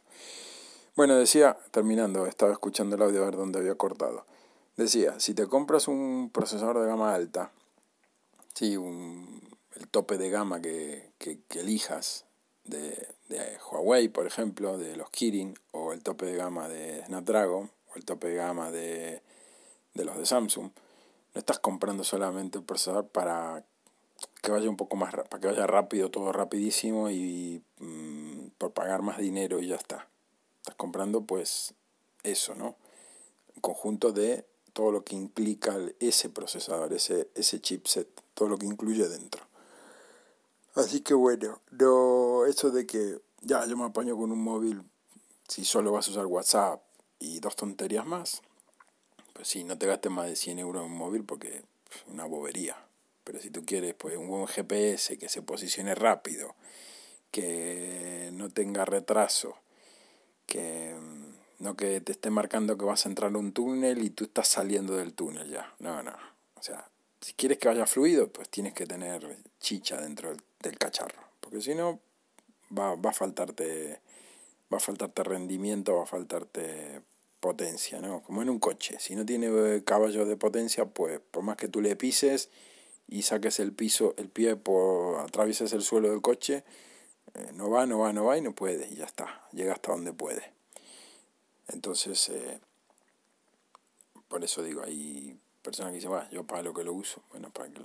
Bueno, 0.95 1.15
decía, 1.15 1.57
terminando, 1.71 2.25
estaba 2.25 2.51
escuchando 2.51 2.95
el 2.95 3.01
audio 3.03 3.21
a 3.21 3.25
ver 3.25 3.35
dónde 3.35 3.59
había 3.59 3.75
cortado. 3.75 4.25
Decía, 4.77 5.19
si 5.19 5.33
te 5.33 5.47
compras 5.47 5.87
un 5.87 6.29
procesador 6.31 6.79
de 6.79 6.87
gama 6.87 7.13
alta, 7.13 7.51
sí, 8.53 8.77
un, 8.77 9.41
el 9.75 9.87
tope 9.89 10.17
de 10.17 10.29
gama 10.29 10.61
que, 10.61 11.11
que, 11.17 11.39
elijas 11.59 12.25
de, 12.67 13.07
de, 13.29 13.57
Huawei, 13.71 14.09
por 14.09 14.27
ejemplo, 14.27 14.77
de 14.77 14.95
los 14.95 15.09
Kirin, 15.09 15.57
o 15.71 15.93
el 15.93 16.03
tope 16.03 16.25
de 16.25 16.35
gama 16.35 16.67
de 16.67 17.03
Snapdragon, 17.05 17.71
o 17.91 17.95
el 17.95 18.05
tope 18.05 18.27
de 18.27 18.35
gama 18.35 18.71
de, 18.71 19.21
de 19.93 20.05
los 20.05 20.17
de 20.17 20.25
Samsung, 20.25 20.69
no 21.33 21.39
estás 21.39 21.59
comprando 21.59 22.03
solamente 22.03 22.57
el 22.57 22.63
procesador 22.63 23.07
para 23.07 23.63
que 24.41 24.51
vaya 24.51 24.69
un 24.69 24.77
poco 24.77 24.95
más 24.95 25.13
para 25.13 25.39
que 25.39 25.47
vaya 25.47 25.67
rápido, 25.67 26.09
todo 26.09 26.31
rapidísimo 26.31 27.09
y 27.09 27.61
mm, 27.79 28.47
por 28.57 28.71
pagar 28.71 29.01
más 29.01 29.17
dinero 29.17 29.59
y 29.59 29.67
ya 29.67 29.75
está. 29.75 30.07
Estás 30.59 30.75
comprando 30.75 31.21
pues 31.21 31.73
eso, 32.23 32.55
¿no? 32.55 32.75
conjunto 33.61 34.11
de 34.11 34.45
todo 34.73 34.91
lo 34.91 35.03
que 35.03 35.15
implica 35.15 35.75
ese 35.99 36.29
procesador, 36.29 36.93
ese, 36.93 37.29
ese 37.35 37.59
chipset, 37.59 38.07
todo 38.33 38.49
lo 38.49 38.57
que 38.57 38.65
incluye 38.65 39.07
dentro. 39.07 39.43
Así 40.77 41.01
que 41.01 41.13
bueno, 41.13 41.59
no, 41.71 42.45
eso 42.45 42.71
de 42.71 42.85
que 42.85 43.19
ya 43.41 43.65
yo 43.65 43.75
me 43.77 43.85
apaño 43.85 44.15
con 44.15 44.31
un 44.31 44.41
móvil 44.41 44.83
si 45.47 45.65
solo 45.65 45.91
vas 45.91 46.07
a 46.07 46.11
usar 46.11 46.25
WhatsApp 46.25 46.81
y 47.19 47.39
dos 47.39 47.55
tonterías 47.55 48.05
más, 48.05 48.41
pues 49.33 49.47
sí, 49.47 49.63
no 49.63 49.77
te 49.77 49.87
gastes 49.87 50.11
más 50.11 50.27
de 50.27 50.35
100 50.35 50.59
euros 50.59 50.85
en 50.85 50.91
un 50.91 50.97
móvil 50.97 51.23
porque 51.23 51.57
es 51.57 51.63
una 52.11 52.25
bobería. 52.25 52.75
Pero 53.23 53.39
si 53.39 53.49
tú 53.49 53.65
quieres 53.65 53.93
pues 53.95 54.17
un 54.17 54.27
buen 54.27 54.47
GPS 54.47 55.17
que 55.17 55.29
se 55.29 55.41
posicione 55.41 55.95
rápido, 55.95 56.55
que 57.31 58.29
no 58.33 58.49
tenga 58.49 58.85
retraso, 58.85 59.57
que 60.45 60.95
mm, 60.95 61.63
no 61.63 61.75
que 61.75 62.01
te 62.01 62.13
esté 62.13 62.29
marcando 62.29 62.77
que 62.77 62.85
vas 62.85 63.05
a 63.05 63.09
entrar 63.09 63.33
a 63.33 63.37
un 63.37 63.51
túnel 63.51 64.03
y 64.03 64.09
tú 64.09 64.25
estás 64.25 64.47
saliendo 64.47 64.95
del 64.95 65.13
túnel 65.13 65.49
ya. 65.49 65.73
No, 65.79 66.03
no. 66.03 66.13
O 66.55 66.63
sea, 66.63 66.89
si 67.21 67.33
quieres 67.33 67.57
que 67.57 67.67
vaya 67.67 67.85
fluido, 67.85 68.31
pues 68.31 68.49
tienes 68.49 68.73
que 68.73 68.85
tener 68.85 69.37
chicha 69.59 69.99
dentro 69.99 70.35
del, 70.61 70.77
cacharro. 70.77 71.21
Porque 71.39 71.61
si 71.61 71.75
no, 71.75 71.99
va, 72.77 72.95
va, 72.95 73.11
a 73.11 73.13
faltarte, 73.13 73.99
va 74.71 74.77
a 74.77 74.81
faltarte 74.81 75.23
rendimiento, 75.23 75.95
va 75.95 76.03
a 76.03 76.07
faltarte 76.07 77.01
potencia, 77.39 77.99
¿no? 78.01 78.21
Como 78.21 78.41
en 78.41 78.49
un 78.49 78.59
coche. 78.59 78.97
Si 78.99 79.15
no 79.15 79.25
tiene 79.25 79.47
eh, 79.47 79.83
caballos 79.83 80.27
de 80.27 80.37
potencia, 80.37 80.85
pues 80.85 81.19
por 81.31 81.43
más 81.43 81.57
que 81.57 81.67
tú 81.67 81.81
le 81.81 81.95
pises 81.95 82.49
y 83.07 83.21
saques 83.21 83.59
el 83.59 83.73
piso, 83.73 84.13
el 84.17 84.29
pie, 84.29 84.55
por 84.55 85.19
atravieses 85.19 85.73
el 85.73 85.81
suelo 85.81 86.09
del 86.09 86.21
coche, 86.21 86.63
eh, 87.33 87.51
no 87.53 87.69
va, 87.69 87.85
no 87.85 87.99
va, 87.99 88.13
no 88.13 88.25
va 88.25 88.37
y 88.37 88.41
no 88.41 88.53
puede, 88.53 88.87
y 88.89 88.95
ya 88.95 89.05
está, 89.05 89.47
llega 89.51 89.73
hasta 89.73 89.91
donde 89.91 90.13
puede. 90.13 90.51
Entonces, 91.67 92.29
eh, 92.29 92.59
por 94.27 94.43
eso 94.43 94.63
digo, 94.63 94.83
hay 94.83 95.39
personas 95.67 95.91
que 95.91 95.95
dicen, 95.95 96.13
va, 96.13 96.29
yo 96.29 96.45
para 96.45 96.63
lo 96.63 96.73
que 96.73 96.81
lo 96.85 96.93
uso, 96.93 97.21
bueno, 97.29 97.49
para 97.49 97.69
que, 97.69 97.81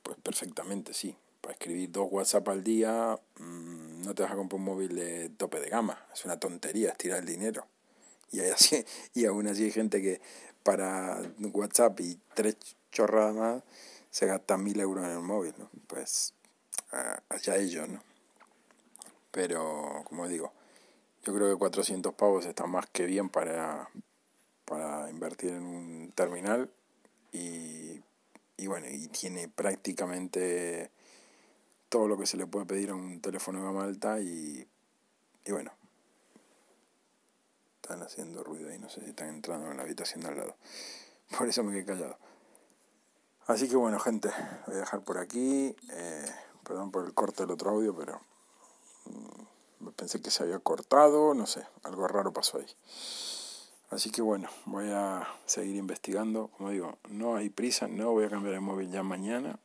pues 0.00 0.16
perfectamente, 0.22 0.94
sí. 0.94 1.16
Para 1.40 1.54
escribir 1.54 1.90
dos 1.90 2.06
WhatsApp 2.08 2.48
al 2.50 2.62
día, 2.62 3.18
mm, 3.40 4.02
no 4.02 4.14
te 4.14 4.22
vas 4.22 4.30
a 4.30 4.36
comprar 4.36 4.60
un 4.60 4.64
móvil 4.64 4.94
de 4.94 5.30
tope 5.30 5.58
de 5.58 5.68
gama, 5.68 6.06
es 6.14 6.24
una 6.24 6.38
tontería, 6.38 6.90
es 6.90 6.98
tirar 6.98 7.18
el 7.18 7.26
dinero. 7.26 7.66
Y, 8.30 8.38
así, 8.42 8.84
y 9.14 9.24
aún 9.26 9.48
así 9.48 9.64
hay 9.64 9.72
gente 9.72 10.00
que 10.00 10.20
para 10.62 11.20
WhatsApp 11.52 11.98
y 11.98 12.16
tres 12.34 12.56
chorradas 12.92 13.34
más 13.34 13.62
se 14.10 14.26
gasta 14.26 14.56
mil 14.56 14.78
euros 14.78 15.04
en 15.04 15.10
el 15.10 15.20
móvil, 15.20 15.54
¿no? 15.58 15.68
Pues 15.88 16.32
allá 17.28 17.56
ellos, 17.56 17.88
¿no? 17.88 18.04
Pero, 19.32 20.02
como 20.04 20.28
digo, 20.28 20.52
yo 21.24 21.34
creo 21.34 21.50
que 21.50 21.58
400 21.58 22.14
pavos 22.14 22.46
está 22.46 22.66
más 22.66 22.86
que 22.86 23.04
bien 23.04 23.28
para, 23.30 23.88
para 24.64 25.10
invertir 25.10 25.50
en 25.50 25.64
un 25.64 26.12
terminal 26.14 26.70
y, 27.36 28.02
y 28.56 28.66
bueno, 28.66 28.86
y 28.88 29.08
tiene 29.08 29.48
prácticamente 29.48 30.90
todo 31.88 32.08
lo 32.08 32.18
que 32.18 32.26
se 32.26 32.36
le 32.36 32.46
puede 32.46 32.66
pedir 32.66 32.90
a 32.90 32.94
un 32.94 33.20
teléfono 33.20 33.60
de 33.60 33.64
gama 33.66 33.84
alta 33.84 34.20
y, 34.20 34.66
y 35.44 35.52
bueno, 35.52 35.72
están 37.82 38.02
haciendo 38.02 38.42
ruido 38.42 38.70
ahí, 38.70 38.78
no 38.78 38.88
sé 38.88 39.00
si 39.02 39.10
están 39.10 39.28
entrando 39.28 39.70
en 39.70 39.76
la 39.76 39.82
habitación 39.82 40.20
de 40.22 40.28
al 40.28 40.36
lado. 40.36 40.56
Por 41.38 41.48
eso 41.48 41.62
me 41.62 41.72
quedé 41.72 41.84
callado. 41.84 42.18
Así 43.46 43.68
que 43.68 43.76
bueno, 43.76 44.00
gente, 44.00 44.28
voy 44.66 44.76
a 44.76 44.80
dejar 44.80 45.02
por 45.02 45.18
aquí. 45.18 45.76
Eh, 45.90 46.34
perdón 46.64 46.90
por 46.90 47.04
el 47.06 47.14
corte 47.14 47.44
del 47.44 47.52
otro 47.52 47.70
audio, 47.70 47.94
pero 47.94 48.20
mm, 49.04 49.88
pensé 49.90 50.20
que 50.20 50.32
se 50.32 50.42
había 50.42 50.58
cortado, 50.58 51.32
no 51.32 51.46
sé, 51.46 51.64
algo 51.84 52.08
raro 52.08 52.32
pasó 52.32 52.58
ahí. 52.58 52.66
Así 53.90 54.10
que 54.10 54.20
bueno, 54.20 54.48
voy 54.64 54.90
a 54.90 55.28
seguir 55.46 55.76
investigando. 55.76 56.48
Como 56.48 56.70
digo, 56.70 56.98
no 57.08 57.36
hay 57.36 57.50
prisa, 57.50 57.86
no 57.86 58.12
voy 58.12 58.24
a 58.24 58.30
cambiar 58.30 58.54
el 58.54 58.60
móvil 58.60 58.90
ya 58.90 59.02
mañana. 59.02 59.58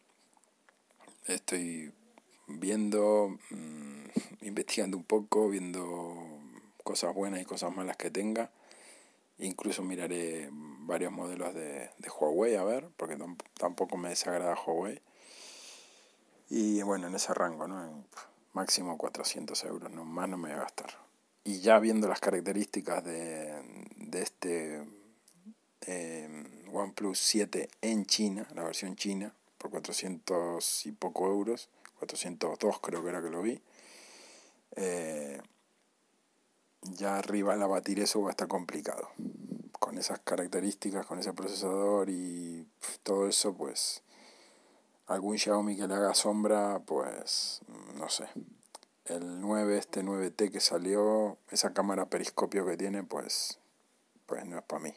Estoy 1.25 1.91
viendo, 2.47 3.37
mm, 3.49 4.05
investigando 4.41 4.97
un 4.97 5.03
poco, 5.03 5.49
viendo 5.49 6.15
cosas 6.83 7.15
buenas 7.15 7.41
y 7.41 7.45
cosas 7.45 7.75
malas 7.75 7.97
que 7.97 8.11
tenga. 8.11 8.51
Incluso 9.39 9.81
miraré 9.81 10.49
varios 10.51 11.11
modelos 11.11 11.53
de, 11.55 11.89
de 11.97 12.09
Huawei 12.09 12.55
a 12.55 12.63
ver, 12.63 12.89
porque 12.97 13.17
tampoco 13.57 13.97
me 13.97 14.09
desagrada 14.09 14.55
Huawei. 14.55 15.01
Y 16.49 16.81
bueno, 16.83 17.07
en 17.07 17.15
ese 17.15 17.33
rango, 17.33 17.67
¿no? 17.67 17.83
En 17.83 18.05
máximo 18.53 18.97
400 18.97 19.63
euros, 19.63 19.91
no 19.91 20.05
más 20.05 20.29
no 20.29 20.37
me 20.37 20.49
voy 20.49 20.57
a 20.57 20.63
gastar. 20.63 21.10
Y 21.43 21.59
ya 21.59 21.79
viendo 21.79 22.07
las 22.07 22.19
características 22.19 23.03
de, 23.03 23.87
de 23.97 24.21
este 24.21 24.83
eh, 25.87 26.43
OnePlus 26.71 27.17
7 27.19 27.69
en 27.81 28.05
China, 28.05 28.47
la 28.53 28.63
versión 28.63 28.95
china, 28.95 29.33
por 29.57 29.71
400 29.71 30.85
y 30.85 30.91
poco 30.91 31.27
euros, 31.27 31.69
402 31.99 32.79
creo 32.79 33.03
que 33.03 33.09
era 33.09 33.21
que 33.21 33.29
lo 33.29 33.41
vi, 33.41 33.59
eh, 34.75 35.41
ya 36.81 37.17
arriba 37.17 37.53
al 37.53 37.61
abatir 37.61 37.99
eso 37.99 38.21
va 38.21 38.29
a 38.29 38.31
estar 38.31 38.47
complicado. 38.47 39.09
Con 39.79 39.97
esas 39.97 40.19
características, 40.19 41.05
con 41.05 41.19
ese 41.19 41.33
procesador 41.33 42.09
y 42.09 42.67
todo 43.03 43.27
eso, 43.27 43.53
pues 43.53 44.03
algún 45.07 45.37
Xiaomi 45.37 45.75
que 45.75 45.87
le 45.87 45.95
haga 45.95 46.13
sombra, 46.13 46.79
pues 46.85 47.61
no 47.95 48.09
sé. 48.09 48.25
El 49.05 49.41
9, 49.41 49.77
este 49.77 50.03
9T 50.03 50.51
que 50.51 50.59
salió, 50.59 51.37
esa 51.49 51.73
cámara 51.73 52.05
periscopio 52.05 52.65
que 52.65 52.77
tiene, 52.77 53.03
pues, 53.03 53.59
pues 54.27 54.45
no 54.45 54.57
es 54.57 54.63
para 54.63 54.83
mí. 54.83 54.93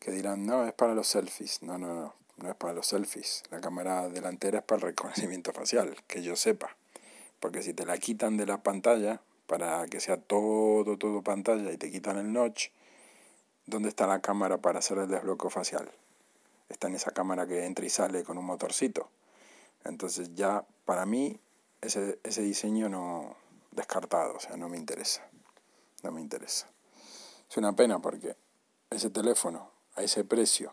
Que 0.00 0.12
dirán, 0.12 0.46
no, 0.46 0.64
es 0.66 0.72
para 0.72 0.94
los 0.94 1.08
selfies. 1.08 1.62
No, 1.62 1.78
no, 1.78 1.94
no, 1.94 2.14
no 2.36 2.48
es 2.48 2.54
para 2.54 2.74
los 2.74 2.86
selfies. 2.86 3.42
La 3.50 3.60
cámara 3.60 4.08
delantera 4.08 4.60
es 4.60 4.64
para 4.64 4.76
el 4.76 4.82
reconocimiento 4.88 5.52
facial, 5.52 5.96
que 6.06 6.22
yo 6.22 6.36
sepa. 6.36 6.76
Porque 7.40 7.62
si 7.62 7.74
te 7.74 7.84
la 7.84 7.98
quitan 7.98 8.36
de 8.36 8.46
la 8.46 8.62
pantalla, 8.62 9.20
para 9.46 9.86
que 9.86 10.00
sea 10.00 10.16
todo, 10.16 10.96
todo 10.96 11.22
pantalla 11.22 11.72
y 11.72 11.76
te 11.76 11.90
quitan 11.90 12.18
el 12.18 12.32
notch, 12.32 12.68
¿dónde 13.66 13.88
está 13.88 14.06
la 14.06 14.20
cámara 14.20 14.58
para 14.58 14.78
hacer 14.78 14.98
el 14.98 15.08
desbloqueo 15.08 15.50
facial? 15.50 15.90
Está 16.68 16.88
en 16.88 16.94
esa 16.94 17.12
cámara 17.12 17.46
que 17.46 17.64
entra 17.64 17.84
y 17.84 17.90
sale 17.90 18.24
con 18.24 18.38
un 18.38 18.44
motorcito. 18.44 19.08
Entonces 19.84 20.34
ya 20.34 20.64
para 20.84 21.06
mí 21.06 21.38
ese, 21.80 22.18
ese 22.22 22.42
diseño 22.42 22.88
no 22.88 23.36
descartado, 23.72 24.36
o 24.36 24.40
sea, 24.40 24.56
no 24.56 24.68
me 24.68 24.76
interesa. 24.76 25.22
No 26.02 26.12
me 26.12 26.20
interesa. 26.20 26.68
Es 27.48 27.56
una 27.56 27.72
pena 27.74 28.00
porque 28.00 28.36
ese 28.90 29.10
teléfono 29.10 29.70
a 29.94 30.02
ese 30.02 30.24
precio, 30.24 30.72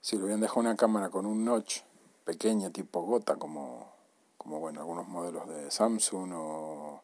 si 0.00 0.16
lo 0.16 0.24
hubieran 0.24 0.40
dejado 0.40 0.60
una 0.60 0.76
cámara 0.76 1.10
con 1.10 1.26
un 1.26 1.44
notch 1.44 1.80
pequeña 2.24 2.70
tipo 2.70 3.02
gota 3.02 3.36
como, 3.36 3.92
como 4.36 4.60
bueno, 4.60 4.80
algunos 4.80 5.08
modelos 5.08 5.48
de 5.48 5.70
Samsung 5.70 6.32
o 6.34 7.02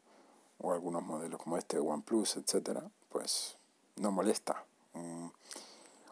o 0.59 0.73
algunos 0.73 1.03
modelos 1.03 1.41
como 1.41 1.59
este 1.59 1.79
OnePlus, 1.79 2.37
etcétera, 2.37 2.83
pues 3.11 3.57
no 3.97 4.11
molesta. 4.11 4.65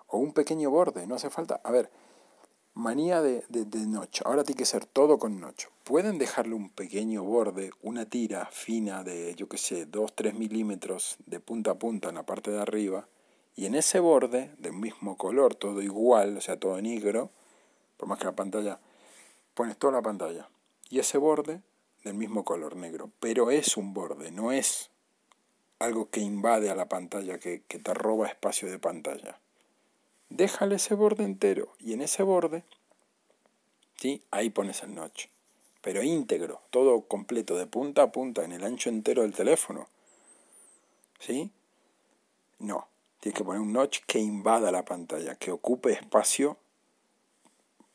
o 0.08 0.18
un 0.18 0.32
pequeño 0.32 0.70
borde, 0.70 1.06
no 1.06 1.14
hace 1.14 1.30
falta. 1.30 1.60
A 1.64 1.70
ver, 1.70 1.90
manía 2.74 3.22
de, 3.22 3.44
de. 3.48 4.08
Ahora 4.24 4.44
tiene 4.44 4.58
que 4.58 4.66
ser 4.66 4.86
todo 4.86 5.18
con 5.18 5.40
notch. 5.40 5.66
Pueden 5.84 6.18
dejarle 6.18 6.54
un 6.54 6.70
pequeño 6.70 7.22
borde, 7.22 7.70
una 7.82 8.06
tira 8.06 8.46
fina 8.46 9.02
de, 9.04 9.34
yo 9.34 9.48
qué 9.48 9.58
sé, 9.58 9.88
2-3 9.90 10.34
milímetros 10.34 11.16
de 11.26 11.40
punta 11.40 11.72
a 11.72 11.78
punta 11.78 12.08
en 12.08 12.16
la 12.16 12.24
parte 12.24 12.50
de 12.50 12.60
arriba. 12.60 13.08
Y 13.56 13.66
en 13.66 13.74
ese 13.74 14.00
borde, 14.00 14.50
del 14.58 14.72
mismo 14.72 15.16
color, 15.16 15.54
todo 15.54 15.80
igual, 15.80 16.36
o 16.36 16.40
sea, 16.40 16.58
todo 16.58 16.80
negro, 16.80 17.30
por 17.96 18.08
más 18.08 18.18
que 18.18 18.24
la 18.24 18.34
pantalla, 18.34 18.80
pones 19.54 19.76
toda 19.76 19.92
la 19.92 20.02
pantalla. 20.02 20.48
Y 20.90 20.98
ese 20.98 21.18
borde 21.18 21.60
del 22.02 22.14
mismo 22.14 22.44
color 22.44 22.76
negro, 22.76 23.10
pero 23.20 23.50
es 23.50 23.76
un 23.76 23.94
borde, 23.94 24.30
no 24.30 24.52
es 24.52 24.90
algo 25.78 26.10
que 26.10 26.20
invade 26.20 26.70
a 26.70 26.74
la 26.74 26.88
pantalla, 26.88 27.38
que, 27.38 27.58
te 27.58 27.94
roba 27.94 28.28
espacio 28.28 28.70
de 28.70 28.78
pantalla. 28.78 29.38
Déjale 30.28 30.76
ese 30.76 30.94
borde 30.94 31.24
entero 31.24 31.74
y 31.78 31.92
en 31.92 32.00
ese 32.02 32.22
borde, 32.22 32.64
¿sí? 33.96 34.22
ahí 34.30 34.50
pones 34.50 34.82
el 34.82 34.94
notch, 34.94 35.26
pero 35.80 36.02
íntegro, 36.02 36.62
todo 36.70 37.02
completo, 37.02 37.56
de 37.56 37.66
punta 37.66 38.02
a 38.02 38.12
punta, 38.12 38.44
en 38.44 38.52
el 38.52 38.64
ancho 38.64 38.88
entero 38.88 39.22
del 39.22 39.34
teléfono. 39.34 39.88
¿Sí? 41.20 41.50
No, 42.58 42.88
tienes 43.20 43.38
que 43.38 43.44
poner 43.44 43.60
un 43.60 43.72
notch 43.72 44.00
que 44.06 44.18
invada 44.18 44.72
la 44.72 44.84
pantalla, 44.84 45.36
que 45.36 45.52
ocupe 45.52 45.92
espacio 45.92 46.58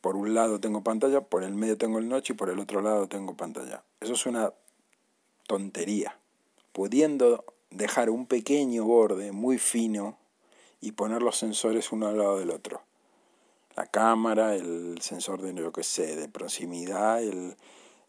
por 0.02 0.16
un 0.16 0.34
lado 0.34 0.60
tengo 0.60 0.82
pantalla, 0.82 1.22
por 1.22 1.44
el 1.44 1.56
medio 1.56 1.78
tengo 1.78 2.00
el 2.00 2.08
notch 2.08 2.30
y 2.30 2.34
por 2.34 2.50
el 2.50 2.60
otro 2.60 2.82
lado 2.82 3.08
tengo 3.08 3.36
pantalla. 3.36 3.84
Eso 4.00 4.14
es 4.14 4.26
una 4.26 4.54
tontería. 5.46 6.18
Pudiendo 6.72 7.44
dejar 7.70 8.10
un 8.10 8.26
pequeño 8.26 8.86
borde 8.86 9.32
muy 9.32 9.58
fino 9.58 10.18
y 10.82 10.94
poner 10.94 11.22
los 11.22 11.38
sensores 11.38 11.92
uno 11.92 12.08
al 12.08 12.18
lado 12.18 12.40
del 12.40 12.52
otro. 12.52 12.82
La 13.76 13.86
cámara, 13.86 14.56
el 14.56 15.00
sensor 15.02 15.42
de, 15.42 15.54
lo 15.54 15.72
que 15.72 15.84
sé, 15.84 16.16
de 16.16 16.28
proximidad, 16.28 17.22
el, 17.24 17.56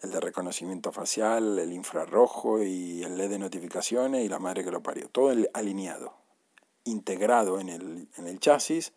el 0.03 0.11
de 0.11 0.21
reconocimiento 0.21 0.93
facial, 0.93 1.59
el 1.59 1.73
infrarrojo 1.73 2.62
y 2.62 3.03
el 3.03 3.16
LED 3.18 3.31
de 3.31 3.39
notificaciones 3.39 4.25
y 4.25 4.29
la 4.29 4.39
madre 4.39 4.64
que 4.64 4.71
lo 4.71 4.83
parió. 4.83 5.09
Todo 5.09 5.33
alineado. 5.53 6.14
integrado 6.85 7.61
en 7.61 7.68
el, 7.68 8.09
en 8.16 8.27
el 8.27 8.41
chasis 8.41 8.93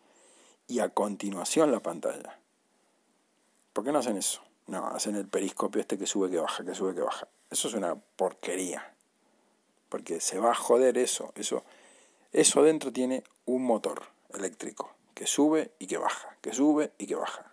y 0.66 0.78
a 0.80 0.88
continuación 0.88 1.70
la 1.70 1.80
pantalla. 1.80 2.38
¿Por 3.72 3.84
qué 3.84 3.92
no 3.92 3.98
hacen 3.98 4.16
eso? 4.16 4.40
No, 4.66 4.86
hacen 4.86 5.14
el 5.16 5.28
periscopio 5.28 5.80
este 5.80 5.98
que 5.98 6.06
sube, 6.06 6.30
que 6.30 6.38
baja, 6.38 6.64
que 6.64 6.74
sube, 6.74 6.94
que 6.94 7.02
baja. 7.02 7.28
Eso 7.50 7.68
es 7.68 7.74
una 7.74 7.94
porquería. 7.94 8.94
Porque 9.90 10.20
se 10.20 10.38
va 10.38 10.52
a 10.52 10.54
joder 10.54 10.96
eso. 10.96 11.32
Eso, 11.36 11.64
eso 12.34 12.64
dentro 12.64 12.92
tiene 12.92 13.22
un 13.46 13.64
motor 13.64 14.02
eléctrico 14.34 14.90
que 15.14 15.24
sube 15.24 15.70
y 15.78 15.86
que 15.86 15.98
baja, 15.98 16.36
que 16.40 16.52
sube 16.52 16.90
y 16.98 17.06
que 17.06 17.14
baja. 17.14 17.52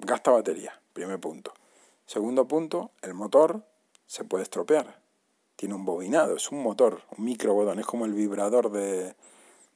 Gasta 0.00 0.32
batería, 0.32 0.80
primer 0.92 1.20
punto. 1.20 1.54
Segundo 2.04 2.48
punto, 2.48 2.90
el 3.02 3.14
motor 3.14 3.62
se 4.08 4.24
puede 4.24 4.42
estropear. 4.42 4.98
Tiene 5.54 5.76
un 5.76 5.84
bobinado, 5.84 6.34
es 6.34 6.50
un 6.50 6.60
motor, 6.60 7.02
un 7.16 7.24
microbodón, 7.24 7.78
es 7.78 7.86
como 7.86 8.04
el 8.04 8.14
vibrador 8.14 8.72
de, 8.72 9.14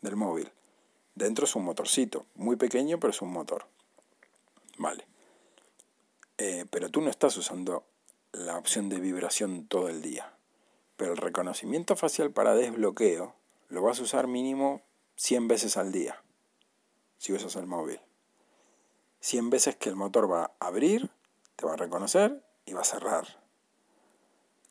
del 0.01 0.17
móvil. 0.17 0.51
Dentro 1.15 1.45
es 1.45 1.55
un 1.55 1.65
motorcito, 1.65 2.27
muy 2.35 2.57
pequeño, 2.57 2.99
pero 2.99 3.13
es 3.13 3.23
un 3.23 3.31
motor. 3.31 3.67
Vale. 4.79 5.07
Eh, 6.39 6.65
pero 6.71 6.91
tú 6.91 7.01
no 7.03 7.11
estás 7.11 7.37
usando 7.37 7.85
la 8.33 8.59
opción 8.59 8.89
de 8.89 8.99
vibración 8.99 9.69
todo 9.69 9.89
el 9.89 10.03
día. 10.03 10.33
Pero 10.97 11.13
el 11.13 11.19
reconocimiento 11.19 11.95
facial 11.95 12.33
para 12.33 12.57
desbloqueo 12.57 13.38
lo 13.69 13.83
vas 13.83 14.01
a 14.01 14.03
usar 14.03 14.27
mínimo 14.27 14.83
100 15.17 15.49
veces 15.49 15.77
al 15.77 15.93
día, 15.93 16.23
si 17.19 17.33
usas 17.33 17.57
el 17.57 17.67
móvil. 17.67 18.01
100 19.21 19.51
veces 19.51 19.77
que 19.77 19.89
el 19.89 19.97
motor 19.97 20.31
va 20.31 20.53
a 20.59 20.67
abrir, 20.67 21.11
te 21.57 21.67
va 21.67 21.75
a 21.75 21.77
reconocer 21.77 22.43
y 22.67 22.73
va 22.73 22.83
a 22.83 22.85
cerrar. 22.85 23.27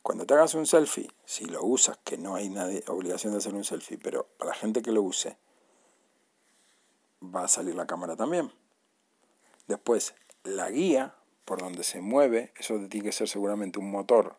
Cuando 0.02 0.26
te 0.26 0.34
hagas 0.34 0.54
un 0.54 0.66
selfie, 0.66 1.12
si 1.26 1.46
lo 1.46 1.64
usas, 1.64 1.98
que 2.04 2.18
no 2.18 2.36
hay 2.36 2.50
nadie, 2.50 2.84
obligación 2.88 3.34
de 3.34 3.40
hacer 3.40 3.54
un 3.54 3.66
selfie, 3.66 3.98
pero 3.98 4.26
para 4.38 4.52
la 4.52 4.56
gente 4.56 4.82
que 4.82 4.94
lo 4.94 5.02
use, 5.02 5.38
va 7.22 7.44
a 7.44 7.48
salir 7.48 7.76
la 7.76 7.88
cámara 7.88 8.16
también. 8.16 8.52
Después, 9.68 10.16
la 10.44 10.70
guía 10.70 11.14
por 11.44 11.60
donde 11.60 11.84
se 11.84 12.02
mueve, 12.02 12.54
eso 12.58 12.76
tiene 12.90 13.08
que 13.08 13.12
ser 13.12 13.28
seguramente 13.28 13.80
un 13.80 13.92
motor 13.92 14.38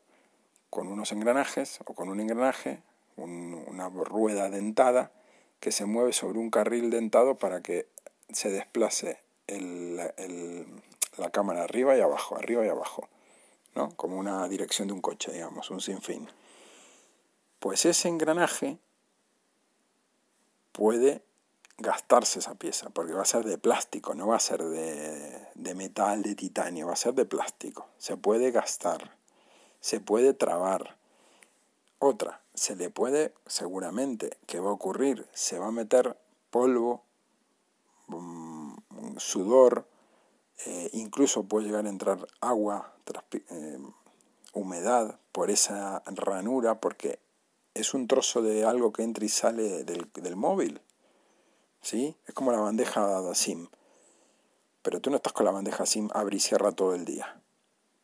con 0.71 0.89
unos 0.89 1.13
engranajes 1.13 1.81
o 1.87 1.95
con 1.95 2.09
un 2.09 2.21
engranaje, 2.21 2.83
una 3.25 3.89
rueda 3.89 4.51
dentada 4.51 5.13
que 5.61 5.73
se 5.73 5.85
mueve 5.85 6.13
sobre 6.13 6.39
un 6.39 6.51
carril 6.51 6.91
dentado 6.91 7.37
para 7.37 7.63
que 7.63 7.89
se 8.33 8.51
desplace 8.51 9.19
la 11.17 11.31
cámara 11.31 11.65
arriba 11.65 11.97
y 11.97 12.01
abajo, 12.01 12.37
arriba 12.37 12.65
y 12.65 12.69
abajo, 12.69 13.09
¿no? 13.75 13.95
como 13.97 14.19
una 14.19 14.49
dirección 14.49 14.89
de 14.89 14.95
un 14.95 15.01
coche, 15.01 15.33
digamos, 15.33 15.71
un 15.71 15.81
sinfín. 15.81 16.29
Pues 17.59 17.85
ese 17.87 18.09
engranaje 18.09 18.79
puede 20.73 21.23
gastarse 21.79 22.41
esa 22.41 22.55
pieza, 22.55 22.91
porque 22.91 23.13
va 23.13 23.23
a 23.23 23.27
ser 23.27 23.45
de 23.45 23.59
plástico, 23.59 24.15
no 24.15 24.29
va 24.29 24.37
a 24.37 24.41
ser 24.41 24.63
de, 24.63 25.49
de, 25.55 25.75
metal, 25.75 26.23
de 26.23 26.35
titanio, 26.35 26.87
va 26.89 26.93
a 26.93 26.97
ser 26.97 27.15
de 27.15 27.25
plástico. 27.25 27.89
Se 27.99 28.17
puede 28.17 28.51
gastar, 28.51 29.17
se 29.81 30.01
puede 30.01 30.35
trabar. 30.35 30.98
Otra, 31.99 32.41
se 32.55 32.77
le 32.77 32.91
puede, 32.91 33.35
seguramente, 33.47 34.39
¿qué 34.47 34.61
va 34.61 34.71
a 34.71 34.75
ocurrir? 34.75 35.27
Se 35.33 35.59
va 35.59 35.69
a 35.69 35.73
meter 35.73 36.17
polvo, 36.51 37.03
mm, 38.09 38.77
sudor, 39.17 39.87
eh, 40.67 40.91
incluso 40.93 41.45
puede 41.45 41.67
llegar 41.67 41.87
a 41.87 41.91
entrar 41.91 42.27
agua, 42.41 42.93
eh, 43.33 43.79
humedad 44.53 45.19
por 45.33 45.51
esa 45.51 46.03
ranura, 46.07 46.81
porque 46.81 47.19
es 47.75 47.95
un 47.95 48.07
trozo 48.07 48.43
de 48.43 48.65
algo 48.65 48.93
que 48.93 49.03
entra 49.03 49.25
y 49.25 49.29
sale 49.29 49.85
del, 49.85 50.11
del 50.13 50.37
móvil 50.37 50.81
¿sí? 51.83 52.17
Es 52.27 52.35
como 52.35 52.53
la 52.53 52.59
bandeja 52.59 53.35
SIM. 53.35 53.69
Pero 54.83 55.01
tú 55.01 55.11
no 55.11 55.17
estás 55.17 55.33
con 55.33 55.47
la 55.47 55.53
bandeja 55.53 55.87
SIM 55.87 56.09
abre 56.13 56.37
y 56.37 56.41
cierra 56.41 56.73
todo 56.73 56.95
el 56.95 57.05
día. 57.05 57.41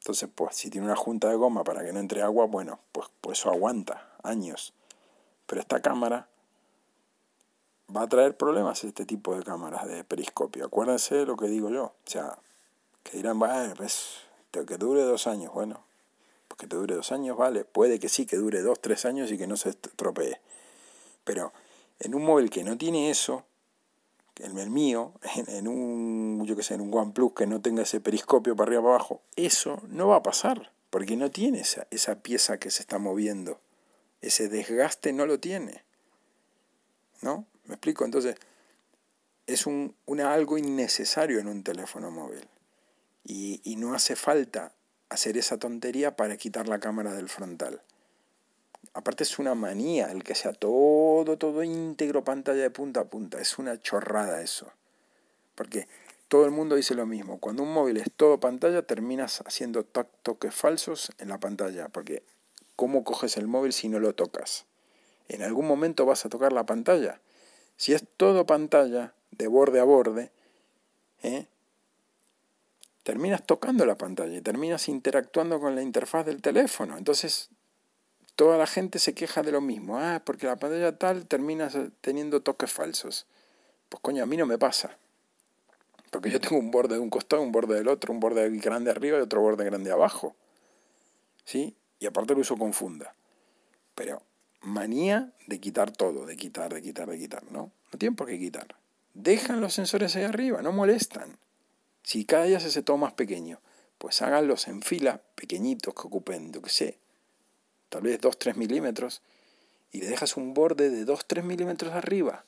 Entonces, 0.04 0.28
pues, 0.34 0.54
si 0.54 0.68
tiene 0.68 0.86
una 0.86 0.96
junta 0.96 1.30
de 1.30 1.36
goma 1.36 1.64
para 1.64 1.82
que 1.82 1.90
no 1.90 1.98
entre 1.98 2.20
agua, 2.20 2.44
bueno, 2.44 2.78
pues, 2.92 3.08
pues 3.22 3.38
eso 3.38 3.50
aguanta 3.50 4.06
años. 4.22 4.74
Pero 5.46 5.62
esta 5.62 5.80
cámara 5.80 6.28
va 7.96 8.02
a 8.02 8.06
traer 8.06 8.36
problemas 8.36 8.84
este 8.84 9.06
tipo 9.06 9.34
de 9.34 9.42
cámaras 9.42 9.86
de 9.86 10.04
periscopio. 10.04 10.66
Acuérdense 10.66 11.14
de 11.14 11.24
lo 11.24 11.38
que 11.38 11.46
digo 11.46 11.70
yo. 11.70 11.84
O 11.84 11.94
sea, 12.04 12.36
que 13.02 13.16
dirán, 13.16 13.38
bueno, 13.38 13.72
pues, 13.78 14.18
que 14.50 14.76
dure 14.76 15.00
dos 15.04 15.26
años. 15.26 15.54
Bueno, 15.54 15.80
pues 16.48 16.58
que 16.58 16.66
te 16.66 16.76
dure 16.76 16.96
dos 16.96 17.10
años, 17.10 17.38
vale. 17.38 17.64
Puede 17.64 17.98
que 17.98 18.10
sí, 18.10 18.26
que 18.26 18.36
dure 18.36 18.60
dos, 18.60 18.82
tres 18.82 19.06
años 19.06 19.32
y 19.32 19.38
que 19.38 19.46
no 19.46 19.56
se 19.56 19.70
estropee. 19.70 20.38
Pero 21.24 21.50
en 21.98 22.14
un 22.14 22.26
móvil 22.26 22.50
que 22.50 22.62
no 22.62 22.76
tiene 22.76 23.08
eso, 23.08 23.46
el 24.36 24.70
mío, 24.70 25.12
en, 25.46 25.68
un, 25.68 26.44
yo 26.46 26.56
que 26.56 26.62
sé, 26.62 26.74
en 26.74 26.80
un 26.80 26.92
OnePlus 26.92 27.34
que 27.34 27.46
no 27.46 27.60
tenga 27.60 27.82
ese 27.82 28.00
periscopio 28.00 28.56
para 28.56 28.68
arriba 28.68 28.82
para 28.82 28.94
abajo, 28.96 29.22
eso 29.36 29.82
no 29.88 30.08
va 30.08 30.16
a 30.16 30.22
pasar, 30.22 30.72
porque 30.90 31.16
no 31.16 31.30
tiene 31.30 31.60
esa, 31.60 31.86
esa 31.90 32.16
pieza 32.16 32.58
que 32.58 32.70
se 32.70 32.82
está 32.82 32.98
moviendo. 32.98 33.60
Ese 34.20 34.48
desgaste 34.48 35.12
no 35.12 35.26
lo 35.26 35.38
tiene. 35.38 35.84
¿No? 37.20 37.46
¿Me 37.64 37.74
explico? 37.74 38.04
Entonces, 38.04 38.36
es 39.46 39.66
un, 39.66 39.94
una, 40.06 40.32
algo 40.32 40.58
innecesario 40.58 41.38
en 41.38 41.48
un 41.48 41.62
teléfono 41.62 42.10
móvil. 42.10 42.48
Y, 43.24 43.60
y 43.64 43.76
no 43.76 43.94
hace 43.94 44.16
falta 44.16 44.72
hacer 45.08 45.36
esa 45.36 45.58
tontería 45.58 46.16
para 46.16 46.36
quitar 46.36 46.68
la 46.68 46.80
cámara 46.80 47.12
del 47.12 47.28
frontal. 47.28 47.82
Aparte 48.94 49.24
es 49.24 49.40
una 49.40 49.56
manía 49.56 50.10
el 50.12 50.22
que 50.22 50.36
sea 50.36 50.52
todo, 50.52 51.36
todo 51.36 51.64
íntegro, 51.64 52.22
pantalla 52.22 52.62
de 52.62 52.70
punta 52.70 53.00
a 53.00 53.04
punta. 53.04 53.40
Es 53.40 53.58
una 53.58 53.80
chorrada 53.80 54.40
eso. 54.40 54.72
Porque 55.56 55.88
todo 56.28 56.44
el 56.44 56.52
mundo 56.52 56.76
dice 56.76 56.94
lo 56.94 57.04
mismo. 57.04 57.38
Cuando 57.38 57.64
un 57.64 57.72
móvil 57.72 57.96
es 57.96 58.10
todo 58.16 58.38
pantalla, 58.38 58.82
terminas 58.82 59.42
haciendo 59.46 59.84
toques 59.84 60.54
falsos 60.54 61.12
en 61.18 61.28
la 61.28 61.38
pantalla. 61.38 61.88
Porque 61.88 62.22
¿cómo 62.76 63.02
coges 63.02 63.36
el 63.36 63.48
móvil 63.48 63.72
si 63.72 63.88
no 63.88 63.98
lo 63.98 64.14
tocas? 64.14 64.64
En 65.28 65.42
algún 65.42 65.66
momento 65.66 66.06
vas 66.06 66.24
a 66.24 66.28
tocar 66.28 66.52
la 66.52 66.64
pantalla. 66.64 67.20
Si 67.76 67.92
es 67.92 68.04
todo 68.16 68.46
pantalla, 68.46 69.12
de 69.32 69.48
borde 69.48 69.80
a 69.80 69.84
borde, 69.84 70.30
¿eh? 71.22 71.46
terminas 73.02 73.44
tocando 73.44 73.84
la 73.86 73.96
pantalla 73.96 74.36
y 74.36 74.40
terminas 74.40 74.88
interactuando 74.88 75.58
con 75.58 75.74
la 75.74 75.82
interfaz 75.82 76.26
del 76.26 76.40
teléfono. 76.40 76.96
Entonces 76.96 77.50
toda 78.36 78.58
la 78.58 78.66
gente 78.66 78.98
se 78.98 79.14
queja 79.14 79.42
de 79.42 79.52
lo 79.52 79.60
mismo. 79.60 79.98
Ah, 79.98 80.22
porque 80.24 80.46
la 80.46 80.56
pantalla 80.56 80.96
tal 80.98 81.26
termina 81.26 81.70
teniendo 82.00 82.40
toques 82.40 82.70
falsos. 82.72 83.26
Pues 83.88 84.00
coño, 84.00 84.22
a 84.22 84.26
mí 84.26 84.36
no 84.36 84.46
me 84.46 84.58
pasa. 84.58 84.96
Porque 86.10 86.30
yo 86.30 86.40
tengo 86.40 86.58
un 86.58 86.70
borde 86.70 86.94
de 86.94 87.00
un 87.00 87.10
costado, 87.10 87.42
un 87.42 87.52
borde 87.52 87.74
del 87.74 87.88
otro, 87.88 88.12
un 88.12 88.20
borde 88.20 88.48
grande 88.58 88.90
arriba 88.90 89.18
y 89.18 89.20
otro 89.20 89.40
borde 89.40 89.64
grande 89.64 89.90
abajo. 89.90 90.36
¿Sí? 91.44 91.76
Y 91.98 92.06
aparte 92.06 92.34
lo 92.34 92.40
uso 92.40 92.56
con 92.56 92.72
funda. 92.72 93.14
Pero 93.94 94.22
manía 94.60 95.32
de 95.46 95.60
quitar 95.60 95.90
todo, 95.90 96.26
de 96.26 96.36
quitar, 96.36 96.72
de 96.72 96.82
quitar, 96.82 97.08
de 97.08 97.18
quitar, 97.18 97.44
¿no? 97.50 97.70
No 97.92 97.98
tienen 97.98 98.16
por 98.16 98.28
qué 98.28 98.38
quitar. 98.38 98.76
Dejan 99.14 99.60
los 99.60 99.74
sensores 99.74 100.16
ahí 100.16 100.24
arriba, 100.24 100.62
no 100.62 100.72
molestan. 100.72 101.38
Si 102.02 102.24
cada 102.24 102.44
día 102.44 102.60
se 102.60 102.68
hace 102.68 102.82
todo 102.82 102.96
más 102.96 103.12
pequeño, 103.12 103.60
pues 103.98 104.20
háganlos 104.22 104.68
en 104.68 104.82
fila, 104.82 105.20
pequeñitos, 105.34 105.94
que 105.94 106.00
ocupen, 106.00 106.52
yo 106.52 106.60
qué 106.60 106.70
sé, 106.70 106.98
tal 107.94 108.02
vez 108.02 108.20
2-3 108.20 108.56
milímetros, 108.56 109.22
y 109.92 110.00
le 110.00 110.08
dejas 110.08 110.36
un 110.36 110.52
borde 110.52 110.90
de 110.90 111.06
2-3 111.06 111.44
milímetros 111.44 111.92
arriba. 111.92 112.44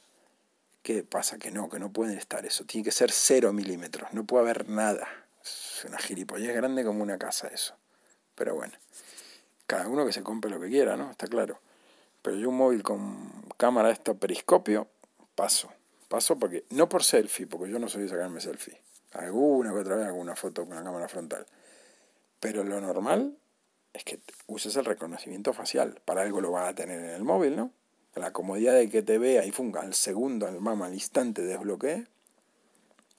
¿Qué 0.82 1.04
pasa? 1.04 1.38
Que 1.38 1.52
no, 1.52 1.68
que 1.68 1.78
no 1.78 1.92
puede 1.92 2.16
estar 2.16 2.44
eso. 2.44 2.64
Tiene 2.64 2.84
que 2.84 2.90
ser 2.90 3.12
0 3.12 3.52
milímetros, 3.52 4.12
no 4.12 4.24
puede 4.24 4.42
haber 4.42 4.68
nada. 4.68 5.06
Es 5.44 5.84
una 5.86 5.98
gilipollez 5.98 6.52
grande 6.52 6.84
como 6.84 7.00
una 7.00 7.16
casa 7.16 7.46
eso. 7.46 7.76
Pero 8.34 8.56
bueno, 8.56 8.74
cada 9.68 9.86
uno 9.86 10.04
que 10.04 10.12
se 10.12 10.24
compre 10.24 10.50
lo 10.50 10.60
que 10.60 10.68
quiera, 10.68 10.96
¿no? 10.96 11.12
Está 11.12 11.28
claro. 11.28 11.60
Pero 12.22 12.36
yo 12.38 12.48
un 12.48 12.56
móvil 12.56 12.82
con 12.82 13.30
cámara 13.56 13.92
esto 13.92 14.16
periscopio, 14.16 14.88
paso. 15.36 15.72
Paso 16.08 16.36
porque, 16.40 16.64
no 16.70 16.88
por 16.88 17.04
selfie, 17.04 17.46
porque 17.46 17.70
yo 17.70 17.78
no 17.78 17.88
soy 17.88 18.02
de 18.02 18.08
sacarme 18.08 18.40
selfie. 18.40 18.80
Alguna 19.12 19.72
que 19.72 19.78
otra 19.78 19.94
vez 19.94 20.06
alguna 20.06 20.34
foto 20.34 20.66
con 20.66 20.74
la 20.74 20.82
cámara 20.82 21.06
frontal. 21.06 21.46
Pero 22.40 22.64
lo 22.64 22.80
normal 22.80 23.36
es 23.96 24.04
que 24.04 24.20
uses 24.46 24.76
el 24.76 24.84
reconocimiento 24.84 25.52
facial. 25.52 26.00
Para 26.04 26.22
algo 26.22 26.40
lo 26.40 26.52
vas 26.52 26.68
a 26.68 26.74
tener 26.74 27.00
en 27.00 27.10
el 27.10 27.24
móvil, 27.24 27.56
¿no? 27.56 27.72
La 28.14 28.32
comodidad 28.32 28.74
de 28.74 28.88
que 28.88 29.02
te 29.02 29.18
vea 29.18 29.44
y 29.44 29.50
funga 29.50 29.82
al 29.82 29.94
segundo, 29.94 30.46
al 30.46 30.60
mama, 30.60 30.86
al 30.86 30.94
instante 30.94 31.42
desbloquee. 31.42 32.06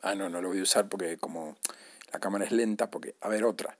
Ah, 0.01 0.15
no, 0.15 0.29
no 0.29 0.41
lo 0.41 0.49
voy 0.49 0.59
a 0.59 0.63
usar 0.63 0.87
porque 0.87 1.17
como 1.17 1.57
la 2.11 2.19
cámara 2.19 2.45
es 2.45 2.51
lenta, 2.51 2.89
porque, 2.89 3.15
a 3.21 3.27
ver, 3.27 3.43
otra. 3.43 3.77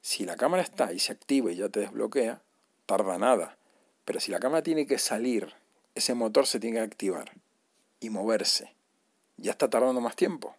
Si 0.00 0.24
la 0.24 0.36
cámara 0.36 0.62
está 0.62 0.92
y 0.92 0.98
se 0.98 1.12
activa 1.12 1.50
y 1.50 1.56
ya 1.56 1.68
te 1.68 1.80
desbloquea, 1.80 2.42
tarda 2.86 3.18
nada. 3.18 3.56
Pero 4.04 4.20
si 4.20 4.30
la 4.30 4.40
cámara 4.40 4.62
tiene 4.62 4.86
que 4.86 4.98
salir, 4.98 5.52
ese 5.94 6.14
motor 6.14 6.46
se 6.46 6.60
tiene 6.60 6.78
que 6.78 6.84
activar 6.84 7.32
y 8.00 8.10
moverse. 8.10 8.72
Ya 9.36 9.52
está 9.52 9.68
tardando 9.68 10.00
más 10.00 10.16
tiempo. 10.16 10.56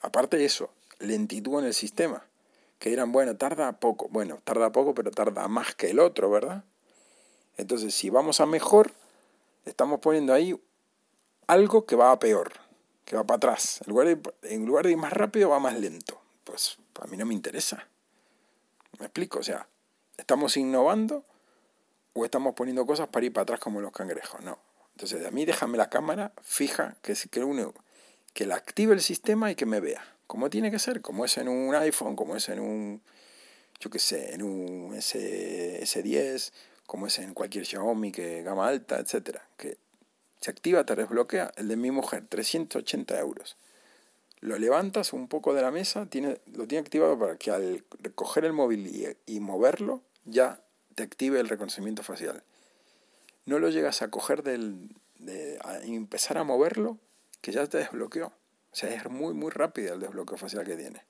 Aparte 0.00 0.36
de 0.36 0.44
eso, 0.44 0.70
lentitud 0.98 1.60
en 1.60 1.66
el 1.66 1.74
sistema 1.74 2.24
que 2.84 2.90
dirán, 2.90 3.12
bueno, 3.12 3.34
tarda 3.34 3.80
poco. 3.80 4.08
Bueno, 4.10 4.40
tarda 4.44 4.70
poco, 4.70 4.92
pero 4.92 5.10
tarda 5.10 5.48
más 5.48 5.74
que 5.74 5.88
el 5.88 5.98
otro, 5.98 6.28
¿verdad? 6.28 6.64
Entonces, 7.56 7.94
si 7.94 8.10
vamos 8.10 8.42
a 8.42 8.46
mejor, 8.46 8.92
Estamos 9.64 10.00
poniendo 10.00 10.34
ahí 10.34 10.54
algo 11.46 11.86
que 11.86 11.96
va 11.96 12.12
a 12.12 12.18
peor, 12.18 12.52
que 13.06 13.16
va 13.16 13.24
para 13.24 13.36
atrás. 13.38 13.80
En 13.80 13.90
lugar, 13.90 14.06
de, 14.08 14.20
en 14.42 14.66
lugar 14.66 14.84
de 14.84 14.92
ir 14.92 14.98
más 14.98 15.12
rápido, 15.12 15.48
va 15.48 15.58
más 15.58 15.78
lento. 15.78 16.20
Pues 16.44 16.76
a 17.00 17.06
mí 17.06 17.16
no 17.16 17.24
me 17.24 17.32
interesa. 17.32 17.88
¿Me 18.98 19.06
explico? 19.06 19.38
O 19.38 19.42
sea, 19.42 19.66
¿estamos 20.18 20.58
innovando 20.58 21.24
o 22.12 22.26
estamos 22.26 22.54
poniendo 22.54 22.84
cosas 22.84 23.08
para 23.08 23.24
ir 23.24 23.32
para 23.32 23.44
atrás 23.44 23.60
como 23.60 23.80
los 23.80 23.92
cangrejos? 23.92 24.42
No. 24.42 24.58
Entonces, 24.92 25.24
a 25.26 25.30
mí 25.30 25.46
déjame 25.46 25.78
la 25.78 25.88
cámara 25.88 26.32
fija, 26.42 26.96
que, 27.00 27.14
que, 27.30 27.42
uno, 27.42 27.72
que 28.34 28.46
la 28.46 28.56
active 28.56 28.92
el 28.92 29.00
sistema 29.00 29.50
y 29.50 29.54
que 29.54 29.64
me 29.64 29.80
vea. 29.80 30.13
Como 30.26 30.50
tiene 30.50 30.70
que 30.70 30.78
ser, 30.78 31.00
como 31.00 31.24
es 31.24 31.36
en 31.38 31.48
un 31.48 31.74
iPhone, 31.74 32.16
como 32.16 32.36
es 32.36 32.48
en 32.48 32.60
un, 32.60 33.02
yo 33.80 33.90
qué 33.90 33.98
sé, 33.98 34.34
en 34.34 34.42
un 34.42 34.94
S, 34.94 35.80
S10, 35.82 36.52
como 36.86 37.06
es 37.06 37.18
en 37.18 37.34
cualquier 37.34 37.66
Xiaomi, 37.66 38.12
que 38.12 38.42
gama 38.42 38.68
alta, 38.68 38.98
etcétera, 38.98 39.46
que 39.56 39.78
se 40.40 40.50
activa, 40.50 40.84
te 40.84 40.94
desbloquea, 40.94 41.52
el 41.56 41.68
de 41.68 41.76
mi 41.76 41.90
mujer, 41.90 42.26
380 42.28 43.18
euros. 43.18 43.56
Lo 44.40 44.58
levantas 44.58 45.14
un 45.14 45.26
poco 45.26 45.54
de 45.54 45.62
la 45.62 45.70
mesa, 45.70 46.04
tiene, 46.04 46.38
lo 46.52 46.66
tiene 46.66 46.80
activado 46.82 47.18
para 47.18 47.36
que 47.38 47.50
al 47.50 47.82
recoger 48.00 48.44
el 48.44 48.52
móvil 48.52 49.16
y, 49.26 49.40
moverlo, 49.40 50.02
ya 50.26 50.60
te 50.94 51.02
active 51.02 51.40
el 51.40 51.48
reconocimiento 51.48 52.02
facial. 52.02 52.42
No 53.46 53.58
lo 53.58 53.70
llegas 53.70 54.02
a 54.02 54.08
coger 54.08 54.42
del, 54.42 54.90
de, 55.18 55.58
a 55.64 55.78
empezar 55.78 56.36
a 56.36 56.44
moverlo, 56.44 56.98
que 57.40 57.52
ya 57.52 57.66
te 57.66 57.78
desbloqueó. 57.78 58.32
O 58.74 58.76
sea, 58.76 58.92
es 58.92 59.08
muy, 59.08 59.34
muy 59.34 59.52
rápido 59.52 59.94
el 59.94 60.00
desbloqueo 60.00 60.36
facial 60.36 60.64
que 60.64 60.74
tiene. 60.74 61.04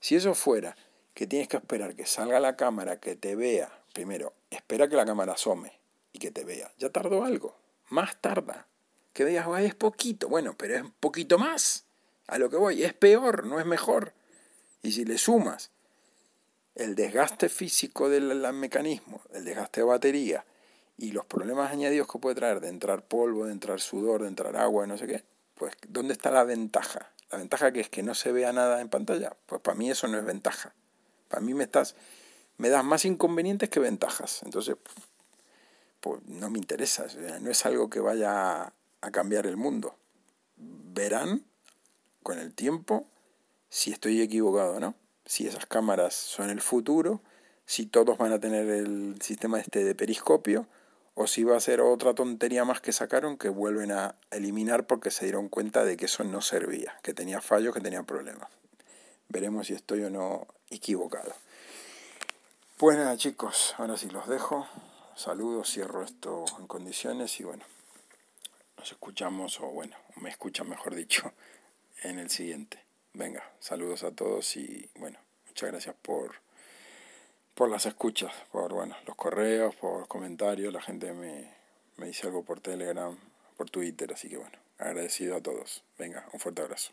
Si 0.00 0.16
eso 0.16 0.34
fuera 0.34 0.76
que 1.14 1.26
tienes 1.26 1.48
que 1.48 1.56
esperar 1.56 1.94
que 1.94 2.04
salga 2.04 2.38
la 2.40 2.56
cámara, 2.56 3.00
que 3.00 3.16
te 3.16 3.36
vea, 3.36 3.72
primero, 3.94 4.34
espera 4.50 4.86
que 4.86 4.96
la 4.96 5.06
cámara 5.06 5.32
asome 5.32 5.72
y 6.12 6.18
que 6.18 6.30
te 6.30 6.44
vea. 6.44 6.70
Ya 6.76 6.90
tardó 6.90 7.24
algo, 7.24 7.56
más 7.88 8.20
tarda. 8.20 8.66
Que 9.14 9.24
digas, 9.24 9.48
es 9.62 9.74
poquito, 9.74 10.28
bueno, 10.28 10.54
pero 10.58 10.74
es 10.74 10.82
un 10.82 10.92
poquito 10.92 11.38
más. 11.38 11.86
A 12.26 12.36
lo 12.36 12.50
que 12.50 12.58
voy, 12.58 12.84
es 12.84 12.92
peor, 12.92 13.46
no 13.46 13.58
es 13.58 13.64
mejor. 13.64 14.12
Y 14.82 14.92
si 14.92 15.06
le 15.06 15.16
sumas 15.16 15.70
el 16.74 16.94
desgaste 16.96 17.48
físico 17.48 18.10
del 18.10 18.52
mecanismo, 18.52 19.22
el 19.32 19.46
desgaste 19.46 19.80
de 19.80 19.86
batería 19.86 20.44
y 20.98 21.12
los 21.12 21.24
problemas 21.24 21.72
añadidos 21.72 22.08
que 22.08 22.18
puede 22.18 22.36
traer 22.36 22.60
de 22.60 22.68
entrar 22.68 23.06
polvo, 23.06 23.46
de 23.46 23.52
entrar 23.52 23.80
sudor, 23.80 24.20
de 24.20 24.28
entrar 24.28 24.54
agua, 24.58 24.86
no 24.86 24.98
sé 24.98 25.06
qué, 25.06 25.24
pues 25.60 25.74
¿dónde 25.86 26.14
está 26.14 26.30
la 26.30 26.42
ventaja? 26.44 27.12
La 27.30 27.36
ventaja 27.36 27.70
que 27.70 27.80
es 27.80 27.90
que 27.90 28.02
no 28.02 28.14
se 28.14 28.32
vea 28.32 28.50
nada 28.50 28.80
en 28.80 28.88
pantalla. 28.88 29.36
Pues 29.44 29.60
para 29.60 29.76
mí 29.76 29.90
eso 29.90 30.08
no 30.08 30.16
es 30.16 30.24
ventaja. 30.24 30.72
Para 31.28 31.42
mí 31.42 31.52
me 31.52 31.64
estás 31.64 31.96
me 32.56 32.70
das 32.70 32.82
más 32.82 33.04
inconvenientes 33.04 33.68
que 33.68 33.78
ventajas. 33.78 34.40
Entonces, 34.42 34.76
pues 36.00 36.22
no 36.24 36.48
me 36.48 36.58
interesa, 36.58 37.06
no 37.42 37.50
es 37.50 37.66
algo 37.66 37.90
que 37.90 38.00
vaya 38.00 38.72
a 39.02 39.10
cambiar 39.10 39.46
el 39.46 39.58
mundo. 39.58 39.94
Verán 40.56 41.44
con 42.22 42.38
el 42.38 42.54
tiempo 42.54 43.06
si 43.68 43.92
estoy 43.92 44.22
equivocado 44.22 44.76
o 44.76 44.80
no, 44.80 44.94
si 45.26 45.46
esas 45.46 45.66
cámaras 45.66 46.14
son 46.14 46.48
el 46.48 46.62
futuro, 46.62 47.20
si 47.66 47.84
todos 47.84 48.16
van 48.16 48.32
a 48.32 48.40
tener 48.40 48.66
el 48.70 49.20
sistema 49.20 49.60
este 49.60 49.84
de 49.84 49.94
periscopio, 49.94 50.66
o 51.22 51.26
si 51.26 51.44
va 51.44 51.54
a 51.54 51.60
ser 51.60 51.82
otra 51.82 52.14
tontería 52.14 52.64
más 52.64 52.80
que 52.80 52.92
sacaron 52.92 53.36
que 53.36 53.50
vuelven 53.50 53.92
a 53.92 54.14
eliminar 54.30 54.86
porque 54.86 55.10
se 55.10 55.26
dieron 55.26 55.50
cuenta 55.50 55.84
de 55.84 55.98
que 55.98 56.06
eso 56.06 56.24
no 56.24 56.40
servía, 56.40 56.98
que 57.02 57.12
tenía 57.12 57.42
fallos, 57.42 57.74
que 57.74 57.82
tenía 57.82 58.04
problemas. 58.04 58.48
Veremos 59.28 59.66
si 59.66 59.74
estoy 59.74 60.02
o 60.04 60.08
no 60.08 60.46
equivocado. 60.70 61.34
Pues 62.78 62.96
nada 62.96 63.18
chicos, 63.18 63.74
ahora 63.76 63.98
sí 63.98 64.08
los 64.08 64.28
dejo. 64.28 64.66
Saludos, 65.14 65.70
cierro 65.70 66.02
esto 66.02 66.46
en 66.58 66.66
condiciones 66.66 67.38
y 67.38 67.44
bueno, 67.44 67.64
nos 68.78 68.90
escuchamos 68.90 69.60
o 69.60 69.66
bueno, 69.66 69.96
me 70.22 70.30
escuchan 70.30 70.70
mejor 70.70 70.94
dicho 70.94 71.34
en 72.02 72.18
el 72.18 72.30
siguiente. 72.30 72.82
Venga, 73.12 73.44
saludos 73.58 74.04
a 74.04 74.10
todos 74.10 74.56
y 74.56 74.88
bueno, 74.94 75.18
muchas 75.46 75.70
gracias 75.70 75.94
por, 76.00 76.36
por 77.60 77.68
las 77.68 77.84
escuchas, 77.84 78.32
por 78.52 78.72
bueno, 78.72 78.96
los 79.06 79.16
correos, 79.16 79.74
por 79.74 79.98
los 79.98 80.08
comentarios, 80.08 80.72
la 80.72 80.80
gente 80.80 81.12
me, 81.12 81.46
me 81.98 82.06
dice 82.06 82.26
algo 82.26 82.42
por 82.42 82.60
Telegram, 82.60 83.14
por 83.58 83.68
Twitter, 83.68 84.10
así 84.14 84.30
que 84.30 84.38
bueno, 84.38 84.58
agradecido 84.78 85.36
a 85.36 85.42
todos. 85.42 85.84
Venga, 85.98 86.26
un 86.32 86.40
fuerte 86.40 86.62
abrazo. 86.62 86.92